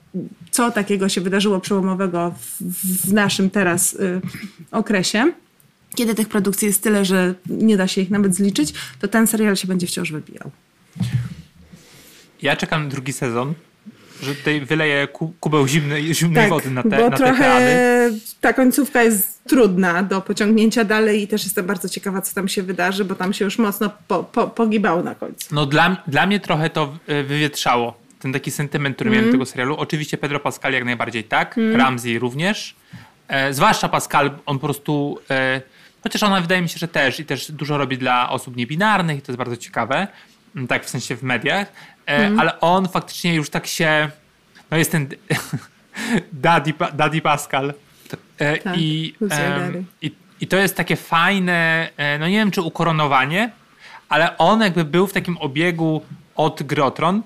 co 0.51 0.71
takiego 0.71 1.09
się 1.09 1.21
wydarzyło 1.21 1.61
przełomowego 1.61 2.35
w, 2.41 2.63
w 3.09 3.13
naszym 3.13 3.51
teraz 3.51 3.93
y, 3.93 4.21
okresie, 4.71 5.33
kiedy 5.95 6.15
tych 6.15 6.29
produkcji 6.29 6.67
jest 6.67 6.83
tyle, 6.83 7.05
że 7.05 7.35
nie 7.47 7.77
da 7.77 7.89
się 7.89 8.01
ich 8.01 8.11
nawet 8.11 8.35
zliczyć, 8.35 8.75
to 9.01 9.09
ten 9.09 9.27
serial 9.27 9.57
się 9.57 9.69
będzie 9.69 9.87
wciąż 9.87 10.13
wybijał. 10.13 10.51
Ja 12.43 12.57
czekam 12.57 12.85
na 12.85 12.91
drugi 12.91 13.13
sezon 13.13 13.55
że 14.23 14.35
tutaj 14.35 14.61
wyleje 14.61 15.09
kubeł 15.41 15.69
zimnej, 15.69 16.15
zimnej 16.15 16.43
tak, 16.43 16.51
wody 16.51 16.71
na 16.71 16.83
te, 16.83 16.89
bo 16.89 17.11
na 17.11 17.17
trochę 17.17 17.45
te 17.45 18.11
ta 18.41 18.53
końcówka 18.53 19.03
jest 19.03 19.45
trudna 19.45 20.03
do 20.03 20.21
pociągnięcia 20.21 20.85
dalej 20.85 21.23
i 21.23 21.29
też 21.29 21.45
jestem 21.45 21.67
bardzo 21.67 21.89
ciekawa, 21.89 22.23
co 22.23 22.35
tam 22.35 22.49
się 22.49 22.63
wydarzy, 22.63 23.05
bo 23.05 23.15
tam 23.15 23.33
się 23.33 23.45
już 23.45 23.59
mocno 23.59 23.91
po, 24.09 24.25
po, 24.25 24.49
pogibało 24.49 25.03
na 25.03 25.15
końcu. 25.15 25.55
No 25.55 25.67
dla, 25.67 25.97
dla 26.07 26.27
mnie 26.27 26.41
trochę 26.41 26.71
to 26.71 26.99
e, 27.07 27.23
wywietrzało, 27.23 27.99
ten 28.21 28.33
taki 28.33 28.51
sentyment, 28.51 28.97
który 28.97 29.11
mm. 29.11 29.21
miałem 29.21 29.33
tego 29.33 29.47
serialu. 29.47 29.77
Oczywiście 29.77 30.19
Pedro 30.19 30.41
Pascal 30.41 30.73
jak 30.73 30.85
najbardziej 30.85 31.25
tak, 31.25 31.59
mm. 31.59 31.77
Ramsey 31.77 32.19
również. 32.19 32.75
E, 33.29 33.55
zwłaszcza 33.55 33.89
Pascal, 33.89 34.31
on 34.47 34.59
po 34.59 34.67
prostu... 34.67 35.19
E, 35.31 35.61
chociaż 36.05 36.23
ona 36.23 36.41
wydaje 36.41 36.63
mi 36.63 36.69
się, 36.69 36.79
że 36.79 36.89
też 36.89 37.21
i 37.21 37.25
też 37.25 37.53
dużo 37.53 37.79
robi 37.79 37.99
dla 37.99 38.31
osób 38.31 38.57
niebinarnych 38.57 39.19
i 39.19 39.23
to 39.23 39.33
jest 39.33 39.39
bardzo 39.39 39.57
ciekawe, 39.57 40.09
tak 40.69 40.85
w 40.85 40.89
sensie 40.89 41.17
w 41.17 41.23
mediach, 41.23 41.73
mm. 42.07 42.41
ale 42.41 42.61
on 42.61 42.89
faktycznie 42.89 43.35
już 43.35 43.51
tak 43.51 43.67
się, 43.67 44.11
no 44.71 44.77
jest 44.77 44.93
ten 44.93 45.09
Daddy, 46.33 46.75
Daddy 46.93 47.21
Pascal 47.21 47.75
e, 48.39 48.59
tak, 48.59 48.77
I, 48.79 49.15
i, 50.03 50.13
i 50.41 50.47
to 50.47 50.57
jest 50.57 50.77
takie 50.77 50.97
fajne, 50.97 51.89
e, 51.97 52.19
no 52.19 52.29
nie 52.29 52.37
wiem 52.37 52.51
czy 52.51 52.63
ukoronowanie, 52.63 53.51
ale 54.09 54.39
on 54.39 54.61
jakby 54.61 54.85
był 54.85 55.07
w 55.07 55.13
takim 55.13 55.39
obiegu 55.39 56.03
od 56.35 56.63
Grotron, 56.63 57.23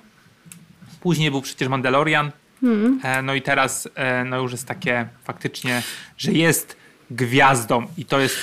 później 1.00 1.30
był 1.30 1.42
przecież 1.42 1.68
Mandalorian, 1.68 2.30
mm. 2.62 3.00
no 3.22 3.34
i 3.34 3.42
teraz 3.42 3.88
no 4.24 4.36
już 4.36 4.52
jest 4.52 4.68
takie 4.68 5.08
faktycznie, 5.24 5.82
że 6.18 6.32
jest 6.32 6.77
gwiazdą 7.10 7.86
i 7.96 8.04
to 8.04 8.20
jest 8.20 8.36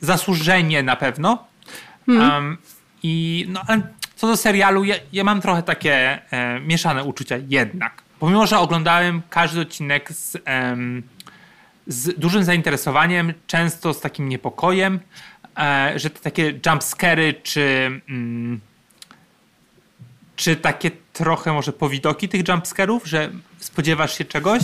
zasłużenie 0.00 0.82
na 0.82 0.96
pewno. 0.96 1.44
Um, 2.08 2.58
I 3.02 3.46
no, 3.48 3.62
ale 3.66 3.82
co 4.16 4.26
do 4.26 4.36
serialu, 4.36 4.84
ja, 4.84 4.94
ja 5.12 5.24
mam 5.24 5.40
trochę 5.40 5.62
takie 5.62 6.22
e, 6.32 6.60
mieszane 6.60 7.04
uczucia 7.04 7.36
jednak. 7.48 8.02
Pomimo, 8.18 8.46
że 8.46 8.58
oglądałem 8.58 9.22
każdy 9.30 9.60
odcinek 9.60 10.12
z, 10.12 10.42
z 11.86 12.18
dużym 12.18 12.44
zainteresowaniem, 12.44 13.34
często 13.46 13.94
z 13.94 14.00
takim 14.00 14.28
niepokojem, 14.28 15.00
e, 15.58 15.92
że 15.96 16.10
te 16.10 16.20
takie 16.20 16.60
jumpscary 16.66 17.34
czy, 17.42 18.00
mm, 18.08 18.60
czy 20.36 20.56
takie 20.56 20.90
trochę 21.12 21.52
może 21.52 21.72
powidoki 21.72 22.28
tych 22.28 22.48
jumpscarów, 22.48 23.06
że 23.06 23.30
spodziewasz 23.58 24.18
się 24.18 24.24
czegoś, 24.24 24.62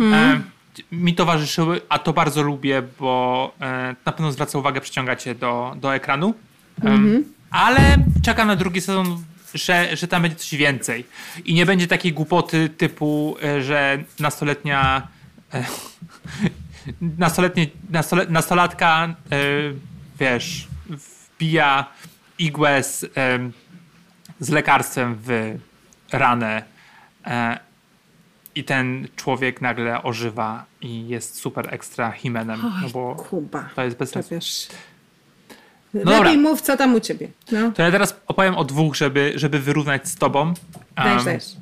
mm. 0.00 0.50
Mi 0.92 1.14
towarzyszyły, 1.14 1.80
a 1.88 1.98
to 1.98 2.12
bardzo 2.12 2.42
lubię, 2.42 2.82
bo 3.00 3.52
e, 3.60 3.96
na 4.06 4.12
pewno 4.12 4.32
zwraca 4.32 4.58
uwagę, 4.58 4.80
przyciąga 4.80 5.16
cię 5.16 5.34
do, 5.34 5.74
do 5.80 5.94
ekranu. 5.94 6.34
-hmm 6.80 7.22
ale 7.50 7.96
czekam 8.22 8.48
na 8.48 8.56
drugi 8.56 8.80
sezon, 8.80 9.24
że, 9.54 9.96
że 9.96 10.08
tam 10.08 10.22
będzie 10.22 10.36
coś 10.36 10.54
więcej. 10.54 11.06
I 11.44 11.54
nie 11.54 11.66
będzie 11.66 11.86
takiej 11.86 12.12
głupoty 12.12 12.68
typu, 12.68 13.36
e, 13.42 13.62
że 13.62 13.98
nastoletnia. 14.20 15.08
E, 15.54 15.64
nastoletnie, 17.18 17.66
nastole, 17.90 18.26
nastolatka, 18.28 19.14
e, 19.32 19.36
wiesz, 20.20 20.68
wbija 20.88 21.86
igłę 22.38 22.82
z, 22.82 23.12
z 24.40 24.48
lekarstwem 24.48 25.18
w 25.22 25.58
ranę 26.12 26.62
i 28.58 28.64
ten 28.64 29.08
człowiek 29.16 29.60
nagle 29.60 30.02
ożywa 30.02 30.64
i 30.80 31.08
jest 31.08 31.36
super 31.36 31.74
ekstra 31.74 32.10
himenem. 32.10 32.60
no 32.82 32.88
bo 32.88 33.14
Kuba, 33.14 33.68
to 33.74 33.84
jest 33.84 33.96
bez 33.96 34.10
sensu. 34.10 34.72
No 35.94 36.00
Lepiej 36.00 36.16
dobra. 36.16 36.50
mów, 36.50 36.60
co 36.60 36.76
tam 36.76 36.94
u 36.94 37.00
ciebie. 37.00 37.28
No. 37.52 37.72
To 37.72 37.82
ja 37.82 37.90
teraz 37.90 38.20
opowiem 38.26 38.54
o 38.54 38.64
dwóch, 38.64 38.96
żeby, 38.96 39.32
żeby 39.36 39.58
wyrównać 39.58 40.08
z 40.08 40.16
tobą. 40.16 40.40
Um, 40.40 40.54
dajesz, 40.96 41.24
dajesz. 41.24 41.56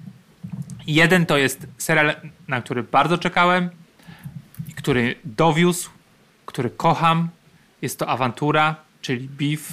Jeden 0.87 1.27
to 1.27 1.37
jest 1.37 1.67
serial, 1.79 2.15
na 2.49 2.61
który 2.63 2.83
bardzo 2.83 3.19
czekałem, 3.19 3.71
który 4.77 5.15
dowiózł, 5.25 5.91
który 6.47 6.71
kocham. 6.71 7.29
Jest 7.83 7.99
to 7.99 8.09
Awantura, 8.09 8.77
czyli 9.01 9.29
Beef. 9.29 9.73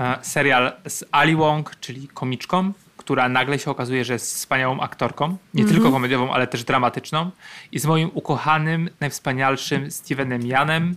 E, 0.00 0.18
serial 0.22 0.72
z 0.88 1.04
Ali 1.12 1.36
Wong, 1.36 1.76
czyli 1.80 2.08
komiczką, 2.08 2.72
która 3.00 3.28
nagle 3.28 3.58
się 3.58 3.70
okazuje, 3.70 4.04
że 4.04 4.12
jest 4.12 4.34
wspaniałą 4.34 4.80
aktorką. 4.80 5.36
Nie 5.54 5.62
mm 5.62 5.72
-hmm. 5.72 5.74
tylko 5.74 5.92
komediową, 5.92 6.32
ale 6.32 6.46
też 6.46 6.64
dramatyczną. 6.64 7.30
I 7.72 7.78
z 7.78 7.86
moim 7.86 8.10
ukochanym, 8.14 8.90
najwspanialszym 9.00 9.90
Stevenem 9.90 10.46
Janem. 10.46 10.96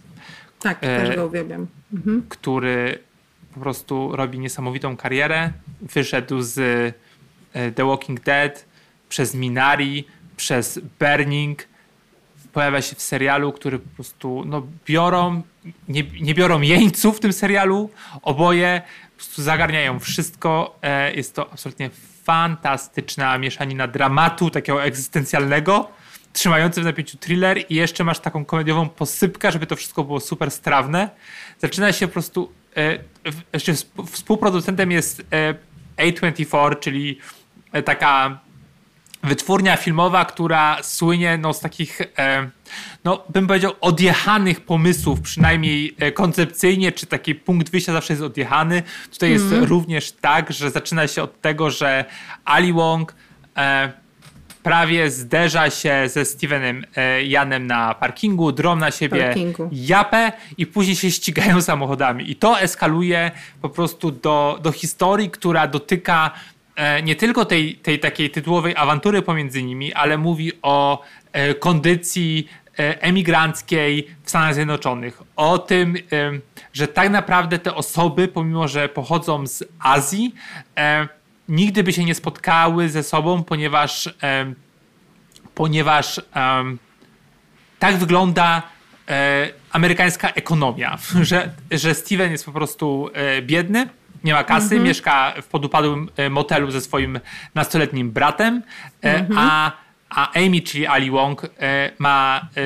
Tak, 0.59 0.77
e, 0.81 1.05
też 1.05 1.15
go 1.15 1.25
uwielbiam 1.25 1.67
mhm. 1.93 2.23
który 2.29 2.99
po 3.53 3.59
prostu 3.59 4.15
robi 4.15 4.39
niesamowitą 4.39 4.97
karierę. 4.97 5.51
Wyszedł 5.81 6.41
z 6.41 6.59
e, 7.53 7.71
The 7.71 7.85
Walking 7.85 8.19
Dead, 8.19 8.65
przez 9.09 9.35
Minari, 9.35 10.07
przez 10.37 10.79
Burning. 10.99 11.67
Pojawia 12.53 12.81
się 12.81 12.95
w 12.95 13.01
serialu, 13.01 13.53
który 13.53 13.79
po 13.79 13.89
prostu 13.95 14.43
no, 14.45 14.67
biorą, 14.85 15.41
nie, 15.87 16.03
nie 16.21 16.33
biorą 16.33 16.61
jeńców 16.61 17.17
w 17.17 17.19
tym 17.19 17.33
serialu. 17.33 17.89
Oboje 18.21 18.81
prostu 19.25 19.41
zagarniają 19.41 19.99
wszystko. 19.99 20.79
E, 20.81 21.13
jest 21.13 21.35
to 21.35 21.51
absolutnie 21.51 21.89
fantastyczna 22.23 23.37
mieszanina 23.37 23.87
dramatu 23.87 24.49
takiego 24.49 24.83
egzystencjalnego 24.83 25.89
trzymający 26.33 26.81
w 26.81 26.83
napięciu 26.83 27.17
thriller 27.17 27.65
i 27.69 27.75
jeszcze 27.75 28.03
masz 28.03 28.19
taką 28.19 28.45
komediową 28.45 28.89
posypkę, 28.89 29.51
żeby 29.51 29.67
to 29.67 29.75
wszystko 29.75 30.03
było 30.03 30.19
super 30.19 30.51
strawne. 30.51 31.09
Zaczyna 31.59 31.91
się 31.91 32.07
po 32.07 32.13
prostu, 32.13 32.51
e, 32.77 32.99
jeszcze 33.53 33.73
współproducentem 34.11 34.91
jest 34.91 35.25
e, 35.31 35.55
A24, 35.97 36.79
czyli 36.79 37.19
taka 37.85 38.39
wytwórnia 39.23 39.77
filmowa, 39.77 40.25
która 40.25 40.77
słynie 40.83 41.37
no, 41.37 41.53
z 41.53 41.59
takich, 41.59 42.01
no 43.03 43.23
bym 43.29 43.47
powiedział, 43.47 43.71
odjechanych 43.81 44.61
pomysłów, 44.61 45.21
przynajmniej 45.21 45.95
koncepcyjnie, 46.13 46.91
czy 46.91 47.05
taki 47.05 47.35
punkt 47.35 47.69
wyjścia 47.69 47.93
zawsze 47.93 48.13
jest 48.13 48.23
odjechany. 48.23 48.83
Tutaj 49.11 49.31
jest 49.31 49.45
mhm. 49.45 49.63
również 49.63 50.11
tak, 50.11 50.51
że 50.51 50.71
zaczyna 50.71 51.07
się 51.07 51.23
od 51.23 51.41
tego, 51.41 51.71
że 51.71 52.05
Ali 52.45 52.73
Wong 52.73 53.15
prawie 54.63 55.11
zderza 55.11 55.69
się 55.69 56.09
ze 56.09 56.25
Stevenem 56.25 56.85
e, 56.95 57.23
Janem 57.23 57.67
na 57.67 57.93
parkingu, 57.93 58.51
drom 58.51 58.79
na 58.79 58.91
siebie 58.91 59.23
parkingu. 59.23 59.69
japę 59.71 60.31
i 60.57 60.67
później 60.67 60.95
się 60.95 61.11
ścigają 61.11 61.61
samochodami. 61.71 62.31
I 62.31 62.35
to 62.35 62.61
eskaluje 62.61 63.31
po 63.61 63.69
prostu 63.69 64.11
do, 64.11 64.59
do 64.61 64.71
historii, 64.71 65.29
która 65.29 65.67
dotyka 65.67 66.31
e, 66.31 66.52
nie 67.03 67.15
tylko 67.15 67.45
tej, 67.45 67.75
tej 67.75 67.99
takiej 67.99 68.29
tytułowej 68.29 68.75
awantury 68.75 69.21
pomiędzy 69.21 69.63
nimi, 69.63 69.93
ale 69.93 70.17
mówi 70.17 70.51
o 70.61 71.03
e, 71.31 71.53
kondycji 71.53 72.47
emigranckiej 72.77 74.07
w 74.23 74.29
Stanach 74.29 74.53
Zjednoczonych. 74.53 75.21
O 75.35 75.57
tym, 75.57 75.95
że 76.73 76.87
tak 76.87 77.09
naprawdę 77.09 77.59
te 77.59 77.75
osoby, 77.75 78.27
pomimo 78.27 78.67
że 78.67 78.89
pochodzą 78.89 79.47
z 79.47 79.63
Azji, 79.79 80.35
nigdy 81.49 81.83
by 81.83 81.93
się 81.93 82.05
nie 82.05 82.15
spotkały 82.15 82.89
ze 82.89 83.03
sobą, 83.03 83.43
ponieważ, 83.43 84.09
ponieważ 85.55 86.21
tak 87.83 87.97
wygląda 87.97 88.61
e, 89.09 89.49
amerykańska 89.71 90.29
ekonomia, 90.29 90.97
że, 91.29 91.51
że 91.71 91.95
Steven 91.95 92.31
jest 92.31 92.45
po 92.45 92.51
prostu 92.51 93.09
e, 93.13 93.41
biedny, 93.41 93.89
nie 94.23 94.33
ma 94.33 94.43
kasy, 94.43 94.75
-hmm. 94.75 94.83
mieszka 94.83 95.33
w 95.41 95.47
podupadłym 95.47 96.09
e, 96.17 96.29
motelu 96.29 96.71
ze 96.71 96.81
swoim 96.81 97.19
nastoletnim 97.55 98.11
bratem, 98.11 98.61
mm 99.01 99.25
-hmm. 99.25 99.35
a, 99.37 99.71
a 100.09 100.31
Amy, 100.33 100.61
czyli 100.61 100.87
Ali 100.87 101.11
Wong, 101.11 101.45
e, 101.59 101.91
ma 101.99 102.47
e, 102.57 102.61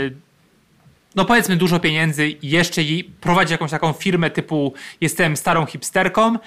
no 1.15 1.25
powiedzmy 1.25 1.55
dużo 1.55 1.79
pieniędzy 1.79 2.29
i 2.29 2.49
jeszcze 2.49 2.83
jej 2.83 3.03
prowadzi 3.03 3.51
jakąś 3.51 3.71
taką 3.71 3.93
firmę 3.93 4.29
typu 4.29 4.73
jestem 5.01 5.37
starą 5.37 5.65
hipsterką, 5.65 6.37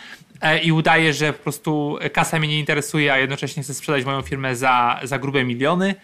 E, 0.40 0.58
i 0.58 0.72
udaje, 0.72 1.12
że 1.12 1.32
po 1.32 1.42
prostu 1.42 1.98
kasa 2.12 2.38
mnie 2.38 2.48
nie 2.48 2.58
interesuje, 2.58 3.12
a 3.12 3.18
jednocześnie 3.18 3.62
chce 3.62 3.74
sprzedać 3.74 4.04
moją 4.04 4.22
firmę 4.22 4.56
za, 4.56 5.00
za 5.02 5.18
grube 5.18 5.44
miliony. 5.44 5.94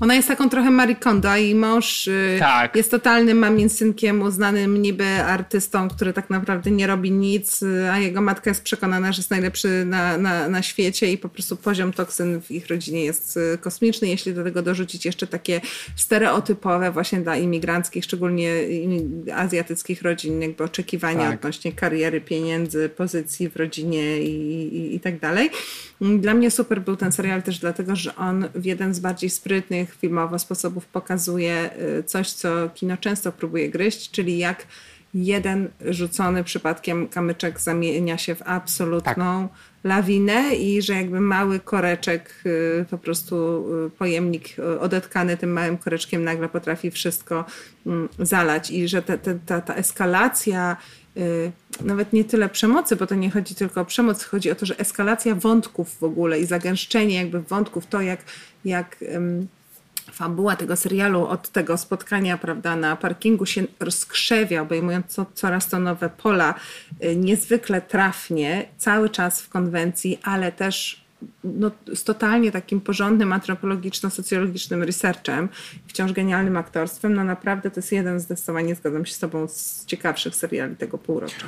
Ona 0.00 0.14
jest 0.14 0.28
taką 0.28 0.48
trochę 0.48 0.70
Marie 0.70 0.96
Kondo 0.96 1.36
i 1.36 1.54
mąż 1.54 2.08
y, 2.08 2.36
tak. 2.38 2.76
jest 2.76 2.90
totalnym 2.90 3.38
maminsynkiem, 3.38 4.22
uznanym 4.22 4.82
niby 4.82 5.06
artystą, 5.22 5.88
który 5.88 6.12
tak 6.12 6.30
naprawdę 6.30 6.70
nie 6.70 6.86
robi 6.86 7.10
nic, 7.10 7.62
y, 7.62 7.90
a 7.90 7.98
jego 7.98 8.20
matka 8.20 8.50
jest 8.50 8.62
przekonana, 8.62 9.12
że 9.12 9.20
jest 9.20 9.30
najlepszy 9.30 9.84
na, 9.84 10.18
na, 10.18 10.48
na 10.48 10.62
świecie 10.62 11.12
i 11.12 11.18
po 11.18 11.28
prostu 11.28 11.56
poziom 11.56 11.92
toksyn 11.92 12.40
w 12.42 12.50
ich 12.50 12.68
rodzinie 12.68 13.04
jest 13.04 13.36
y, 13.36 13.58
kosmiczny. 13.58 14.08
Jeśli 14.08 14.34
do 14.34 14.44
tego 14.44 14.62
dorzucić 14.62 15.04
jeszcze 15.04 15.26
takie 15.26 15.60
stereotypowe 15.96 16.90
właśnie 16.90 17.20
dla 17.20 17.36
imigranckich, 17.36 18.04
szczególnie 18.04 18.54
azjatyckich 19.34 20.02
rodzin, 20.02 20.42
jakby 20.42 20.64
oczekiwania 20.64 21.30
tak. 21.30 21.38
odnośnie 21.38 21.72
kariery, 21.72 22.20
pieniędzy, 22.20 22.88
pozycji 22.88 23.48
w 23.48 23.56
rodzinie 23.56 24.22
i, 24.22 24.32
i, 24.76 24.94
i 24.94 25.00
tak 25.00 25.18
dalej. 25.18 25.50
Dla 26.00 26.34
mnie 26.34 26.50
super 26.50 26.80
był 26.80 26.96
ten 26.96 27.12
serial 27.12 27.42
też 27.42 27.58
dlatego, 27.58 27.96
że 27.96 28.16
on 28.16 28.48
w 28.54 28.64
jeden 28.64 28.94
z 28.94 29.00
bardziej 29.00 29.30
sprytnych 29.30 29.94
filmowo 29.94 30.38
sposobów 30.38 30.86
pokazuje 30.86 31.70
y, 31.98 32.04
coś, 32.04 32.32
co 32.32 32.70
kino 32.74 32.96
często 32.96 33.32
próbuje 33.32 33.70
gryźć, 33.70 34.10
czyli 34.10 34.38
jak 34.38 34.66
jeden 35.14 35.68
rzucony 35.84 36.44
przypadkiem 36.44 37.08
kamyczek 37.08 37.60
zamienia 37.60 38.18
się 38.18 38.34
w 38.34 38.42
absolutną 38.42 39.48
tak. 39.48 39.58
lawinę 39.84 40.54
i 40.54 40.82
że 40.82 40.94
jakby 40.94 41.20
mały 41.20 41.60
koreczek, 41.60 42.34
y, 42.46 42.84
po 42.90 42.98
prostu 42.98 43.66
y, 43.86 43.90
pojemnik 43.90 44.56
odetkany 44.80 45.36
tym 45.36 45.52
małym 45.52 45.78
koreczkiem 45.78 46.24
nagle 46.24 46.48
potrafi 46.48 46.90
wszystko 46.90 47.44
mm, 47.86 48.08
zalać 48.18 48.70
i 48.70 48.88
że 48.88 49.02
ta, 49.02 49.18
ta, 49.46 49.60
ta 49.60 49.74
eskalacja 49.74 50.76
nawet 51.80 52.12
nie 52.12 52.24
tyle 52.24 52.48
przemocy, 52.48 52.96
bo 52.96 53.06
to 53.06 53.14
nie 53.14 53.30
chodzi 53.30 53.54
tylko 53.54 53.80
o 53.80 53.84
przemoc, 53.84 54.24
chodzi 54.24 54.50
o 54.50 54.54
to, 54.54 54.66
że 54.66 54.78
eskalacja 54.78 55.34
wątków 55.34 55.98
w 55.98 56.04
ogóle 56.04 56.40
i 56.40 56.46
zagęszczenie 56.46 57.14
jakby 57.14 57.40
wątków, 57.42 57.86
to 57.86 58.00
jak, 58.00 58.20
jak 58.64 58.96
fabuła 60.12 60.56
tego 60.56 60.76
serialu 60.76 61.26
od 61.26 61.48
tego 61.48 61.78
spotkania 61.78 62.38
prawda, 62.38 62.76
na 62.76 62.96
parkingu 62.96 63.46
się 63.46 63.64
rozkrzewia, 63.80 64.62
obejmując 64.62 65.06
co, 65.06 65.26
coraz 65.34 65.68
to 65.68 65.78
nowe 65.78 66.08
pola, 66.08 66.54
y, 67.04 67.16
niezwykle 67.16 67.80
trafnie, 67.80 68.68
cały 68.78 69.10
czas 69.10 69.42
w 69.42 69.48
konwencji, 69.48 70.18
ale 70.22 70.52
też 70.52 71.04
no, 71.44 71.70
z 71.94 72.04
totalnie 72.04 72.52
takim 72.52 72.80
porządnym 72.80 73.32
antropologiczno-socjologicznym 73.32 74.82
researchem, 74.82 75.48
wciąż 75.86 76.12
genialnym 76.12 76.56
aktorstwem, 76.56 77.14
no 77.14 77.24
naprawdę 77.24 77.70
to 77.70 77.80
jest 77.80 77.92
jeden 77.92 78.20
zdecydowanie, 78.20 78.74
zgadzam 78.74 79.06
się 79.06 79.14
z 79.14 79.18
tobą, 79.18 79.48
z 79.48 79.86
ciekawszych 79.86 80.34
seriali 80.34 80.76
tego 80.76 80.98
półrocza. 80.98 81.46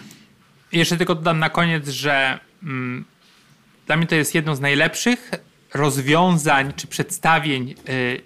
Jeszcze 0.73 0.97
tylko 0.97 1.15
dodam 1.15 1.39
na 1.39 1.51
koniec, 1.51 1.89
że 1.89 2.39
mm, 2.63 3.05
dla 3.87 3.97
mnie 3.97 4.07
to 4.07 4.15
jest 4.15 4.35
jedno 4.35 4.57
z 4.57 4.61
najlepszych 4.61 5.31
rozwiązań 5.75 6.73
czy 6.77 6.87
przedstawień 6.87 7.75
y, 7.89 8.21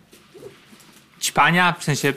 ćpania, 1.20 1.72
w 1.78 1.84
sensie 1.84 2.12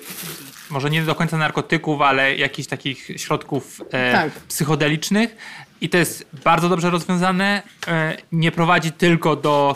może 0.69 0.89
nie 0.89 1.01
do 1.01 1.15
końca 1.15 1.37
narkotyków, 1.37 2.01
ale 2.01 2.35
jakichś 2.35 2.67
takich 2.67 3.07
środków 3.17 3.81
e, 3.91 4.11
tak. 4.11 4.33
psychodelicznych. 4.33 5.35
I 5.81 5.89
to 5.89 5.97
jest 5.97 6.25
bardzo 6.43 6.69
dobrze 6.69 6.89
rozwiązane. 6.89 7.61
E, 7.87 8.17
nie 8.31 8.51
prowadzi 8.51 8.91
tylko 8.91 9.35
do 9.35 9.75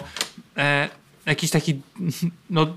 e, 0.58 0.90
jakichś 1.26 1.52
takich 1.52 1.76
no, 2.50 2.68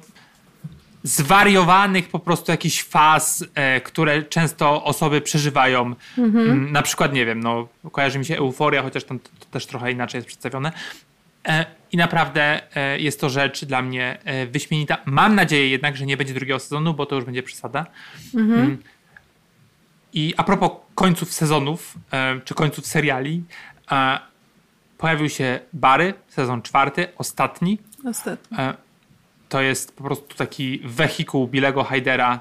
zwariowanych 1.02 2.08
po 2.08 2.18
prostu 2.18 2.52
jakichś 2.52 2.82
faz, 2.82 3.44
e, 3.54 3.80
które 3.80 4.22
często 4.22 4.84
osoby 4.84 5.20
przeżywają. 5.20 5.94
Mhm. 6.18 6.50
Mm, 6.50 6.72
na 6.72 6.82
przykład, 6.82 7.12
nie 7.12 7.26
wiem, 7.26 7.40
no, 7.40 7.68
kojarzy 7.92 8.18
mi 8.18 8.24
się 8.24 8.36
euforia, 8.36 8.82
chociaż 8.82 9.04
tam 9.04 9.18
to, 9.18 9.28
to 9.38 9.46
też 9.46 9.66
trochę 9.66 9.92
inaczej 9.92 10.18
jest 10.18 10.28
przedstawione. 10.28 10.72
I 11.92 11.96
naprawdę 11.96 12.60
jest 12.98 13.20
to 13.20 13.30
rzecz 13.30 13.64
dla 13.64 13.82
mnie 13.82 14.18
wyśmienita. 14.50 14.98
Mam 15.04 15.34
nadzieję 15.34 15.68
jednak, 15.68 15.96
że 15.96 16.06
nie 16.06 16.16
będzie 16.16 16.34
drugiego 16.34 16.58
sezonu, 16.58 16.94
bo 16.94 17.06
to 17.06 17.16
już 17.16 17.24
będzie 17.24 17.42
przesada. 17.42 17.86
Mhm. 18.34 18.78
I 20.16 20.34
a 20.36 20.44
propos 20.44 20.70
końców 20.94 21.32
sezonów, 21.32 21.94
czy 22.44 22.54
końców 22.54 22.86
seriali, 22.86 23.44
pojawił 24.98 25.28
się 25.28 25.60
Bary, 25.72 26.14
sezon 26.28 26.62
czwarty, 26.62 27.08
ostatni. 27.18 27.78
Ostatni. 28.04 28.58
To 29.48 29.60
jest 29.60 29.96
po 29.96 30.04
prostu 30.04 30.36
taki 30.36 30.80
wehikuł 30.84 31.48
Bilego 31.48 31.84
Haidera. 31.84 32.40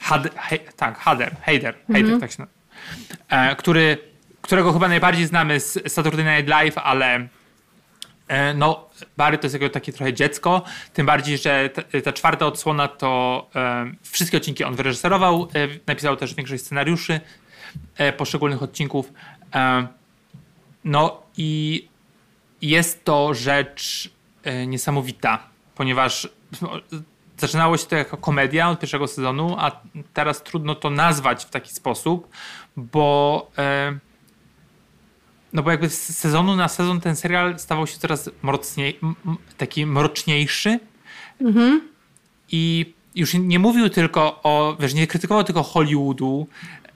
Had, 0.00 0.34
he, 0.36 0.58
tak, 0.58 0.98
Hader, 0.98 1.36
Heider, 1.40 1.74
Heider, 1.86 2.12
mhm. 2.12 2.20
tak 2.20 2.32
się 2.32 2.36
nazywa. 2.38 3.54
Który, 3.54 3.98
którego 4.42 4.72
chyba 4.72 4.88
najbardziej 4.88 5.26
znamy 5.26 5.60
z 5.60 5.92
Saturday 5.92 6.36
Night 6.36 6.48
Live, 6.48 6.78
ale 6.78 7.16
E, 7.16 7.28
no, 8.54 8.88
Barry 9.16 9.38
to 9.38 9.46
jest 9.46 9.54
jego 9.54 9.68
takie 9.68 9.92
trochę 9.92 10.12
dziecko, 10.12 10.62
tym 10.92 11.06
bardziej, 11.06 11.38
że 11.38 11.70
ta, 11.70 11.82
ta 12.00 12.12
czwarta 12.12 12.46
odsłona 12.46 12.88
to 12.88 13.46
e, 13.54 13.92
wszystkie 14.02 14.36
odcinki 14.36 14.64
on 14.64 14.74
wyreżyserował, 14.74 15.48
e, 15.54 15.68
napisał 15.86 16.16
też 16.16 16.34
większość 16.34 16.62
scenariuszy 16.62 17.20
e, 17.96 18.12
poszczególnych 18.12 18.62
odcinków. 18.62 19.12
E, 19.54 19.86
no 20.84 21.22
i 21.36 21.88
jest 22.62 23.04
to 23.04 23.34
rzecz 23.34 24.10
e, 24.44 24.66
niesamowita, 24.66 25.38
ponieważ 25.74 26.28
zaczynało 27.38 27.76
się 27.76 27.86
to 27.86 27.96
jako 27.96 28.16
komedia 28.16 28.70
od 28.70 28.80
pierwszego 28.80 29.06
sezonu, 29.06 29.56
a 29.58 29.80
teraz 30.14 30.42
trudno 30.42 30.74
to 30.74 30.90
nazwać 30.90 31.44
w 31.44 31.50
taki 31.50 31.74
sposób, 31.74 32.28
bo 32.76 33.50
no 35.56 35.62
bo 35.62 35.70
jakby 35.70 35.90
z 35.90 36.18
sezonu 36.18 36.56
na 36.56 36.68
sezon 36.68 37.00
ten 37.00 37.16
serial 37.16 37.58
stawał 37.58 37.86
się 37.86 37.98
coraz 37.98 38.30
mrocniej, 38.42 39.00
taki 39.56 39.86
mroczniejszy. 39.86 40.80
Mhm. 41.40 41.80
I 42.52 42.94
już 43.14 43.34
nie 43.34 43.58
mówił 43.58 43.88
tylko 43.88 44.40
o, 44.42 44.76
wiesz, 44.80 44.94
nie 44.94 45.06
krytykował 45.06 45.44
tylko 45.44 45.62
Hollywoodu, 45.62 46.46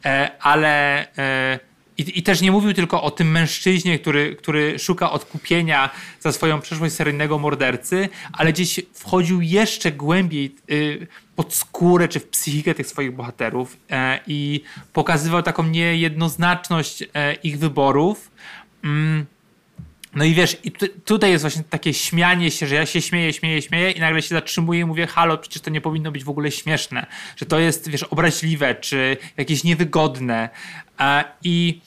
e, 0.05 0.31
ale 0.41 1.07
e, 1.19 1.59
i, 2.01 2.19
I, 2.19 2.23
też 2.23 2.41
nie 2.41 2.53
mówił 2.53 2.73
tylko 2.73 3.03
o 3.03 3.11
tym 3.11 3.31
mężczyźnie, 3.31 3.99
który, 3.99 4.37
który 4.37 4.79
szuka 4.79 5.11
odkupienia 5.11 5.91
za 6.21 6.33
swoją 6.33 6.61
przeszłość 6.61 6.95
seryjnego 6.95 7.39
mordercy, 7.39 8.09
ale 8.33 8.53
gdzieś 8.53 8.81
wchodził 8.95 9.41
jeszcze 9.41 9.93
głębiej 9.93 10.55
y, 10.71 11.07
pod 11.41 11.55
skórę 11.55 12.09
czy 12.09 12.21
w 12.21 12.29
psychikę 12.29 12.75
tych 12.75 12.87
swoich 12.87 13.13
bohaterów 13.13 13.77
e, 13.91 14.21
i 14.27 14.61
pokazywał 14.93 15.43
taką 15.43 15.63
niejednoznaczność 15.63 17.03
e, 17.03 17.35
ich 17.35 17.59
wyborów. 17.59 18.31
Mm. 18.85 19.27
No 20.15 20.25
i 20.25 20.35
wiesz, 20.35 20.57
i 20.65 20.73
tutaj 21.05 21.31
jest 21.31 21.43
właśnie 21.43 21.63
takie 21.71 21.95
śmianie 21.95 22.51
się, 22.51 22.67
że 22.67 22.75
ja 22.75 22.87
się 22.87 23.03
śmieję, 23.03 23.33
śmieję, 23.33 23.63
śmieję 23.63 23.91
i 23.91 24.01
nagle 24.01 24.23
się 24.23 24.29
zatrzymuję 24.29 24.81
i 24.81 24.85
mówię, 24.85 25.07
halo, 25.07 25.39
przecież 25.39 25.63
to 25.63 25.71
nie 25.71 25.81
powinno 25.81 26.13
być 26.13 26.25
w 26.25 26.29
ogóle 26.29 26.51
śmieszne, 26.51 27.07
że 27.37 27.47
to 27.47 27.59
jest, 27.59 27.89
wiesz, 27.89 28.03
obraźliwe, 28.03 28.75
czy 28.75 29.17
jakieś 29.37 29.65
niewygodne. 29.65 30.49
E, 31.01 31.25
I 31.45 31.81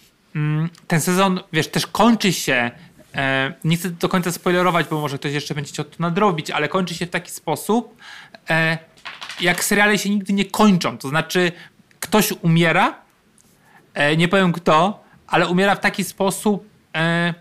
ten 0.88 1.02
sezon, 1.02 1.40
wiesz, 1.54 1.68
też 1.68 1.88
kończy 1.88 2.34
się 2.34 2.72
e, 3.16 3.54
nie 3.64 3.78
chcę 3.78 3.90
do 3.90 4.10
końca 4.10 4.32
spoilerować, 4.32 4.88
bo 4.88 5.02
może 5.02 5.18
ktoś 5.18 5.34
jeszcze 5.34 5.56
będzie 5.56 5.72
chciał 5.72 5.86
to 5.86 5.96
nadrobić, 6.00 6.52
ale 6.52 6.70
kończy 6.70 6.96
się 6.96 7.06
w 7.06 7.10
taki 7.10 7.32
sposób, 7.32 7.98
e, 8.50 8.78
jak 9.42 9.64
seriale 9.64 9.98
się 9.98 10.10
nigdy 10.10 10.34
nie 10.34 10.46
kończą. 10.46 10.98
To 10.98 11.08
znaczy, 11.10 11.52
ktoś 12.00 12.34
umiera, 12.42 13.04
nie 14.18 14.28
powiem 14.28 14.52
kto, 14.52 15.04
ale 15.28 15.48
umiera 15.48 15.76
w 15.76 15.80
taki 15.80 16.04
sposób, 16.04 16.70
e, 16.96 17.34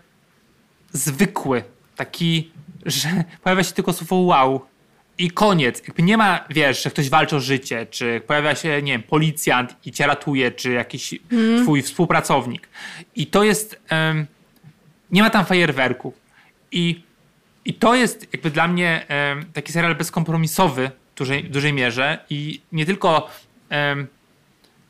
zwykły, 0.91 1.63
taki, 1.95 2.51
że 2.85 3.09
pojawia 3.43 3.63
się 3.63 3.73
tylko 3.73 3.93
słowo 3.93 4.15
wow 4.15 4.65
i 5.17 5.31
koniec. 5.31 5.87
Jakby 5.87 6.03
nie 6.03 6.17
ma, 6.17 6.45
wiesz, 6.49 6.83
że 6.83 6.89
ktoś 6.89 7.09
walczy 7.09 7.35
o 7.35 7.39
życie, 7.39 7.85
czy 7.85 8.21
pojawia 8.27 8.55
się, 8.55 8.81
nie 8.81 8.91
wiem, 8.91 9.03
policjant 9.03 9.75
i 9.85 9.91
cię 9.91 10.07
ratuje, 10.07 10.51
czy 10.51 10.71
jakiś 10.71 11.15
mm. 11.31 11.63
twój 11.63 11.81
współpracownik. 11.81 12.67
I 13.15 13.27
to 13.27 13.43
jest, 13.43 13.81
um, 13.91 14.25
nie 15.11 15.21
ma 15.21 15.29
tam 15.29 15.45
fajerwerków. 15.45 16.13
I, 16.71 17.03
I 17.65 17.73
to 17.73 17.95
jest 17.95 18.27
jakby 18.33 18.51
dla 18.51 18.67
mnie 18.67 19.05
um, 19.09 19.45
taki 19.53 19.71
serial 19.71 19.95
bezkompromisowy 19.95 20.91
w 21.15 21.17
dużej, 21.17 21.43
dużej 21.43 21.73
mierze 21.73 22.19
i 22.29 22.61
nie 22.71 22.85
tylko 22.85 23.29
um, 23.71 24.07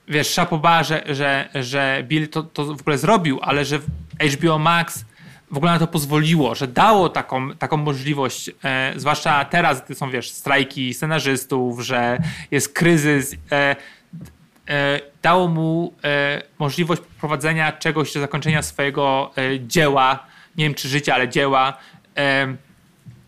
wiesz, 0.07 0.30
szapoba, 0.30 0.84
że, 0.84 1.03
że, 1.09 1.49
że 1.55 2.03
Bill 2.07 2.28
to, 2.28 2.43
to 2.43 2.65
w 2.65 2.82
ogóle 2.82 2.97
zrobił, 2.97 3.39
ale 3.41 3.65
że 3.65 3.80
HBO 4.34 4.59
Max 4.59 5.05
w 5.54 5.58
ogóle 5.58 5.72
na 5.72 5.80
to 5.80 5.88
pozwoliło, 5.88 6.56
że 6.56 6.68
dało 6.68 7.10
taką, 7.10 7.56
taką 7.56 7.78
możliwość, 7.78 8.51
e, 8.64 8.93
zwłaszcza 8.95 9.45
teraz, 9.45 9.86
gdy 9.86 9.95
są, 9.95 10.10
wiesz, 10.10 10.32
strajki 10.32 10.93
scenarzystów, 10.93 11.80
że 11.80 12.18
jest 12.51 12.74
kryzys, 12.74 13.36
e, 13.51 13.76
e, 14.70 14.99
dało 15.22 15.47
mu 15.47 15.93
e, 16.04 16.41
możliwość 16.60 17.01
prowadzenia 17.20 17.72
czegoś 17.72 18.14
do 18.14 18.20
zakończenia 18.20 18.62
swojego 18.62 19.32
e, 19.38 19.60
dzieła, 19.68 20.20
nie 20.58 20.66
wiem 20.66 20.74
czy 20.74 20.88
życia, 20.88 21.16
ale 21.16 21.30
dzieła, 21.30 21.78
e, 22.18 22.56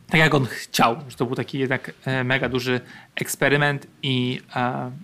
tak 0.09 0.19
jak 0.19 0.33
on 0.33 0.45
chciał, 0.45 0.95
że 1.09 1.15
to 1.17 1.25
był 1.25 1.35
taki 1.35 1.59
jednak 1.59 1.91
mega 2.23 2.49
duży 2.49 2.81
eksperyment 3.15 3.87
i, 4.03 4.41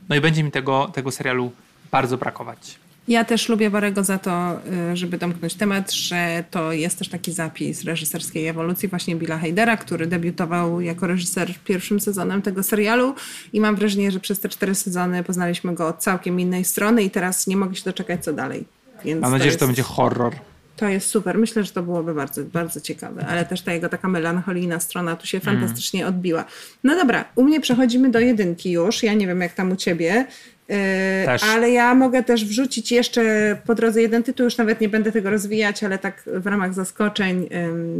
no 0.09 0.15
i 0.15 0.21
będzie 0.21 0.43
mi 0.43 0.51
tego, 0.51 0.87
tego 0.93 1.11
serialu 1.11 1.51
bardzo 1.91 2.17
brakować. 2.17 2.79
Ja 3.11 3.25
też 3.25 3.49
lubię 3.49 3.69
Barego 3.69 4.03
za 4.03 4.17
to, 4.17 4.59
y, 4.91 4.97
żeby 4.97 5.17
domknąć 5.17 5.53
temat, 5.53 5.91
że 5.91 6.43
to 6.51 6.71
jest 6.71 6.99
też 6.99 7.09
taki 7.09 7.33
zapis 7.33 7.83
reżyserskiej 7.83 8.47
ewolucji 8.47 8.89
właśnie 8.89 9.15
Billa 9.15 9.37
Heidera, 9.37 9.77
który 9.77 10.07
debiutował 10.07 10.81
jako 10.81 11.07
reżyser 11.07 11.53
pierwszym 11.65 11.99
sezonem 11.99 12.41
tego 12.41 12.63
serialu 12.63 13.15
i 13.53 13.61
mam 13.61 13.75
wrażenie, 13.75 14.11
że 14.11 14.19
przez 14.19 14.39
te 14.39 14.49
cztery 14.49 14.75
sezony 14.75 15.23
poznaliśmy 15.23 15.75
go 15.75 15.87
od 15.87 15.97
całkiem 15.97 16.39
innej 16.39 16.65
strony 16.65 17.03
i 17.03 17.09
teraz 17.09 17.47
nie 17.47 17.57
mogę 17.57 17.75
się 17.75 17.83
doczekać 17.83 18.23
co 18.23 18.33
dalej. 18.33 18.65
Więc 19.05 19.21
mam 19.21 19.31
nadzieję, 19.31 19.47
jest... 19.47 19.55
że 19.55 19.59
to 19.59 19.67
będzie 19.67 19.83
horror. 19.83 20.35
To 20.75 20.87
jest 20.87 21.09
super. 21.09 21.37
Myślę, 21.37 21.63
że 21.63 21.71
to 21.71 21.83
byłoby 21.83 22.13
bardzo, 22.13 22.43
bardzo 22.43 22.81
ciekawe, 22.81 23.25
ale 23.27 23.45
też 23.45 23.61
ta 23.61 23.73
jego 23.73 23.89
taka 23.89 24.07
melancholijna 24.07 24.79
strona 24.79 25.15
tu 25.15 25.27
się 25.27 25.41
mm. 25.41 25.59
fantastycznie 25.59 26.07
odbiła. 26.07 26.45
No 26.83 26.95
dobra, 26.95 27.25
u 27.35 27.43
mnie 27.43 27.61
przechodzimy 27.61 28.11
do 28.11 28.19
jedynki 28.19 28.71
już. 28.71 29.03
Ja 29.03 29.13
nie 29.13 29.27
wiem, 29.27 29.41
jak 29.41 29.53
tam 29.53 29.71
u 29.71 29.75
ciebie. 29.75 30.25
Yy, 30.71 31.25
też. 31.25 31.43
Ale 31.43 31.71
ja 31.71 31.95
mogę 31.95 32.23
też 32.23 32.45
wrzucić 32.45 32.91
jeszcze 32.91 33.57
po 33.65 33.75
drodze 33.75 34.01
jeden 34.01 34.23
tytuł, 34.23 34.43
już 34.43 34.57
nawet 34.57 34.81
nie 34.81 34.89
będę 34.89 35.11
tego 35.11 35.29
rozwijać, 35.29 35.83
ale 35.83 35.97
tak 35.97 36.23
w 36.25 36.47
ramach 36.47 36.73
zaskoczeń, 36.73 37.49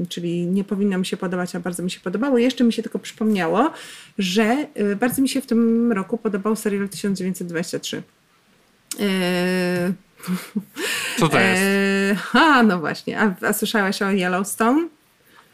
czyli 0.10 0.46
nie 0.46 0.64
powinno 0.64 0.98
mi 0.98 1.06
się 1.06 1.18
podobać, 1.18 1.56
a 1.56 1.60
bardzo 1.60 1.84
mi 1.84 1.92
się 1.92 2.00
podobało. 2.00 2.38
Jeszcze 2.38 2.64
mi 2.64 2.74
się 2.74 2.84
tylko 2.84 3.00
przypomniało, 3.00 3.72
że 4.18 4.68
y, 4.80 4.96
bardzo 4.96 5.22
mi 5.22 5.30
się 5.30 5.42
w 5.42 5.46
tym 5.46 5.92
roku 5.92 6.18
podobał 6.18 6.56
serial 6.56 6.90
1923. 6.90 8.04
Co 11.20 11.30
to 11.30 11.40
jest? 11.40 11.62
a, 12.34 12.64
no 12.64 12.80
właśnie. 12.80 13.20
A, 13.20 13.36
a 13.42 13.54
słyszałaś 13.54 14.02
o 14.02 14.12
Yellowstone? 14.12 14.88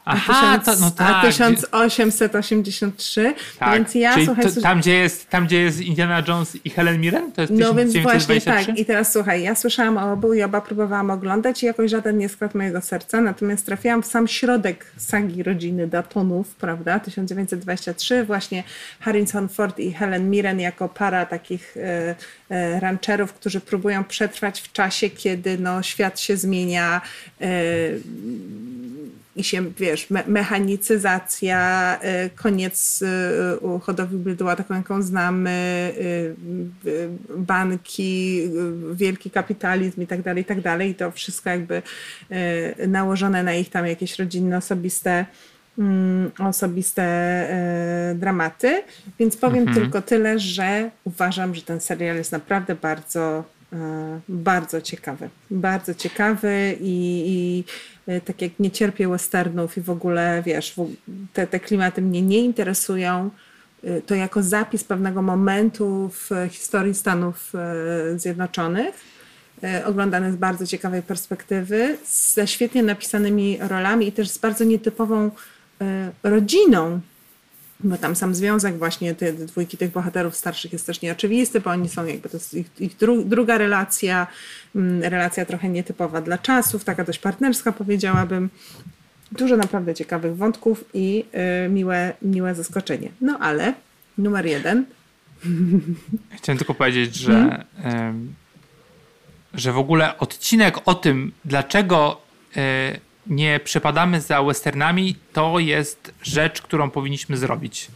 Aha, 0.09 0.59
1000, 0.59 0.65
to, 0.65 0.85
no 0.85 0.91
tak. 0.91 1.21
1883. 1.21 3.33
Tak. 3.59 3.73
Więc 3.73 3.95
ja, 3.95 4.13
Czyli 4.13 4.25
słuchaj, 4.25 4.53
to, 4.53 4.61
tam, 4.61 4.79
gdzie 4.79 4.93
jest, 4.93 5.29
tam, 5.29 5.45
gdzie 5.45 5.61
jest 5.61 5.81
Indiana 5.81 6.23
Jones 6.27 6.65
i 6.65 6.69
Helen 6.69 7.01
Mirren? 7.01 7.31
To 7.31 7.41
jest 7.41 7.53
No 7.53 7.73
więc 7.73 7.97
właśnie 7.97 8.41
tak. 8.41 8.79
I 8.79 8.85
teraz 8.85 9.13
słuchaj, 9.13 9.43
ja 9.43 9.55
słyszałam 9.55 9.97
o 9.97 10.11
obu 10.11 10.33
i 10.33 10.43
oba 10.43 10.61
próbowałam 10.61 11.09
oglądać 11.09 11.63
i 11.63 11.65
jakoś 11.65 11.91
żaden 11.91 12.17
nie 12.17 12.29
skradł 12.29 12.57
mojego 12.57 12.81
serca. 12.81 13.21
Natomiast 13.21 13.65
trafiłam 13.65 14.03
w 14.03 14.05
sam 14.05 14.27
środek 14.27 14.85
sagi 14.97 15.43
rodziny 15.43 15.87
Datonów, 15.87 16.55
prawda? 16.55 16.99
1923. 16.99 18.23
Właśnie 18.23 18.63
Harrison 18.99 19.49
Ford 19.49 19.79
i 19.79 19.93
Helen 19.93 20.29
Mirren 20.29 20.59
jako 20.59 20.89
para 20.89 21.25
takich 21.25 21.77
e, 21.77 22.15
e, 22.49 22.79
rancherów, 22.79 23.33
którzy 23.33 23.59
próbują 23.59 24.03
przetrwać 24.03 24.61
w 24.61 24.71
czasie, 24.71 25.09
kiedy 25.09 25.57
no, 25.57 25.83
świat 25.83 26.19
się 26.19 26.37
zmienia. 26.37 27.01
E, 27.41 27.47
i 29.38 29.43
się, 29.43 29.71
wiesz, 29.77 30.09
me 30.09 30.23
mechanicyzacja, 30.27 31.99
y, 32.25 32.29
koniec 32.29 33.01
y, 33.01 33.79
hodowli 33.81 34.17
bydła, 34.17 34.55
taką 34.55 34.75
jaką 34.75 35.01
znamy, 35.01 35.93
y, 35.97 37.09
banki, 37.38 38.41
wielki 38.93 39.31
kapitalizm 39.31 40.01
i 40.01 40.07
tak 40.07 40.21
dalej, 40.21 40.43
i 40.43 40.45
tak 40.45 40.61
dalej. 40.61 40.89
I 40.91 40.95
to 40.95 41.11
wszystko 41.11 41.49
jakby 41.49 41.81
nałożone 42.88 43.43
na 43.43 43.53
ich 43.53 43.69
tam 43.69 43.88
jakieś 43.88 44.19
rodzinne, 44.19 44.57
osobiste 44.57 45.25
mm, 45.77 46.31
osobiste 46.39 47.47
dramaty. 48.15 48.83
Więc 49.19 49.38
powiem 49.38 49.67
mhm. 49.67 49.75
tylko 49.77 50.01
tyle, 50.01 50.39
że 50.39 50.91
uważam, 51.03 51.55
że 51.55 51.61
ten 51.61 51.79
serial 51.79 52.15
jest 52.15 52.31
naprawdę 52.31 52.75
bardzo 52.75 53.43
bardzo 54.30 54.82
ciekawy. 54.82 55.30
Bardzo 55.51 55.93
ciekawy 55.93 56.78
i, 56.82 57.24
i, 57.28 57.63
e, 58.11 58.22
tak 58.22 58.41
jak 58.41 58.51
nie 58.59 58.72
cierpię 58.72 59.07
westernów 59.07 59.78
i 59.78 59.82
w 59.82 59.89
ogóle, 59.89 60.43
wiesz, 60.45 60.76
te, 61.34 61.47
te 61.47 61.59
klimaty 61.59 62.01
mnie 62.01 62.22
nie 62.22 62.39
interesują, 62.39 63.30
e, 63.84 64.01
to 64.01 64.15
jako 64.15 64.43
zapis 64.43 64.84
pewnego 64.84 65.22
momentu 65.22 66.09
w 66.13 66.49
historii 66.51 66.93
Stanów 66.93 67.53
Zjednoczonych, 68.15 69.18
oglądany 69.86 70.32
z 70.32 70.36
bardzo 70.36 70.68
ciekawej 70.68 71.01
perspektywy, 71.01 71.97
ze 72.05 72.47
świetnie 72.47 72.84
napisanymi 72.84 73.57
rolami 73.61 74.07
i 74.07 74.11
też 74.11 74.30
z 74.30 74.38
bardzo 74.38 74.63
nietypową 74.63 75.32
rodziną, 76.24 76.99
bo 77.80 77.97
tam 77.97 78.15
sam 78.15 78.36
związek 78.36 78.78
właśnie 78.78 79.15
te 79.15 79.34
dwójki 79.34 79.78
tych 79.78 79.91
bohaterów 79.91 80.36
starszych 80.36 80.73
jest 80.73 80.86
też 80.86 81.01
nieoczywisty, 81.01 81.61
bo 81.61 81.69
oni 81.69 81.89
są 81.89 82.05
jakby, 82.05 82.30
to 82.30 82.38
jest 82.38 82.53
ich, 82.53 82.67
ich 82.80 82.97
dru, 82.97 83.23
druga 83.23 83.57
relacja, 83.57 84.28
mm, 84.75 85.03
relacja 85.03 85.45
trochę 85.45 85.69
nietypowa 85.69 86.21
dla 86.21 86.38
czasów, 86.38 86.84
taka 86.84 87.03
dość 87.03 87.19
partnerska 87.19 87.71
powiedziałabym. 87.71 88.49
Dużo 89.32 89.57
naprawdę 89.57 89.93
ciekawych 89.93 90.38
wątków 90.38 90.84
i 90.93 91.25
y, 91.65 91.69
miłe, 91.69 92.13
miłe 92.21 92.55
zaskoczenie. 92.55 93.09
No 93.21 93.38
ale 93.39 93.73
numer 94.17 94.45
jeden. 94.45 94.86
Chciałem 96.38 96.57
tylko 96.57 96.73
powiedzieć, 96.73 97.15
że, 97.15 97.65
hmm? 97.84 98.34
że 99.53 99.73
w 99.73 99.78
ogóle 99.78 100.17
odcinek 100.17 100.78
o 100.86 100.95
tym, 100.95 101.32
dlaczego 101.45 102.21
y, 102.57 103.06
nie 103.30 103.59
przepadamy 103.59 104.21
za 104.21 104.43
westernami, 104.43 105.15
to 105.34 105.59
jest 105.59 106.13
rzecz, 106.21 106.61
którą 106.61 106.89
powinniśmy 106.89 107.38
zrobić. 107.38 107.88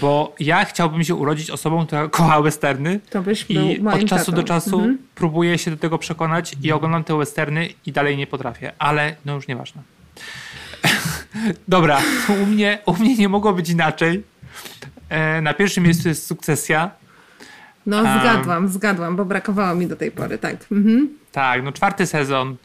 Bo 0.00 0.34
ja 0.40 0.64
chciałbym 0.64 1.04
się 1.04 1.14
urodzić 1.14 1.50
osobą, 1.50 1.86
która 1.86 2.08
kocha 2.08 2.42
westerny. 2.42 3.00
To 3.10 3.22
byś 3.22 3.46
I 3.48 3.80
od 3.80 4.04
czasu 4.08 4.24
tatą. 4.24 4.36
do 4.36 4.42
czasu 4.42 4.76
mhm. 4.76 4.98
próbuję 5.14 5.58
się 5.58 5.70
do 5.70 5.76
tego 5.76 5.98
przekonać 5.98 6.54
i 6.62 6.72
oglądam 6.72 7.04
te 7.04 7.18
westerny 7.18 7.68
i 7.86 7.92
dalej 7.92 8.16
nie 8.16 8.26
potrafię. 8.26 8.72
Ale 8.78 9.16
no 9.24 9.34
już 9.34 9.48
nieważne. 9.48 9.82
Dobra, 11.68 12.00
u 12.28 12.46
mnie, 12.46 12.78
u 12.86 12.94
mnie 12.94 13.16
nie 13.16 13.28
mogło 13.28 13.52
być 13.52 13.68
inaczej. 13.68 14.22
E, 15.08 15.40
na 15.40 15.54
pierwszym 15.54 15.84
miejscu 15.84 16.08
jest 16.08 16.26
sukcesja. 16.26 16.90
No 17.86 18.00
zgadłam, 18.00 18.64
um, 18.64 18.72
zgadłam, 18.72 19.16
bo 19.16 19.24
brakowało 19.24 19.74
mi 19.74 19.86
do 19.86 19.96
tej 19.96 20.10
pory, 20.10 20.38
tak. 20.38 20.56
Mhm. 20.72 21.08
Tak, 21.32 21.62
no 21.64 21.72
czwarty 21.72 22.06
sezon, 22.06 22.56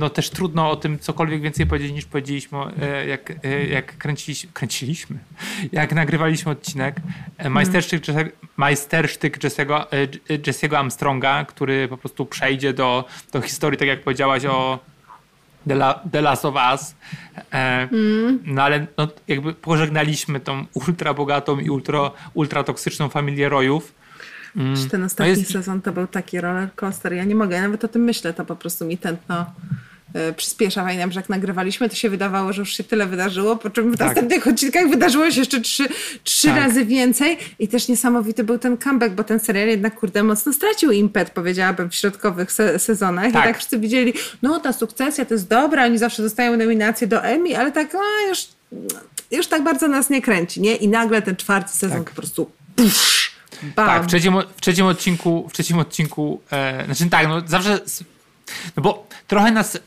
no 0.00 0.10
też 0.10 0.30
trudno 0.30 0.70
o 0.70 0.76
tym 0.76 0.98
cokolwiek 0.98 1.42
więcej 1.42 1.66
powiedzieć 1.66 1.92
niż 1.92 2.04
powiedzieliśmy, 2.04 2.58
e, 2.82 3.06
jak, 3.06 3.32
e, 3.44 3.66
jak 3.66 3.98
kręciliśmy, 3.98 4.50
kręciliśmy, 4.52 5.18
jak 5.72 5.92
nagrywaliśmy 5.92 6.52
odcinek. 6.52 6.96
E, 7.38 7.50
majstersztyk, 7.50 8.02
majstersztyk 8.56 9.38
Jesse'ego, 9.38 9.84
Jesse'ego 10.28 10.76
Armstronga, 10.76 11.44
który 11.44 11.88
po 11.88 11.96
prostu 11.96 12.26
przejdzie 12.26 12.72
do, 12.72 13.04
do 13.32 13.40
historii, 13.40 13.78
tak 13.78 13.88
jak 13.88 14.02
powiedziałaś 14.02 14.44
o 14.44 14.78
The, 15.68 15.74
La, 15.74 16.00
The 16.12 16.20
Last 16.20 16.44
of 16.44 16.54
Us. 16.72 16.94
Mm. 17.50 18.38
No 18.44 18.62
ale 18.62 18.86
no, 18.96 19.08
jakby 19.28 19.54
pożegnaliśmy 19.54 20.40
tą 20.40 20.64
ultra 20.74 21.14
bogatą 21.14 21.58
i 21.58 21.70
ultra, 21.70 22.10
ultra 22.34 22.64
toksyczną 22.64 23.08
familię 23.08 23.48
rojów 23.48 23.99
Mm. 24.56 24.88
Ten 24.88 25.02
ostatni 25.02 25.32
no 25.32 25.38
jest... 25.38 25.52
sezon 25.52 25.82
to 25.82 25.92
był 25.92 26.06
taki 26.06 26.40
roller 26.40 26.74
coaster? 26.74 27.12
Ja 27.12 27.24
nie 27.24 27.34
mogę, 27.34 27.56
ja 27.56 27.62
nawet 27.62 27.84
o 27.84 27.88
tym 27.88 28.02
myślę, 28.02 28.32
to 28.32 28.44
po 28.44 28.56
prostu 28.56 28.84
mi 28.84 28.98
tętno 28.98 29.46
y, 30.16 30.32
przyspiesza. 30.32 30.82
Pamiętam, 30.82 31.12
że 31.12 31.20
jak 31.20 31.28
nagrywaliśmy, 31.28 31.88
to 31.88 31.94
się 31.94 32.10
wydawało, 32.10 32.52
że 32.52 32.62
już 32.62 32.76
się 32.76 32.84
tyle 32.84 33.06
wydarzyło, 33.06 33.56
po 33.56 33.70
czym 33.70 33.92
w 33.92 33.98
tak. 33.98 34.06
następnych 34.06 34.46
odcinkach 34.46 34.88
wydarzyło 34.88 35.30
się 35.30 35.40
jeszcze 35.40 35.60
trzy, 35.60 35.88
trzy 36.24 36.48
tak. 36.48 36.56
razy 36.56 36.84
więcej 36.84 37.38
i 37.58 37.68
też 37.68 37.88
niesamowity 37.88 38.44
był 38.44 38.58
ten 38.58 38.76
comeback, 38.78 39.14
bo 39.14 39.24
ten 39.24 39.40
serial 39.40 39.68
jednak, 39.68 39.94
kurde, 40.00 40.22
mocno 40.22 40.52
stracił 40.52 40.90
impet, 40.90 41.30
powiedziałabym, 41.30 41.90
w 41.90 41.94
środkowych 41.94 42.52
se 42.52 42.78
sezonach 42.78 43.32
tak. 43.32 43.44
i 43.44 43.48
tak 43.48 43.56
wszyscy 43.56 43.78
widzieli, 43.78 44.12
no 44.42 44.60
ta 44.60 44.72
sukcesja 44.72 45.24
to 45.24 45.34
jest 45.34 45.48
dobra, 45.48 45.84
oni 45.84 45.98
zawsze 45.98 46.22
dostają 46.22 46.56
nominacje 46.56 47.06
do 47.06 47.24
Emmy, 47.24 47.58
ale 47.58 47.72
tak, 47.72 47.94
a 47.94 48.28
już, 48.28 48.48
już 49.30 49.46
tak 49.46 49.64
bardzo 49.64 49.88
nas 49.88 50.10
nie 50.10 50.22
kręci, 50.22 50.60
nie? 50.60 50.76
I 50.76 50.88
nagle 50.88 51.22
ten 51.22 51.36
czwarty 51.36 51.76
sezon 51.76 51.98
tak. 51.98 52.10
po 52.10 52.16
prostu 52.16 52.50
pusz, 52.76 53.19
Bam. 53.62 53.86
Tak, 53.86 54.04
w 54.04 54.06
trzecim, 54.06 54.34
w 54.56 54.60
trzecim 54.60 54.86
odcinku, 54.86 55.48
w 55.48 55.52
trzecim 55.52 55.78
odcinku, 55.78 56.40
e, 56.52 56.84
znaczy 56.84 57.10
tak, 57.10 57.28
no 57.28 57.42
zawsze, 57.46 57.80
no 58.76 58.82
bo 58.82 59.06
trochę 59.26 59.50
nas 59.50 59.78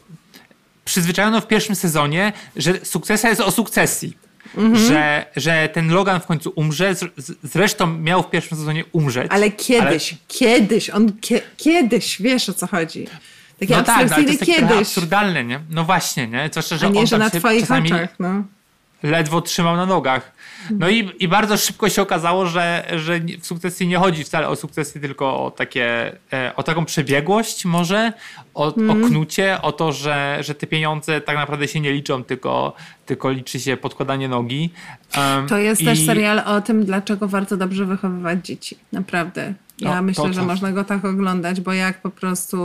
przyzwyczajono 0.86 1.42
w 1.42 1.48
pierwszym 1.48 1.76
sezonie, 1.76 2.34
że 2.56 2.86
sukcesja 2.86 3.30
jest 3.30 3.42
o 3.42 3.52
sukcesji. 3.52 4.18
Mhm. 4.58 4.88
Że, 4.88 5.26
że 5.36 5.70
ten 5.74 5.92
Logan 5.92 6.22
w 6.22 6.26
końcu 6.26 6.54
umrze. 6.56 6.96
Zresztą 7.44 7.88
miał 7.88 8.24
w 8.24 8.30
pierwszym 8.30 8.58
sezonie 8.58 8.84
umrzeć. 8.92 9.28
Ale 9.32 9.52
kiedyś, 9.52 10.14
ale... 10.14 10.20
kiedyś, 10.28 10.90
on 10.90 11.14
kie, 11.22 11.42
kiedyś, 11.58 12.22
wiesz 12.22 12.50
o 12.50 12.54
co 12.54 12.68
chodzi. 12.68 13.08
Takie 13.60 13.76
no 13.76 13.84
tak, 13.84 14.10
no, 14.10 14.16
ale 14.16 14.26
to 14.26 14.32
jest 14.32 14.46
kiedyś. 14.46 14.78
absurdalne, 14.78 15.44
nie? 15.44 15.60
No 15.70 15.84
właśnie, 15.84 16.28
nie? 16.28 16.50
Zwłaszcza, 16.52 16.78
że 16.78 16.86
A 16.86 16.90
nie, 16.90 17.00
on 17.00 17.08
że 17.08 17.18
na 17.18 17.30
twoich 17.30 17.72
oczach, 17.72 18.10
no. 18.20 18.44
Ledwo 19.04 19.42
trzymał 19.42 19.76
na 19.76 19.86
nogach. 19.86 20.32
No 20.70 20.90
i, 20.90 21.12
i 21.20 21.28
bardzo 21.28 21.58
szybko 21.58 21.90
się 21.90 22.02
okazało, 22.02 22.46
że, 22.46 22.88
że 22.96 23.20
w 23.40 23.46
sukcesji 23.46 23.88
nie 23.88 23.98
chodzi 23.98 24.24
wcale 24.24 24.48
o 24.48 24.56
sukcesję, 24.56 25.02
tylko 25.02 25.46
o, 25.46 25.52
takie, 25.52 26.16
e, 26.34 26.56
o 26.56 26.64
taką 26.64 26.86
przebiegłość 26.86 27.66
może, 27.66 28.14
o, 28.54 28.76
mm. 28.76 28.90
o 28.90 28.94
mhm. 28.94 29.12
knucie, 29.12 29.62
o 29.62 29.72
to, 29.72 29.92
że, 29.92 30.38
że 30.42 30.56
te 30.56 30.68
pieniądze 30.68 31.22
tak 31.22 31.36
naprawdę 31.36 31.68
się 31.68 31.80
nie 31.80 31.92
liczą, 31.92 32.24
tylko, 32.24 32.74
tylko 33.06 33.32
liczy 33.32 33.60
się 33.60 33.78
podkładanie 33.78 34.28
nogi. 34.28 34.70
Um, 35.18 35.48
to 35.48 35.58
jest 35.58 35.82
i... 35.82 35.86
też 35.86 36.06
serial 36.06 36.40
o 36.40 36.62
tym, 36.62 36.86
dlaczego 36.86 37.28
warto 37.28 37.58
dobrze 37.58 37.86
wychowywać 37.86 38.46
dzieci. 38.46 38.78
Naprawdę. 38.92 39.54
Ja 39.80 39.96
no, 39.96 40.02
myślę, 40.02 40.24
to, 40.24 40.34
że 40.34 40.42
można 40.42 40.72
go 40.72 40.84
tak 40.84 41.06
oglądać, 41.06 41.62
bo 41.62 41.74
jak 41.74 42.02
po 42.02 42.10
prostu 42.10 42.58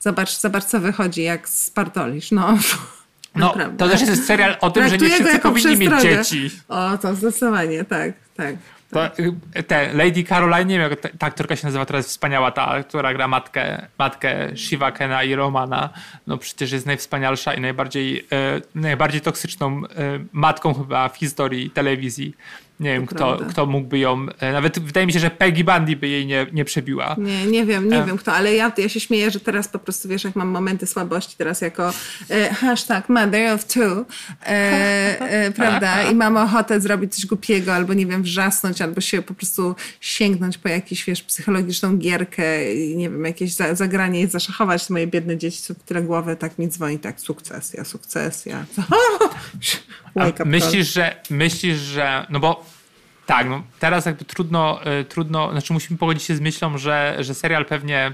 zobacz, 0.00 0.38
zobacz 0.38 0.64
co 0.64 0.80
wychodzi, 0.80 1.22
jak 1.22 1.48
spartolisz. 1.48 2.30
No. 2.30 2.58
No, 3.34 3.54
to 3.78 3.88
też 3.88 4.00
jest 4.00 4.26
serial 4.26 4.56
o 4.60 4.70
tym, 4.70 4.88
że 4.88 4.98
nie 4.98 5.10
wszyscy 5.10 5.38
powinni 5.38 5.76
mieć 5.76 6.02
dzieci. 6.02 6.50
O, 6.68 6.98
to 6.98 7.14
zdecydowanie, 7.14 7.84
tak, 7.84 8.12
tak. 8.36 8.54
To, 8.90 9.06
y, 9.56 9.62
te, 9.62 9.94
Lady 9.94 10.24
Caroline, 10.24 10.64
nie 10.64 10.78
wiem 10.78 10.90
jak 10.90 11.00
ta, 11.00 11.08
ta 11.18 11.26
aktorka 11.26 11.56
się 11.56 11.66
nazywa 11.66 11.86
teraz 11.86 12.06
wspaniała, 12.06 12.50
ta, 12.50 12.82
która 12.82 13.14
gra 13.14 13.28
matkę, 13.28 13.86
matkę 13.98 14.56
Shiva 14.56 14.92
Kena 14.92 15.24
i 15.24 15.34
Romana. 15.34 15.90
No 16.26 16.38
przecież 16.38 16.72
jest 16.72 16.86
najwspanialsza 16.86 17.54
i 17.54 17.60
najbardziej, 17.60 18.26
e, 18.32 18.60
najbardziej 18.74 19.20
toksyczną 19.20 19.82
e, 19.84 19.84
matką 20.32 20.74
chyba 20.74 21.08
w 21.08 21.16
historii 21.16 21.70
telewizji. 21.70 22.34
Nie 22.80 22.92
wiem, 22.92 23.06
kto, 23.06 23.38
kto 23.48 23.66
mógłby 23.66 23.98
ją. 23.98 24.26
E, 24.38 24.52
nawet 24.52 24.78
wydaje 24.78 25.06
mi 25.06 25.12
się, 25.12 25.18
że 25.18 25.30
Peggy 25.30 25.64
Bundy 25.64 25.96
by 25.96 26.08
jej 26.08 26.26
nie, 26.26 26.46
nie 26.52 26.64
przebiła. 26.64 27.16
Nie, 27.18 27.46
nie 27.46 27.66
wiem, 27.66 27.88
nie 27.88 28.02
e. 28.02 28.06
wiem 28.06 28.18
kto, 28.18 28.32
ale 28.32 28.54
ja, 28.54 28.72
ja 28.78 28.88
się 28.88 29.00
śmieję, 29.00 29.30
że 29.30 29.40
teraz 29.40 29.68
po 29.68 29.78
prostu 29.78 30.08
wiesz, 30.08 30.24
jak 30.24 30.36
mam 30.36 30.48
momenty 30.48 30.86
słabości, 30.86 31.34
teraz 31.38 31.60
jako 31.60 31.92
e, 32.30 32.54
hashtag 32.54 33.08
mother 33.08 33.54
of 33.54 33.64
two, 33.64 34.04
e, 34.46 35.20
e, 35.20 35.50
prawda? 35.50 36.02
I 36.02 36.14
mam 36.14 36.36
ochotę 36.36 36.80
zrobić 36.80 37.14
coś 37.14 37.26
głupiego, 37.26 37.74
albo 37.74 37.94
nie 37.94 38.06
wiem, 38.06 38.22
wrzasnąć, 38.22 38.82
albo 38.82 39.00
się 39.00 39.22
po 39.22 39.34
prostu 39.34 39.74
sięgnąć 40.00 40.58
po 40.58 40.68
jakąś, 40.68 41.04
wiesz, 41.04 41.22
psychologiczną 41.22 41.96
gierkę 41.96 42.74
i 42.74 42.96
nie 42.96 43.10
wiem, 43.10 43.24
jakieś 43.24 43.54
za, 43.54 43.74
zagranie 43.74 44.20
i 44.20 44.26
zaszachować 44.26 44.90
moje 44.90 45.06
biedne 45.06 45.38
dzieci, 45.38 45.62
co 45.62 45.74
tyle 45.74 46.02
głowy, 46.02 46.36
tak 46.36 46.58
mi 46.58 46.68
dzwoni, 46.68 46.98
tak, 46.98 47.16
myślisz, 50.44 50.92
że, 50.92 51.16
myślisz, 51.30 51.78
że, 51.78 52.26
no 52.30 52.40
bo 52.40 52.64
tak, 53.26 53.48
no 53.48 53.62
teraz 53.78 54.06
jakby 54.06 54.24
trudno, 54.24 54.80
y, 55.00 55.04
trudno, 55.04 55.52
znaczy 55.52 55.72
musimy 55.72 55.98
pogodzić 55.98 56.22
się 56.22 56.36
z 56.36 56.40
myślą, 56.40 56.78
że, 56.78 57.16
że 57.20 57.34
serial 57.34 57.66
pewnie, 57.66 58.12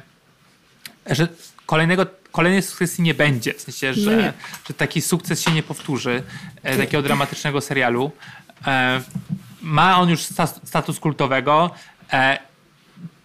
że 1.07 1.29
kolejnego, 1.67 2.07
kolejnej 2.33 2.63
sukcesji 2.63 3.05
nie 3.05 3.15
będzie, 3.15 3.55
w 3.55 3.61
sensie, 3.61 3.95
że, 3.95 4.33
że 4.69 4.75
taki 4.75 5.03
sukces 5.03 5.41
się 5.41 5.51
nie 5.51 5.63
powtórzy, 5.63 6.23
e, 6.63 6.77
takiego 6.77 7.03
dramatycznego 7.03 7.61
serialu. 7.61 8.13
E, 8.67 9.03
ma 9.63 9.99
on 9.99 10.09
już 10.09 10.23
status 10.65 11.01
kultowego. 11.01 11.71
E, 12.13 12.39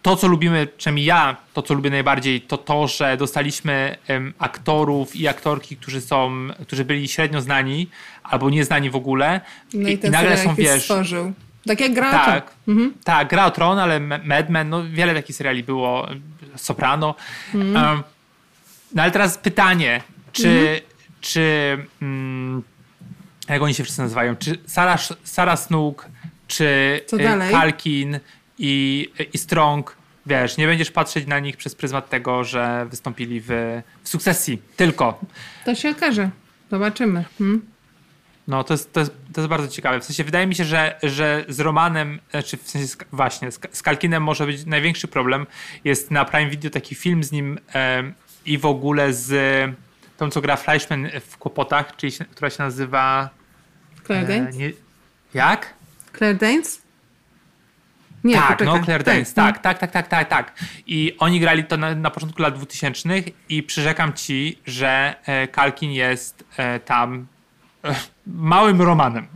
to, 0.02 0.16
co 0.16 0.28
lubimy, 0.28 0.68
przynajmniej 0.78 1.06
ja, 1.06 1.38
to, 1.54 1.62
co 1.62 1.74
lubię 1.74 1.90
najbardziej, 1.90 2.42
to 2.42 2.58
to, 2.58 2.88
że 2.88 3.18
dostaliśmy 3.18 3.98
aktorów 4.40 5.16
i 5.16 5.28
aktorki, 5.28 5.78
którzy 5.78 6.02
są, 6.02 6.48
którzy 6.68 6.86
byli 6.86 7.08
średnio 7.08 7.42
znani 7.42 7.90
albo 8.24 8.50
nieznani 8.50 8.90
w 8.90 8.96
ogóle. 8.96 9.42
No 9.74 9.90
i, 9.90 9.94
i, 9.94 10.06
i 10.06 10.10
nagle 10.10 10.38
są, 10.38 10.56
wiesz... 10.56 10.84
Stworzył. 10.84 11.34
Tak 11.68 11.80
jak 11.80 11.94
gra 11.94 12.12
tak, 12.12 12.54
mhm. 12.68 12.94
tak, 13.04 13.30
gra 13.30 13.46
o 13.46 13.52
Tron, 13.52 13.80
ale 13.80 14.00
Mad 14.00 14.50
Men, 14.50 14.70
no 14.70 14.84
wiele 14.90 15.14
takich 15.14 15.36
seriali 15.36 15.64
było, 15.64 16.08
Soprano. 16.56 17.16
Mhm. 17.54 17.86
Um, 17.90 18.04
no 18.96 19.02
ale 19.04 19.12
teraz 19.12 19.38
pytanie, 19.38 20.02
czy, 20.32 20.50
mhm. 20.50 20.80
czy 21.22 21.78
um, 22.02 22.64
jak 23.50 23.62
oni 23.62 23.74
się 23.74 23.84
wszyscy 23.84 24.02
nazywają, 24.02 24.36
czy 24.36 24.58
Sarah, 24.66 25.02
Sarah 25.24 25.60
Snook, 25.60 26.08
czy 26.48 26.66
y, 27.14 27.52
Kalkin 27.52 28.20
i, 28.62 29.08
i 29.34 29.38
Strong, 29.38 29.98
wiesz, 30.26 30.58
nie 30.58 30.68
będziesz 30.68 30.92
patrzeć 30.92 31.28
na 31.28 31.40
nich 31.40 31.58
przez 31.58 31.76
pryzmat 31.76 32.10
tego, 32.10 32.44
że 32.44 32.86
wystąpili 32.90 33.42
w, 33.42 33.48
w 34.04 34.10
sukcesji, 34.10 34.62
tylko. 34.76 35.20
To 35.66 35.76
się 35.76 35.90
okaże, 35.90 36.30
zobaczymy. 36.72 37.26
Hmm? 37.38 37.62
No, 38.48 38.64
to 38.64 38.74
jest, 38.74 38.94
to, 38.94 39.00
jest, 39.00 39.12
to 39.34 39.42
jest 39.42 39.50
bardzo 39.50 39.68
ciekawe. 39.68 40.00
W 40.00 40.04
sensie 40.04 40.24
wydaje 40.24 40.48
mi 40.48 40.56
się, 40.56 40.66
że, 40.66 41.00
że 41.04 41.46
z 41.48 41.60
Romanem, 41.60 42.20
znaczy 42.32 42.58
w 42.58 42.70
sensie 42.70 42.96
właśnie, 43.12 43.52
z, 43.52 43.60
z 43.72 43.82
Kalkinem 43.82 44.24
może 44.24 44.46
być 44.46 44.66
największy 44.66 45.08
problem. 45.08 45.48
Jest 45.84 46.12
na 46.12 46.26
Prime 46.26 46.50
Video 46.50 46.72
taki 46.72 46.96
film 46.96 47.24
z 47.24 47.32
nim 47.32 47.60
e, 47.74 48.04
i 48.46 48.58
w 48.58 48.66
ogóle 48.66 49.14
z 49.14 49.32
tą, 50.18 50.30
co 50.30 50.42
gra 50.42 50.56
Fleischman 50.56 51.10
w 51.30 51.38
Kłopotach, 51.38 51.96
czyli, 51.96 52.14
która 52.32 52.50
się 52.50 52.64
nazywa... 52.64 53.30
Claire 54.06 54.32
e, 54.32 54.38
Danes? 54.38 54.56
Nie, 54.56 54.72
jak? 55.34 55.74
Claire 56.18 56.38
Danes? 56.38 56.81
Nie, 58.24 58.36
tak, 58.36 58.66
no 58.66 58.84
Claire 58.84 59.04
tak, 59.04 59.16
Danes, 59.16 59.34
tak, 59.34 59.60
tak, 59.60 59.80
tak, 59.80 59.92
tak, 59.92 60.08
tak, 60.08 60.30
tak. 60.30 60.54
I 60.88 61.16
oni 61.20 61.40
grali 61.40 61.64
to 61.64 61.78
na, 61.78 61.96
na 61.96 62.10
początku 62.10 62.42
lat 62.42 62.56
2000 62.56 63.10
i 63.50 63.64
przyrzekam 63.64 64.14
ci, 64.14 64.60
że 64.66 65.16
e, 65.26 65.48
Kalkin 65.48 65.92
jest 65.92 66.44
e, 66.58 66.80
tam 66.80 67.28
małym 68.28 68.82
romanem. 68.82 69.28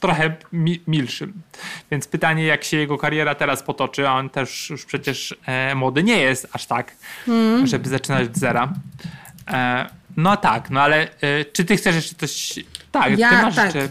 Trochę 0.00 0.36
mi 0.52 0.82
milszym. 0.86 1.42
Więc 1.90 2.08
pytanie, 2.08 2.44
jak 2.44 2.64
się 2.64 2.76
jego 2.76 2.98
kariera 2.98 3.34
teraz 3.34 3.62
potoczy, 3.62 4.08
a 4.08 4.12
on 4.12 4.30
też 4.30 4.70
już 4.70 4.84
przecież 4.84 5.34
e, 5.46 5.74
młody 5.74 6.02
nie 6.02 6.18
jest 6.18 6.48
aż 6.52 6.66
tak, 6.66 6.96
mm. 7.28 7.66
żeby 7.66 7.88
zaczynać 7.88 8.28
od 8.28 8.36
zera. 8.36 8.72
E, 9.48 9.86
no 10.16 10.36
tak, 10.36 10.70
no 10.70 10.80
ale 10.80 11.08
e, 11.20 11.44
czy 11.44 11.64
ty 11.64 11.76
chcesz 11.76 11.94
jeszcze 11.94 12.14
coś... 12.14 12.64
Tak, 12.92 13.18
ja, 13.18 13.30
ty 13.30 13.34
masz 13.34 13.56
tak. 13.56 13.74
jeszcze 13.74 13.88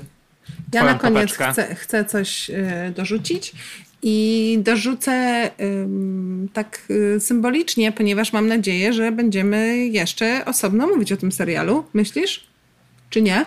Ja 0.73 0.83
na 0.83 0.93
koniec 0.93 1.33
chcę, 1.33 1.75
chcę 1.75 2.05
coś 2.05 2.49
e, 2.49 2.91
dorzucić. 2.95 3.53
I 4.03 4.59
dorzucę 4.61 5.49
tak 6.53 6.81
y, 6.89 7.19
symbolicznie, 7.19 7.91
ponieważ 7.91 8.33
mam 8.33 8.47
nadzieję, 8.47 8.93
że 8.93 9.11
będziemy 9.11 9.87
jeszcze 9.87 10.45
osobno 10.45 10.87
mówić 10.87 11.11
o 11.11 11.17
tym 11.17 11.31
serialu. 11.31 11.85
Myślisz? 11.93 12.47
Czy 13.09 13.21
nie? 13.21 13.45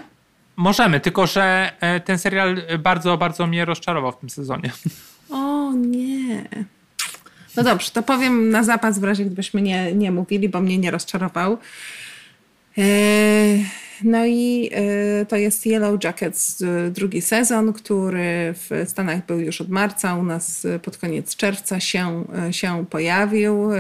Możemy, 0.57 1.00
tylko 1.00 1.26
że 1.26 1.72
e, 1.80 2.00
ten 2.00 2.18
serial 2.18 2.62
bardzo, 2.78 3.18
bardzo 3.18 3.46
mnie 3.46 3.64
rozczarował 3.64 4.12
w 4.12 4.18
tym 4.18 4.30
sezonie. 4.30 4.72
O 5.30 5.72
nie. 5.72 6.44
No 7.57 7.62
dobrze, 7.62 7.90
to 7.90 8.02
powiem 8.02 8.50
na 8.50 8.62
zapas 8.62 8.98
w 8.98 9.04
razie 9.04 9.24
gdybyśmy 9.24 9.62
nie, 9.62 9.92
nie 9.92 10.12
mówili, 10.12 10.48
bo 10.48 10.61
mnie 10.61 10.78
nie 10.78 10.90
rozczarował. 10.90 11.59
E, 12.78 12.82
no 14.05 14.26
i 14.26 14.70
e, 14.72 15.26
to 15.26 15.36
jest 15.36 15.66
Yellow 15.66 16.05
Jackets 16.05 16.62
drugi 16.90 17.22
sezon, 17.22 17.72
który 17.72 18.55
w 18.55 18.84
Stanach 18.86 19.26
był 19.26 19.40
już 19.40 19.61
od 19.61 19.68
marca, 19.68 20.14
u 20.14 20.22
nas 20.22 20.66
pod 20.82 20.97
koniec 20.97 21.36
czerwca 21.36 21.80
się, 21.80 22.24
się 22.51 22.84
pojawił. 22.90 23.70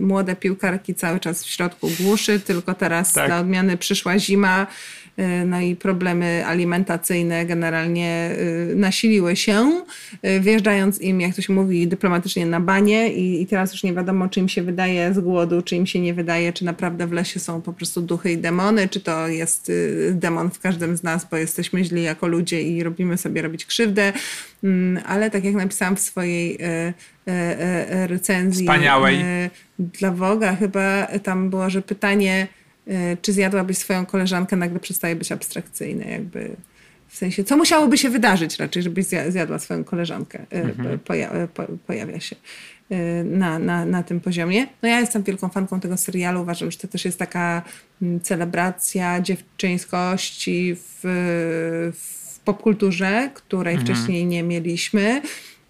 Młode 0.00 0.36
piłkarki 0.36 0.94
cały 0.94 1.20
czas 1.20 1.44
w 1.44 1.50
środku 1.50 1.90
głuszy, 2.00 2.40
tylko 2.40 2.74
teraz 2.74 3.12
tak. 3.12 3.26
dla 3.26 3.40
odmiany 3.40 3.76
przyszła 3.76 4.18
zima 4.18 4.66
Y, 4.99 4.99
no 5.46 5.60
i 5.60 5.76
problemy 5.76 6.46
alimentacyjne 6.46 7.46
generalnie 7.46 8.30
y, 8.70 8.74
nasiliły 8.76 9.36
się, 9.36 9.82
y, 10.26 10.40
wjeżdżając 10.40 11.00
im, 11.00 11.20
jak 11.20 11.34
to 11.34 11.42
się 11.42 11.52
mówi 11.52 11.88
dyplomatycznie, 11.88 12.46
na 12.46 12.60
banie 12.60 13.12
i, 13.12 13.42
i 13.42 13.46
teraz 13.46 13.72
już 13.72 13.82
nie 13.82 13.94
wiadomo, 13.94 14.28
czy 14.28 14.40
im 14.40 14.48
się 14.48 14.62
wydaje 14.62 15.14
z 15.14 15.20
głodu, 15.20 15.62
czy 15.62 15.76
im 15.76 15.86
się 15.86 16.00
nie 16.00 16.14
wydaje, 16.14 16.52
czy 16.52 16.64
naprawdę 16.64 17.06
w 17.06 17.12
lesie 17.12 17.40
są 17.40 17.62
po 17.62 17.72
prostu 17.72 18.02
duchy 18.02 18.32
i 18.32 18.38
demony, 18.38 18.88
czy 18.88 19.00
to 19.00 19.28
jest 19.28 19.72
demon 20.12 20.50
w 20.50 20.60
każdym 20.60 20.96
z 20.96 21.02
nas, 21.02 21.26
bo 21.30 21.36
jesteśmy 21.36 21.84
źli 21.84 22.02
jako 22.02 22.26
ludzie 22.26 22.62
i 22.62 22.82
robimy 22.82 23.18
sobie 23.18 23.42
robić 23.42 23.66
krzywdę, 23.66 24.12
mm, 24.64 25.02
ale 25.06 25.30
tak 25.30 25.44
jak 25.44 25.54
napisałam 25.54 25.96
w 25.96 26.00
swojej 26.00 26.58
recenzji 28.06 28.66
Wspaniałej. 28.66 29.24
dla 29.78 30.10
Woga 30.10 30.56
chyba 30.56 31.06
tam 31.22 31.50
było, 31.50 31.70
że 31.70 31.82
pytanie 31.82 32.46
E, 32.59 32.59
czy 33.22 33.32
zjadłabyś 33.32 33.78
swoją 33.78 34.06
koleżankę, 34.06 34.56
nagle 34.56 34.80
przestaje 34.80 35.16
być 35.16 35.32
abstrakcyjne, 35.32 36.04
jakby 36.10 36.56
w 37.10 37.16
sensie, 37.16 37.44
co 37.44 37.56
musiałoby 37.56 37.98
się 37.98 38.10
wydarzyć 38.10 38.58
raczej, 38.58 38.82
żebyś 38.82 39.06
zjadła 39.28 39.58
swoją 39.58 39.84
koleżankę, 39.84 40.38
e, 40.38 40.62
mhm. 40.62 40.98
poja 40.98 41.30
pojawia 41.86 42.20
się 42.20 42.36
e, 42.90 43.24
na, 43.24 43.58
na, 43.58 43.84
na 43.84 44.02
tym 44.02 44.20
poziomie. 44.20 44.66
No 44.82 44.88
ja 44.88 45.00
jestem 45.00 45.22
wielką 45.22 45.48
fanką 45.48 45.80
tego 45.80 45.96
serialu, 45.96 46.42
uważam, 46.42 46.70
że 46.70 46.78
to 46.78 46.88
też 46.88 47.04
jest 47.04 47.18
taka 47.18 47.62
mm, 48.02 48.20
celebracja 48.20 49.20
dziewczyńskości 49.20 50.74
w, 50.74 51.00
w 51.94 52.38
popkulturze, 52.44 53.30
której 53.34 53.74
mhm. 53.74 53.86
wcześniej 53.86 54.26
nie 54.26 54.42
mieliśmy. 54.42 55.22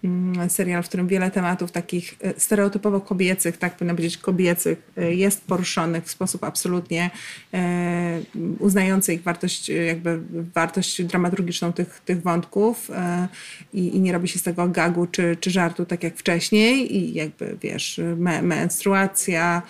Mm, 0.03 0.49
serial, 0.49 0.83
w 0.83 0.87
którym 0.87 1.07
wiele 1.07 1.31
tematów 1.31 1.71
takich 1.71 2.15
e, 2.21 2.39
stereotypowo 2.39 3.01
kobiecych, 3.01 3.57
tak 3.57 3.75
powinno 3.75 3.95
powiedzieć 3.95 4.17
kobiecych, 4.17 4.91
e, 4.97 5.13
jest 5.13 5.45
poruszonych 5.45 6.05
w 6.05 6.11
sposób 6.11 6.43
absolutnie 6.43 7.09
e, 7.53 8.21
uznający 8.59 9.13
ich 9.13 9.23
wartość, 9.23 9.69
jakby 9.69 10.19
wartość 10.55 11.03
dramaturgiczną 11.03 11.73
tych, 11.73 12.01
tych 12.05 12.21
wątków 12.21 12.91
i, 13.73 13.95
i 13.95 13.99
nie 13.99 14.13
robi 14.13 14.27
się 14.27 14.39
z 14.39 14.43
tego 14.43 14.67
gagu 14.67 15.07
czy, 15.07 15.37
czy 15.39 15.51
żartu 15.51 15.85
tak 15.85 16.03
jak 16.03 16.17
wcześniej. 16.17 16.95
I 16.95 17.13
jakby 17.13 17.57
wiesz, 17.61 18.01
me, 18.17 18.41
menstruacja, 18.41 19.61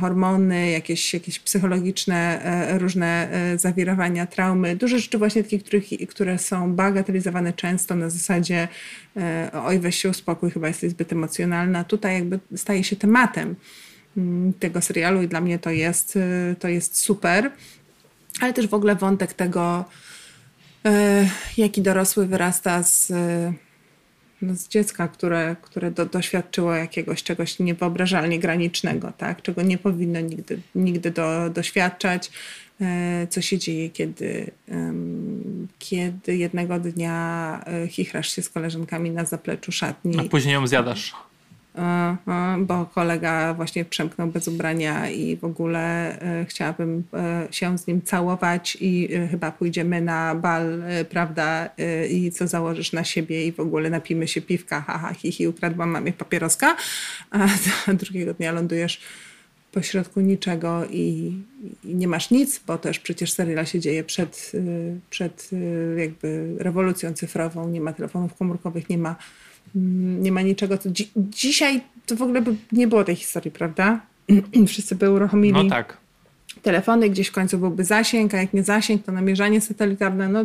hormony, 0.00 0.70
jakieś, 0.70 1.14
jakieś 1.14 1.38
psychologiczne 1.38 2.42
e, 2.42 2.78
różne 2.78 3.30
e, 3.30 3.58
zawirowania, 3.58 4.26
traumy. 4.26 4.76
Dużo 4.76 4.98
rzeczy 4.98 5.18
właśnie 5.18 5.42
takich, 5.42 5.64
których, 5.64 5.84
które 6.08 6.38
są 6.38 6.74
bagatelizowane 6.74 7.52
często 7.52 7.94
na 7.94 8.10
zasadzie 8.10 8.68
e, 9.16 9.50
oj 9.64 9.78
weź 9.78 9.98
się 9.98 10.08
uspokój, 10.08 10.50
chyba 10.50 10.68
jesteś 10.68 10.90
zbyt 10.90 11.12
emocjonalna. 11.12 11.84
Tutaj 11.84 12.14
jakby 12.14 12.38
staje 12.56 12.84
się 12.84 12.96
tematem 12.96 13.56
mm, 14.16 14.52
tego 14.52 14.80
serialu 14.80 15.22
i 15.22 15.28
dla 15.28 15.40
mnie 15.40 15.58
to 15.58 15.70
jest, 15.70 16.18
to 16.58 16.68
jest 16.68 16.98
super. 16.98 17.50
Ale 18.40 18.52
też 18.52 18.68
w 18.68 18.74
ogóle 18.74 18.96
wątek 18.96 19.32
tego, 19.32 19.84
jaki 21.56 21.82
dorosły 21.82 22.26
wyrasta 22.26 22.82
z 22.82 23.12
z 24.42 24.68
dziecka, 24.68 25.08
które, 25.08 25.56
które 25.62 25.90
do, 25.90 26.06
doświadczyło 26.06 26.74
jakiegoś 26.74 27.22
czegoś 27.22 27.58
niewyobrażalnie 27.58 28.38
granicznego, 28.38 29.12
tak? 29.18 29.42
czego 29.42 29.62
nie 29.62 29.78
powinno 29.78 30.20
nigdy, 30.20 30.60
nigdy 30.74 31.10
do, 31.10 31.50
doświadczać. 31.50 32.30
E, 32.80 33.26
co 33.30 33.40
się 33.40 33.58
dzieje, 33.58 33.90
kiedy, 33.90 34.50
kiedy 35.78 36.36
jednego 36.36 36.80
dnia 36.80 37.60
e, 37.66 37.88
chichrasz 37.88 38.34
się 38.34 38.42
z 38.42 38.48
koleżankami 38.48 39.10
na 39.10 39.24
zapleczu 39.24 39.72
szatni. 39.72 40.20
A 40.20 40.24
później 40.28 40.54
ją 40.54 40.66
zjadasz. 40.66 41.14
E, 41.78 42.16
bo 42.58 42.86
kolega 42.86 43.54
właśnie 43.54 43.84
przemknął 43.84 44.28
bez 44.28 44.48
ubrania 44.48 45.10
i 45.10 45.36
w 45.36 45.44
ogóle 45.44 46.18
chciałabym 46.48 47.04
się 47.50 47.78
z 47.78 47.86
nim 47.86 48.02
całować 48.02 48.78
i 48.80 49.08
chyba 49.30 49.52
pójdziemy 49.52 50.00
na 50.00 50.34
bal, 50.34 50.82
prawda, 51.10 51.68
i 52.10 52.30
co 52.30 52.46
założysz 52.46 52.92
na 52.92 53.04
siebie 53.04 53.46
i 53.46 53.52
w 53.52 53.60
ogóle 53.60 53.90
napijmy 53.90 54.28
się 54.28 54.42
piwka, 54.42 54.80
haha, 54.80 55.14
hihi, 55.14 55.48
ukradłam 55.48 55.90
mamie 55.90 56.12
papieroska, 56.12 56.76
a 57.30 57.48
drugiego 58.02 58.34
dnia 58.34 58.52
lądujesz 58.52 59.00
pośrodku 59.72 60.20
niczego 60.20 60.84
i, 60.90 61.32
i, 61.84 61.94
nie 61.94 62.08
masz 62.08 62.30
nic, 62.30 62.60
bo 62.66 62.78
też 62.78 62.98
przecież 62.98 63.32
serial 63.32 63.66
się 63.66 63.80
dzieje 63.80 64.04
przed, 64.04 64.52
przed 65.10 65.50
jakby 65.96 66.54
rewolucją 66.58 67.12
cyfrową, 67.14 67.68
nie 67.68 67.80
ma 67.80 67.92
telefonów 67.92 68.34
komórkowych, 68.34 68.88
nie 68.88 68.98
ma, 68.98 69.16
nie 69.74 70.32
ma 70.32 70.42
niczego. 70.42 70.78
Co 70.78 70.90
dzi 70.90 71.10
dzisiaj 71.16 71.80
to 72.06 72.16
w 72.16 72.22
ogóle 72.22 72.42
by 72.42 72.54
nie 72.72 72.88
było 72.88 73.04
tej 73.04 73.16
historii, 73.16 73.50
prawda? 73.50 74.00
Wszyscy 74.66 74.94
by 74.94 75.10
uruchomili 75.10 75.64
no 75.64 75.70
tak. 75.70 75.96
telefony, 76.62 77.10
gdzieś 77.10 77.28
w 77.28 77.32
końcu 77.32 77.58
byłby 77.58 77.84
zasięg, 77.84 78.34
a 78.34 78.36
jak 78.36 78.52
nie 78.52 78.62
zasięg, 78.62 79.04
to 79.04 79.12
namierzanie 79.12 79.60
satelitarne, 79.60 80.28
no 80.28 80.44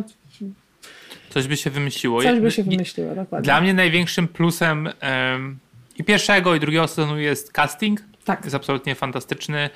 Coś 1.30 1.46
by 1.46 1.56
się 1.56 1.70
wymyśliło. 1.70 2.22
Coś 2.22 2.40
by 2.40 2.50
się 2.50 2.64
wymyśliło, 2.64 3.14
dokładnie. 3.14 3.44
Dla 3.44 3.60
mnie 3.60 3.74
największym 3.74 4.28
plusem 4.28 4.88
um, 5.32 5.58
i 5.96 6.04
pierwszego, 6.04 6.54
i 6.54 6.60
drugiego 6.60 6.88
sezonu 6.88 7.18
jest 7.18 7.52
casting 7.52 8.00
tak. 8.24 8.44
Jest 8.44 8.56
absolutnie 8.56 8.94
fantastyczny. 8.94 9.70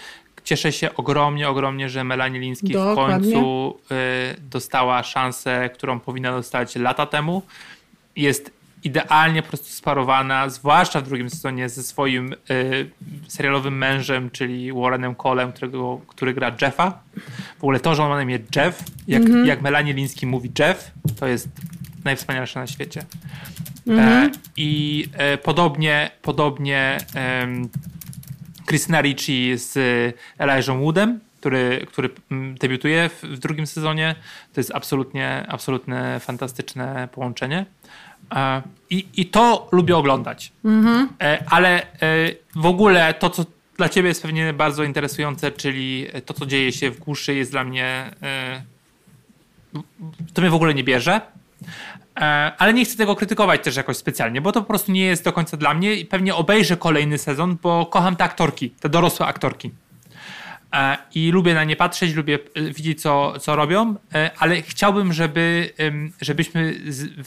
Cieszę 0.44 0.72
się 0.72 0.94
ogromnie, 0.94 1.48
ogromnie, 1.48 1.88
że 1.88 2.04
Melanie 2.04 2.40
Liński 2.40 2.74
w 2.74 2.94
końcu 2.94 3.74
y, 3.90 4.40
dostała 4.40 5.02
szansę, 5.02 5.70
którą 5.74 6.00
powinna 6.00 6.32
dostać 6.32 6.76
lata 6.76 7.06
temu. 7.06 7.42
Jest 8.16 8.57
idealnie 8.84 9.42
po 9.42 9.48
prostu 9.48 9.68
sparowana, 9.68 10.48
zwłaszcza 10.48 11.00
w 11.00 11.08
drugim 11.08 11.30
sezonie 11.30 11.68
ze 11.68 11.82
swoim 11.82 12.32
y, 12.50 12.90
serialowym 13.28 13.78
mężem, 13.78 14.30
czyli 14.30 14.72
Warrenem 14.72 15.14
Colem, 15.14 15.52
którego, 15.52 16.00
który 16.06 16.34
gra 16.34 16.56
Jeffa. 16.62 16.98
W 17.58 17.64
ogóle 17.64 17.80
to, 17.80 17.94
że 17.94 18.02
on 18.02 18.08
ma 18.08 18.16
na 18.16 18.22
imię 18.22 18.38
Jeff, 18.56 18.84
jak, 19.08 19.22
mm 19.22 19.32
-hmm. 19.32 19.46
jak 19.46 19.62
Melanie 19.62 19.92
Liński 19.92 20.26
mówi 20.26 20.50
Jeff, 20.58 20.90
to 21.20 21.26
jest 21.26 21.48
najwspanialsze 22.04 22.60
na 22.60 22.66
świecie. 22.66 23.02
Mm 23.86 24.00
-hmm. 24.00 24.28
e, 24.28 24.30
I 24.56 25.04
e, 25.12 25.38
podobnie, 25.38 26.10
podobnie 26.22 26.98
Christina 28.66 29.00
Ricci 29.00 29.52
z 29.56 29.74
Elijah 30.38 30.76
Woodem, 30.76 31.20
który, 31.40 31.86
który 31.88 32.10
debiutuje 32.60 33.08
w, 33.08 33.22
w, 33.22 33.38
drugim 33.38 33.66
sezonie. 33.66 34.14
To 34.52 34.60
jest 34.60 34.70
absolutnie, 34.74 35.44
absolutne 35.48 36.20
fantastyczne 36.20 37.08
połączenie. 37.12 37.66
I, 38.90 39.06
I 39.16 39.26
to 39.26 39.68
lubię 39.72 39.96
oglądać. 39.96 40.52
Mhm. 40.64 41.08
E, 41.20 41.44
ale 41.50 41.82
e, 41.82 41.86
w 42.56 42.66
ogóle 42.66 43.14
to, 43.14 43.30
co 43.30 43.44
dla 43.76 43.88
ciebie 43.88 44.08
jest 44.08 44.22
pewnie 44.22 44.52
bardzo 44.52 44.84
interesujące, 44.84 45.52
czyli 45.52 46.06
to, 46.26 46.34
co 46.34 46.46
dzieje 46.46 46.72
się 46.72 46.90
w 46.90 46.98
głuszy, 46.98 47.34
jest 47.34 47.50
dla 47.50 47.64
mnie. 47.64 48.10
E, 48.22 48.62
to 50.34 50.40
mnie 50.40 50.50
w 50.50 50.54
ogóle 50.54 50.74
nie 50.74 50.84
bierze. 50.84 51.20
E, 52.20 52.52
ale 52.58 52.74
nie 52.74 52.84
chcę 52.84 52.96
tego 52.96 53.16
krytykować 53.16 53.64
też 53.64 53.76
jakoś 53.76 53.96
specjalnie, 53.96 54.40
bo 54.40 54.52
to 54.52 54.60
po 54.60 54.66
prostu 54.66 54.92
nie 54.92 55.04
jest 55.04 55.24
do 55.24 55.32
końca 55.32 55.56
dla 55.56 55.74
mnie 55.74 55.94
i 55.94 56.04
pewnie 56.04 56.34
obejrzę 56.34 56.76
kolejny 56.76 57.18
sezon, 57.18 57.56
bo 57.62 57.86
kocham 57.86 58.16
te 58.16 58.24
aktorki, 58.24 58.70
te 58.70 58.88
dorosłe 58.88 59.26
aktorki. 59.26 59.70
E, 60.72 60.98
I 61.14 61.30
lubię 61.30 61.54
na 61.54 61.64
nie 61.64 61.76
patrzeć, 61.76 62.14
lubię 62.14 62.38
e, 62.54 62.62
widzieć, 62.62 63.02
co, 63.02 63.40
co 63.40 63.56
robią, 63.56 63.94
ale 64.38 64.62
chciałbym, 64.62 65.12
żeby, 65.12 65.72
żebyśmy 66.20 66.80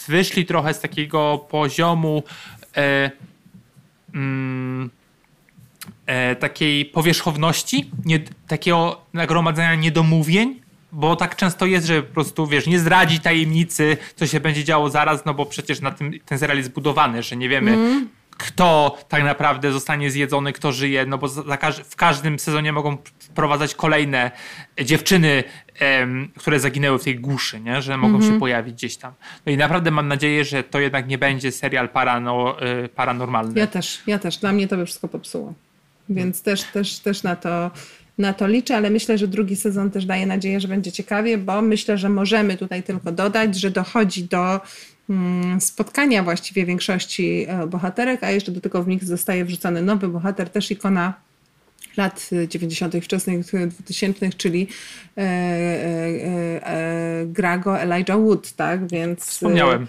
wyszli 0.07 0.45
trochę 0.45 0.73
z 0.73 0.79
takiego 0.79 1.45
poziomu 1.49 2.23
mm, 4.13 4.89
takiej 6.39 6.85
powierzchowności, 6.85 7.91
nie, 8.05 8.19
takiego 8.47 9.01
nagromadzenia 9.13 9.75
niedomówień, 9.75 10.61
bo 10.91 11.15
tak 11.15 11.35
często 11.35 11.65
jest, 11.65 11.87
że 11.87 12.03
po 12.03 12.13
prostu, 12.13 12.47
wiesz, 12.47 12.67
nie 12.67 12.79
zdradzi 12.79 13.19
tajemnicy, 13.19 13.97
co 14.15 14.27
się 14.27 14.39
będzie 14.39 14.63
działo 14.63 14.89
zaraz, 14.89 15.25
no 15.25 15.33
bo 15.33 15.45
przecież 15.45 15.81
na 15.81 15.91
tym 15.91 16.19
ten 16.25 16.39
serial 16.39 16.57
jest 16.57 16.71
budowany, 16.71 17.23
że 17.23 17.35
nie 17.35 17.49
wiemy, 17.49 17.71
mm. 17.71 18.09
Kto 18.41 18.97
tak 19.09 19.23
naprawdę 19.23 19.71
zostanie 19.71 20.11
zjedzony, 20.11 20.53
kto 20.53 20.71
żyje, 20.71 21.05
no 21.05 21.17
bo 21.17 21.27
za, 21.27 21.43
w 21.89 21.95
każdym 21.95 22.39
sezonie 22.39 22.73
mogą 22.73 22.97
wprowadzać 23.19 23.75
kolejne 23.75 24.31
dziewczyny, 24.83 25.43
em, 25.79 26.31
które 26.37 26.59
zaginęły 26.59 26.99
w 26.99 27.03
tej 27.03 27.19
głuszy, 27.19 27.59
nie? 27.59 27.81
że 27.81 27.97
mogą 27.97 28.07
mm 28.07 28.19
-hmm. 28.19 28.23
się 28.23 28.25
mhm. 28.25 28.39
pojawić 28.39 28.75
gdzieś 28.75 28.97
tam. 28.97 29.13
No 29.45 29.51
i 29.51 29.57
naprawdę 29.57 29.91
mam 29.91 30.07
nadzieję, 30.07 30.45
że 30.45 30.63
to 30.63 30.79
jednak 30.79 31.07
nie 31.07 31.17
będzie 31.17 31.51
serial 31.51 31.89
parano, 31.89 32.57
y, 32.85 32.89
paranormalny. 32.89 33.59
Ja 33.59 33.67
też, 33.67 34.01
ja 34.07 34.19
też. 34.19 34.37
Dla 34.37 34.51
mnie 34.51 34.67
to 34.67 34.77
by 34.77 34.85
wszystko 34.85 35.07
popsuło. 35.07 35.53
Więc 36.09 36.41
też, 36.41 36.63
też, 36.63 36.99
też 36.99 37.23
na 37.23 37.35
to 37.35 37.71
na 38.17 38.33
to 38.33 38.47
liczę, 38.47 38.75
ale 38.75 38.89
myślę, 38.89 39.17
że 39.17 39.27
drugi 39.27 39.55
sezon 39.55 39.91
też 39.91 40.05
daje 40.05 40.25
nadzieję, 40.25 40.59
że 40.59 40.67
będzie 40.67 40.91
ciekawie, 40.91 41.37
bo 41.37 41.61
myślę, 41.61 41.97
że 41.97 42.09
możemy 42.09 42.57
tutaj 42.57 42.83
tylko 42.83 43.11
dodać, 43.11 43.55
że 43.55 43.71
dochodzi 43.71 44.23
do 44.23 44.59
spotkania 45.59 46.23
właściwie 46.23 46.65
większości 46.65 47.45
e, 47.47 47.67
bohaterek, 47.67 48.23
a 48.23 48.31
jeszcze 48.31 48.51
do 48.51 48.61
tego 48.61 48.83
w 48.83 48.87
nich 48.87 49.03
zostaje 49.03 49.45
wrzucony 49.45 49.81
nowy 49.81 50.07
bohater, 50.07 50.49
też 50.49 50.71
ikona 50.71 51.13
lat 51.97 52.29
90., 52.47 52.95
wczesnych 53.03 53.45
2000, 53.69 54.29
czyli 54.29 54.67
e, 55.17 55.21
e, 55.21 56.67
e, 56.67 57.25
Grago 57.25 57.79
Elijah 57.79 58.19
Wood, 58.19 58.51
tak? 58.51 58.91
Więc. 58.91 59.25
Wspomniałem. 59.25 59.87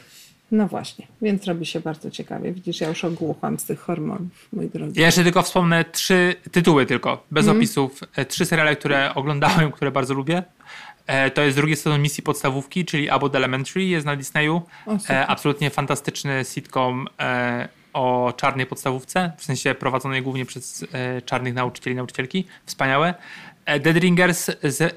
No 0.53 0.69
właśnie, 0.69 1.07
więc 1.23 1.45
robi 1.45 1.67
się 1.67 1.81
bardzo 1.81 2.11
ciekawie. 2.11 2.53
Widzisz, 2.53 2.81
ja 2.81 2.89
już 2.89 3.05
ogłucham 3.05 3.59
z 3.59 3.65
tych 3.65 3.81
hormonów, 3.81 4.49
mój 4.53 4.69
drogi. 4.69 5.01
Ja 5.01 5.07
jeszcze 5.07 5.25
tylko 5.25 5.43
wspomnę 5.43 5.85
trzy 5.85 6.35
tytuły 6.51 6.87
tylko, 6.87 7.25
bez 7.31 7.45
mm. 7.47 7.57
opisów. 7.57 8.01
E, 8.17 8.25
trzy 8.25 8.47
seriale, 8.47 8.77
które 8.77 9.15
oglądałem, 9.15 9.73
które 9.73 9.91
bardzo 9.91 10.15
lubię. 10.15 10.43
E, 11.07 11.31
to 11.31 11.43
jest 11.43 11.57
drugi 11.57 11.77
sezon 11.77 12.03
misji 12.03 12.23
podstawówki, 12.23 12.85
czyli 12.85 13.11
Abbott 13.11 13.35
Elementary, 13.35 13.85
jest 13.85 14.07
na 14.07 14.17
Disneyu. 14.17 14.63
O, 14.87 14.99
e, 15.11 15.27
absolutnie 15.27 15.71
fantastyczny 15.71 16.45
sitcom 16.45 17.09
o 17.93 18.33
czarnej 18.37 18.67
podstawówce, 18.67 19.33
w 19.39 19.45
sensie 19.45 19.75
prowadzonej 19.75 20.23
głównie 20.23 20.47
przez 20.47 20.87
czarnych 21.27 21.55
nauczycieli 21.55 21.95
i 21.95 21.97
nauczycielki. 21.97 22.45
Wspaniałe. 22.67 23.15
E, 23.65 23.81
Dead 23.81 23.97
Ringers 23.97 24.51
z, 24.63 24.81
e, 24.81 24.89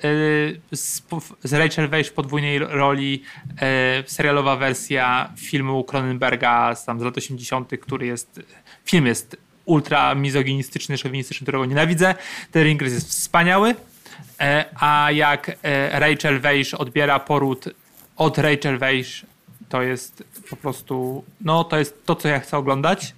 z, 0.71 1.01
z 1.43 1.53
Rachel 1.53 1.89
Weisz 1.89 2.07
w 2.07 2.13
podwójnej 2.13 2.59
roli, 2.59 3.23
e, 3.61 4.03
serialowa 4.07 4.55
wersja 4.55 5.33
filmu 5.37 5.83
Cronenberga 5.83 6.75
z, 6.75 6.85
tam 6.85 6.99
z 6.99 7.03
lat 7.03 7.17
80., 7.17 7.71
który 7.81 8.05
jest, 8.05 8.39
film 8.85 9.05
jest 9.05 9.37
ultra 9.65 10.15
mizoginistyczny, 10.15 10.97
szowinistyczny, 10.97 11.45
którego 11.45 11.65
nienawidzę. 11.65 12.15
Dead 12.53 12.65
Ringers 12.65 12.93
jest 12.93 13.09
wspaniały, 13.09 13.75
a 14.79 15.11
jak 15.11 15.57
Rachel 15.91 16.39
Weisz 16.39 16.73
odbiera 16.73 17.19
poród 17.19 17.65
od 18.17 18.37
Rachel 18.37 18.77
Weisz, 18.77 19.25
to 19.69 19.81
jest 19.81 20.23
po 20.49 20.55
prostu, 20.55 21.23
no 21.41 21.63
to 21.63 21.77
jest 21.77 22.05
to, 22.05 22.15
co 22.15 22.27
ja 22.27 22.39
chcę 22.39 22.57
oglądać. 22.57 23.15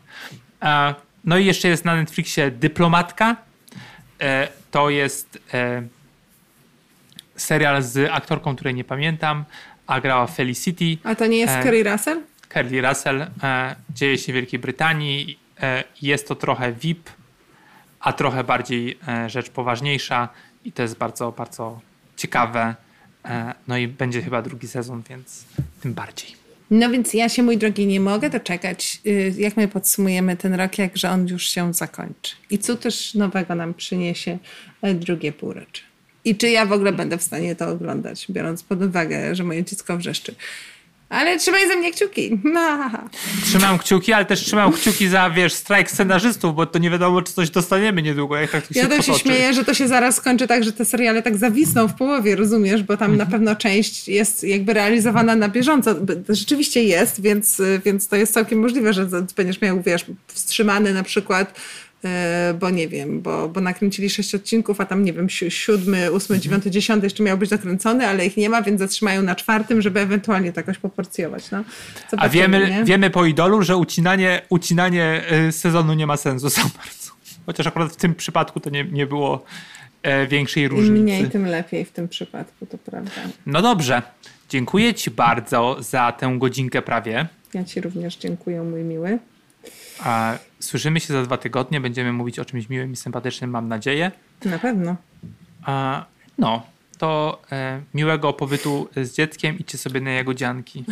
No 1.23 1.37
i 1.37 1.45
jeszcze 1.45 1.67
jest 1.67 1.85
na 1.85 1.95
Netflixie 1.95 2.51
Dyplomatka, 2.51 3.35
E, 4.21 4.47
to 4.71 4.89
jest 4.89 5.39
e, 5.53 5.83
serial 7.35 7.83
z 7.83 8.11
aktorką, 8.11 8.55
której 8.55 8.73
nie 8.73 8.83
pamiętam, 8.83 9.45
a 9.87 10.01
grała 10.01 10.27
Felicity. 10.27 10.97
A 11.03 11.15
to 11.15 11.25
nie 11.25 11.37
jest 11.37 11.53
Kerry 11.53 11.83
Russell? 11.83 12.21
Kerry 12.49 12.81
Russell. 12.81 13.27
Dzieje 13.89 14.17
się 14.17 14.31
w 14.31 14.35
Wielkiej 14.35 14.59
Brytanii. 14.59 15.39
E, 15.61 15.83
jest 16.01 16.27
to 16.27 16.35
trochę 16.35 16.73
VIP, 16.73 17.09
a 17.99 18.13
trochę 18.13 18.43
bardziej 18.43 18.99
rzecz 19.27 19.49
poważniejsza 19.49 20.29
i 20.67 20.71
to 20.71 20.81
jest 20.81 20.97
bardzo, 20.97 21.31
bardzo 21.31 21.81
ciekawe. 22.17 22.75
No 23.67 23.77
i 23.77 23.87
będzie 23.87 24.21
chyba 24.21 24.41
drugi 24.41 24.67
sezon, 24.67 25.03
więc 25.09 25.45
tym 25.81 25.93
bardziej. 25.93 26.29
No 26.71 26.89
więc 26.89 27.13
ja 27.13 27.29
się, 27.29 27.43
mój 27.43 27.57
drogi, 27.57 27.87
nie 27.87 27.99
mogę 27.99 28.29
doczekać, 28.29 29.01
y, 29.05 29.33
jak 29.37 29.57
my 29.57 29.67
podsumujemy 29.67 30.37
ten 30.37 30.53
rok, 30.53 30.77
jakże 30.77 31.09
on 31.09 31.27
już 31.27 31.49
się 31.49 31.73
zakończy. 31.73 32.35
I 32.49 32.59
co 32.59 32.75
też 32.75 33.13
nowego 33.13 33.55
nam 33.55 33.73
przyniesie 33.73 34.37
e, 34.81 34.93
drugie 34.93 35.31
półrocze. 35.31 35.81
I 36.25 36.35
czy 36.35 36.49
ja 36.49 36.65
w 36.65 36.71
ogóle 36.71 36.93
będę 36.93 37.17
w 37.17 37.23
stanie 37.23 37.55
to 37.55 37.69
oglądać, 37.69 38.25
biorąc 38.29 38.63
pod 38.63 38.81
uwagę, 38.81 39.35
że 39.35 39.43
moje 39.43 39.63
dziecko 39.63 39.97
wrzeszczy. 39.97 40.35
Ale 41.09 41.39
trzymaj 41.39 41.67
ze 41.67 41.75
mnie 41.75 41.91
kciuki. 41.91 42.39
No. 42.43 42.89
Trzymam 43.45 43.79
kciuki, 43.79 44.13
ale 44.13 44.25
też 44.25 44.39
trzymam 44.41 44.71
kciuki 44.73 45.07
za, 45.07 45.29
wiesz, 45.29 45.53
strajk 45.53 45.91
scenarzystów, 45.91 46.55
bo 46.55 46.65
to 46.65 46.79
nie 46.79 46.89
wiadomo, 46.89 47.21
czy 47.21 47.33
coś 47.33 47.49
dostaniemy 47.49 48.01
niedługo, 48.01 48.35
jak 48.37 48.51
tak 48.51 48.63
się 48.65 48.67
Ja 48.79 48.83
to 48.83 48.89
potoczy. 48.89 49.13
się 49.13 49.19
śmieję, 49.19 49.53
że 49.53 49.65
to 49.65 49.73
się 49.73 49.87
zaraz 49.87 50.15
skończy 50.15 50.47
tak, 50.47 50.63
że 50.63 50.71
te 50.73 50.85
seriale 50.85 51.21
tak 51.21 51.37
zawisną 51.37 51.87
w 51.87 51.93
połowie, 51.93 52.35
rozumiesz? 52.35 52.83
Bo 52.83 52.97
tam 52.97 53.17
na 53.17 53.23
Mhm. 53.23 53.31
pewno 53.31 53.55
część 53.55 54.07
jest 54.07 54.43
jakby 54.43 54.73
realizowana 54.73 55.35
na 55.35 55.49
bieżąco. 55.49 55.95
Rzeczywiście 56.29 56.83
jest, 56.83 57.21
więc, 57.21 57.61
więc 57.85 58.07
to 58.07 58.15
jest 58.15 58.33
całkiem 58.33 58.59
możliwe, 58.59 58.93
że 58.93 59.07
będziesz 59.35 59.61
miał, 59.61 59.81
wiesz, 59.81 60.05
wstrzymany 60.27 60.93
na 60.93 61.03
przykład 61.03 61.59
bo 62.59 62.69
nie 62.69 62.87
wiem, 62.87 63.21
bo, 63.21 63.49
bo 63.49 63.61
nakręcili 63.61 64.09
sześć 64.09 64.35
odcinków, 64.35 64.81
a 64.81 64.85
tam 64.85 65.03
nie 65.03 65.13
wiem, 65.13 65.29
si- 65.29 65.51
siódmy, 65.51 65.97
Mhm. 65.97 66.13
ósmy, 66.15 66.39
dziewiąty, 66.39 66.71
dziesiąty 66.71 67.05
jeszcze 67.05 67.23
miał 67.23 67.37
być 67.37 67.49
nakręcony, 67.51 68.07
ale 68.07 68.25
ich 68.25 68.37
nie 68.37 68.49
ma, 68.49 68.61
więc 68.61 68.79
zatrzymają 68.79 69.21
na 69.21 69.35
czwartym, 69.35 69.81
żeby 69.81 69.99
ewentualnie 69.99 70.53
to 70.53 70.59
jakoś 70.59 70.77
poporcjować. 70.77 71.51
No. 71.51 71.57
A 71.57 71.63
Zobaczymy, 72.11 72.31
wiemy, 72.59 72.69
nie? 72.69 72.83
wiemy 72.83 73.09
po 73.09 73.25
idolu, 73.25 73.61
że 73.63 73.77
ucinanie, 73.77 74.41
ucinanie 74.49 75.21
y, 75.47 75.51
sezonu 75.51 75.93
nie 75.93 76.07
ma 76.07 76.17
sensu 76.17 76.49
za 76.49 76.61
bardzo. 76.61 77.11
Chociaż 77.45 77.67
akurat 77.67 77.93
w 77.93 77.95
tym 77.95 78.15
przypadku 78.15 78.59
to 78.59 78.69
nie, 78.69 78.83
nie 78.83 79.07
było 79.07 79.45
e, 80.03 80.27
większej 80.27 80.63
Im 80.63 80.69
różnicy. 80.69 80.91
mniej, 81.01 81.29
tym 81.29 81.45
lepiej 81.45 81.85
w 81.85 81.91
tym 81.91 82.07
przypadku, 82.07 82.65
to 82.65 82.77
prawda. 82.77 83.11
No 83.45 83.61
dobrze. 83.61 84.01
Dziękuję 84.49 84.93
Ci 84.93 85.11
bardzo 85.11 85.77
za 85.79 86.11
tę 86.11 86.35
godzinkę 86.39 86.81
prawie. 86.81 87.27
Ja 87.53 87.63
ci 87.63 87.81
również 87.81 88.15
dziękuję, 88.17 88.63
mój 88.63 88.83
miły. 88.83 89.19
A 89.99 90.37
słyszymy 90.59 90.99
się 90.99 91.13
za 91.13 91.23
dwa 91.23 91.37
tygodnie. 91.37 91.81
Będziemy 91.81 92.13
mówić 92.13 92.39
o 92.39 92.45
czymś 92.45 92.69
miłym 92.69 92.91
i 92.91 92.95
sympatycznym, 92.95 93.49
mam 93.49 93.67
nadzieję. 93.67 94.11
Na 94.45 94.59
pewno. 94.59 94.95
A, 95.63 96.05
no, 96.37 96.63
to 96.97 97.41
e, 97.51 97.81
miłego 97.93 98.33
pobytu 98.33 98.89
z 98.95 99.13
dzieckiem. 99.13 99.59
Idźcie 99.59 99.77
sobie 99.77 100.01
na 100.01 100.11
jagodzianki. 100.11 100.85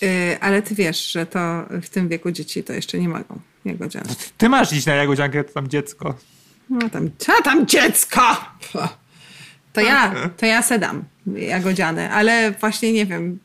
Yy, 0.00 0.38
ale 0.40 0.62
ty 0.62 0.74
wiesz, 0.74 1.12
że 1.12 1.26
to 1.26 1.64
w 1.82 1.88
tym 1.88 2.08
wieku 2.08 2.30
dzieci 2.30 2.64
to 2.64 2.72
jeszcze 2.72 2.98
nie 2.98 3.08
mogą 3.08 3.40
jagodziany. 3.64 4.14
Ty 4.38 4.48
masz 4.48 4.72
iść 4.72 4.86
na 4.86 4.94
jagodziankę, 4.94 5.44
to 5.44 5.52
tam 5.52 5.68
dziecko. 5.68 6.14
No 6.70 6.90
tam, 6.90 7.10
co 7.18 7.32
tam 7.44 7.66
dziecko? 7.66 8.20
To 9.74 9.80
ja, 9.80 10.14
to 10.36 10.46
ja 10.46 10.62
sedam 10.62 11.04
jagodziane, 11.36 12.10
ale 12.10 12.52
właśnie 12.52 12.92
nie 12.92 13.06
wiem, 13.06 13.38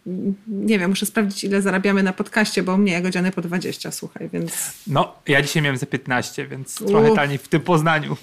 nie 0.48 0.80
wiem, 0.80 0.90
muszę 0.90 1.06
sprawdzić 1.06 1.44
ile 1.44 1.62
zarabiamy 1.62 2.04
na 2.04 2.14
podcaście, 2.14 2.64
bo 2.64 2.74
u 2.74 2.78
mnie 2.78 2.92
jagodziane 2.92 3.32
po 3.32 3.42
20, 3.42 3.92
słuchaj, 3.92 4.30
więc 4.34 4.52
No, 4.88 5.16
ja 5.28 5.42
dzisiaj 5.42 5.62
miałem 5.62 5.78
za 5.78 5.86
15, 5.86 6.48
więc 6.48 6.76
trochę 6.76 7.12
taniej 7.16 7.38
w 7.38 7.48
tym 7.48 7.62
Poznaniu. 7.62 8.18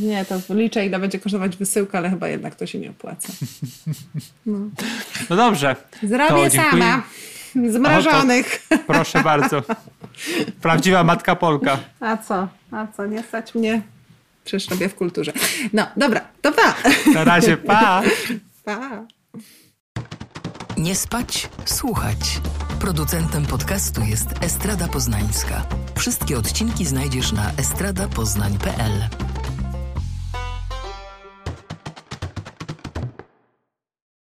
nie, 0.00 0.24
to 0.24 0.54
liczę 0.54 0.86
ile 0.86 0.98
będzie 0.98 1.18
kosztować 1.18 1.56
wysyłka, 1.56 1.98
ale 1.98 2.10
chyba 2.10 2.28
jednak 2.28 2.54
to 2.54 2.66
się 2.66 2.78
nie 2.78 2.90
opłaca. 2.90 3.32
No 5.30 5.36
dobrze. 5.36 5.76
Zrobię 6.02 6.50
sama. 6.50 7.02
Zmrażonych. 7.70 8.66
Proszę 8.86 9.22
bardzo. 9.22 9.62
Prawdziwa 10.62 11.04
matka 11.04 11.36
Polka. 11.36 11.78
A 12.00 12.16
co? 12.16 12.48
A 12.70 12.86
co? 12.96 13.06
Nie 13.06 13.22
stać 13.22 13.54
mnie? 13.54 13.82
Przecież 14.44 14.70
robię 14.70 14.88
w 14.88 14.94
kulturze. 14.94 15.32
No, 15.72 15.86
dobra, 15.96 16.20
to 16.42 16.52
pa. 16.52 16.74
Na 17.14 17.24
razie, 17.24 17.56
pa! 17.56 18.02
Pa. 18.64 19.06
Nie 20.76 20.94
spać, 20.94 21.48
słuchać. 21.64 22.40
Producentem 22.80 23.46
podcastu 23.46 24.00
jest 24.00 24.26
Estrada 24.40 24.88
Poznańska. 24.88 25.66
Wszystkie 25.98 26.38
odcinki 26.38 26.86
znajdziesz 26.86 27.32
na 27.32 27.52
estradapoznań.pl. 27.56 28.92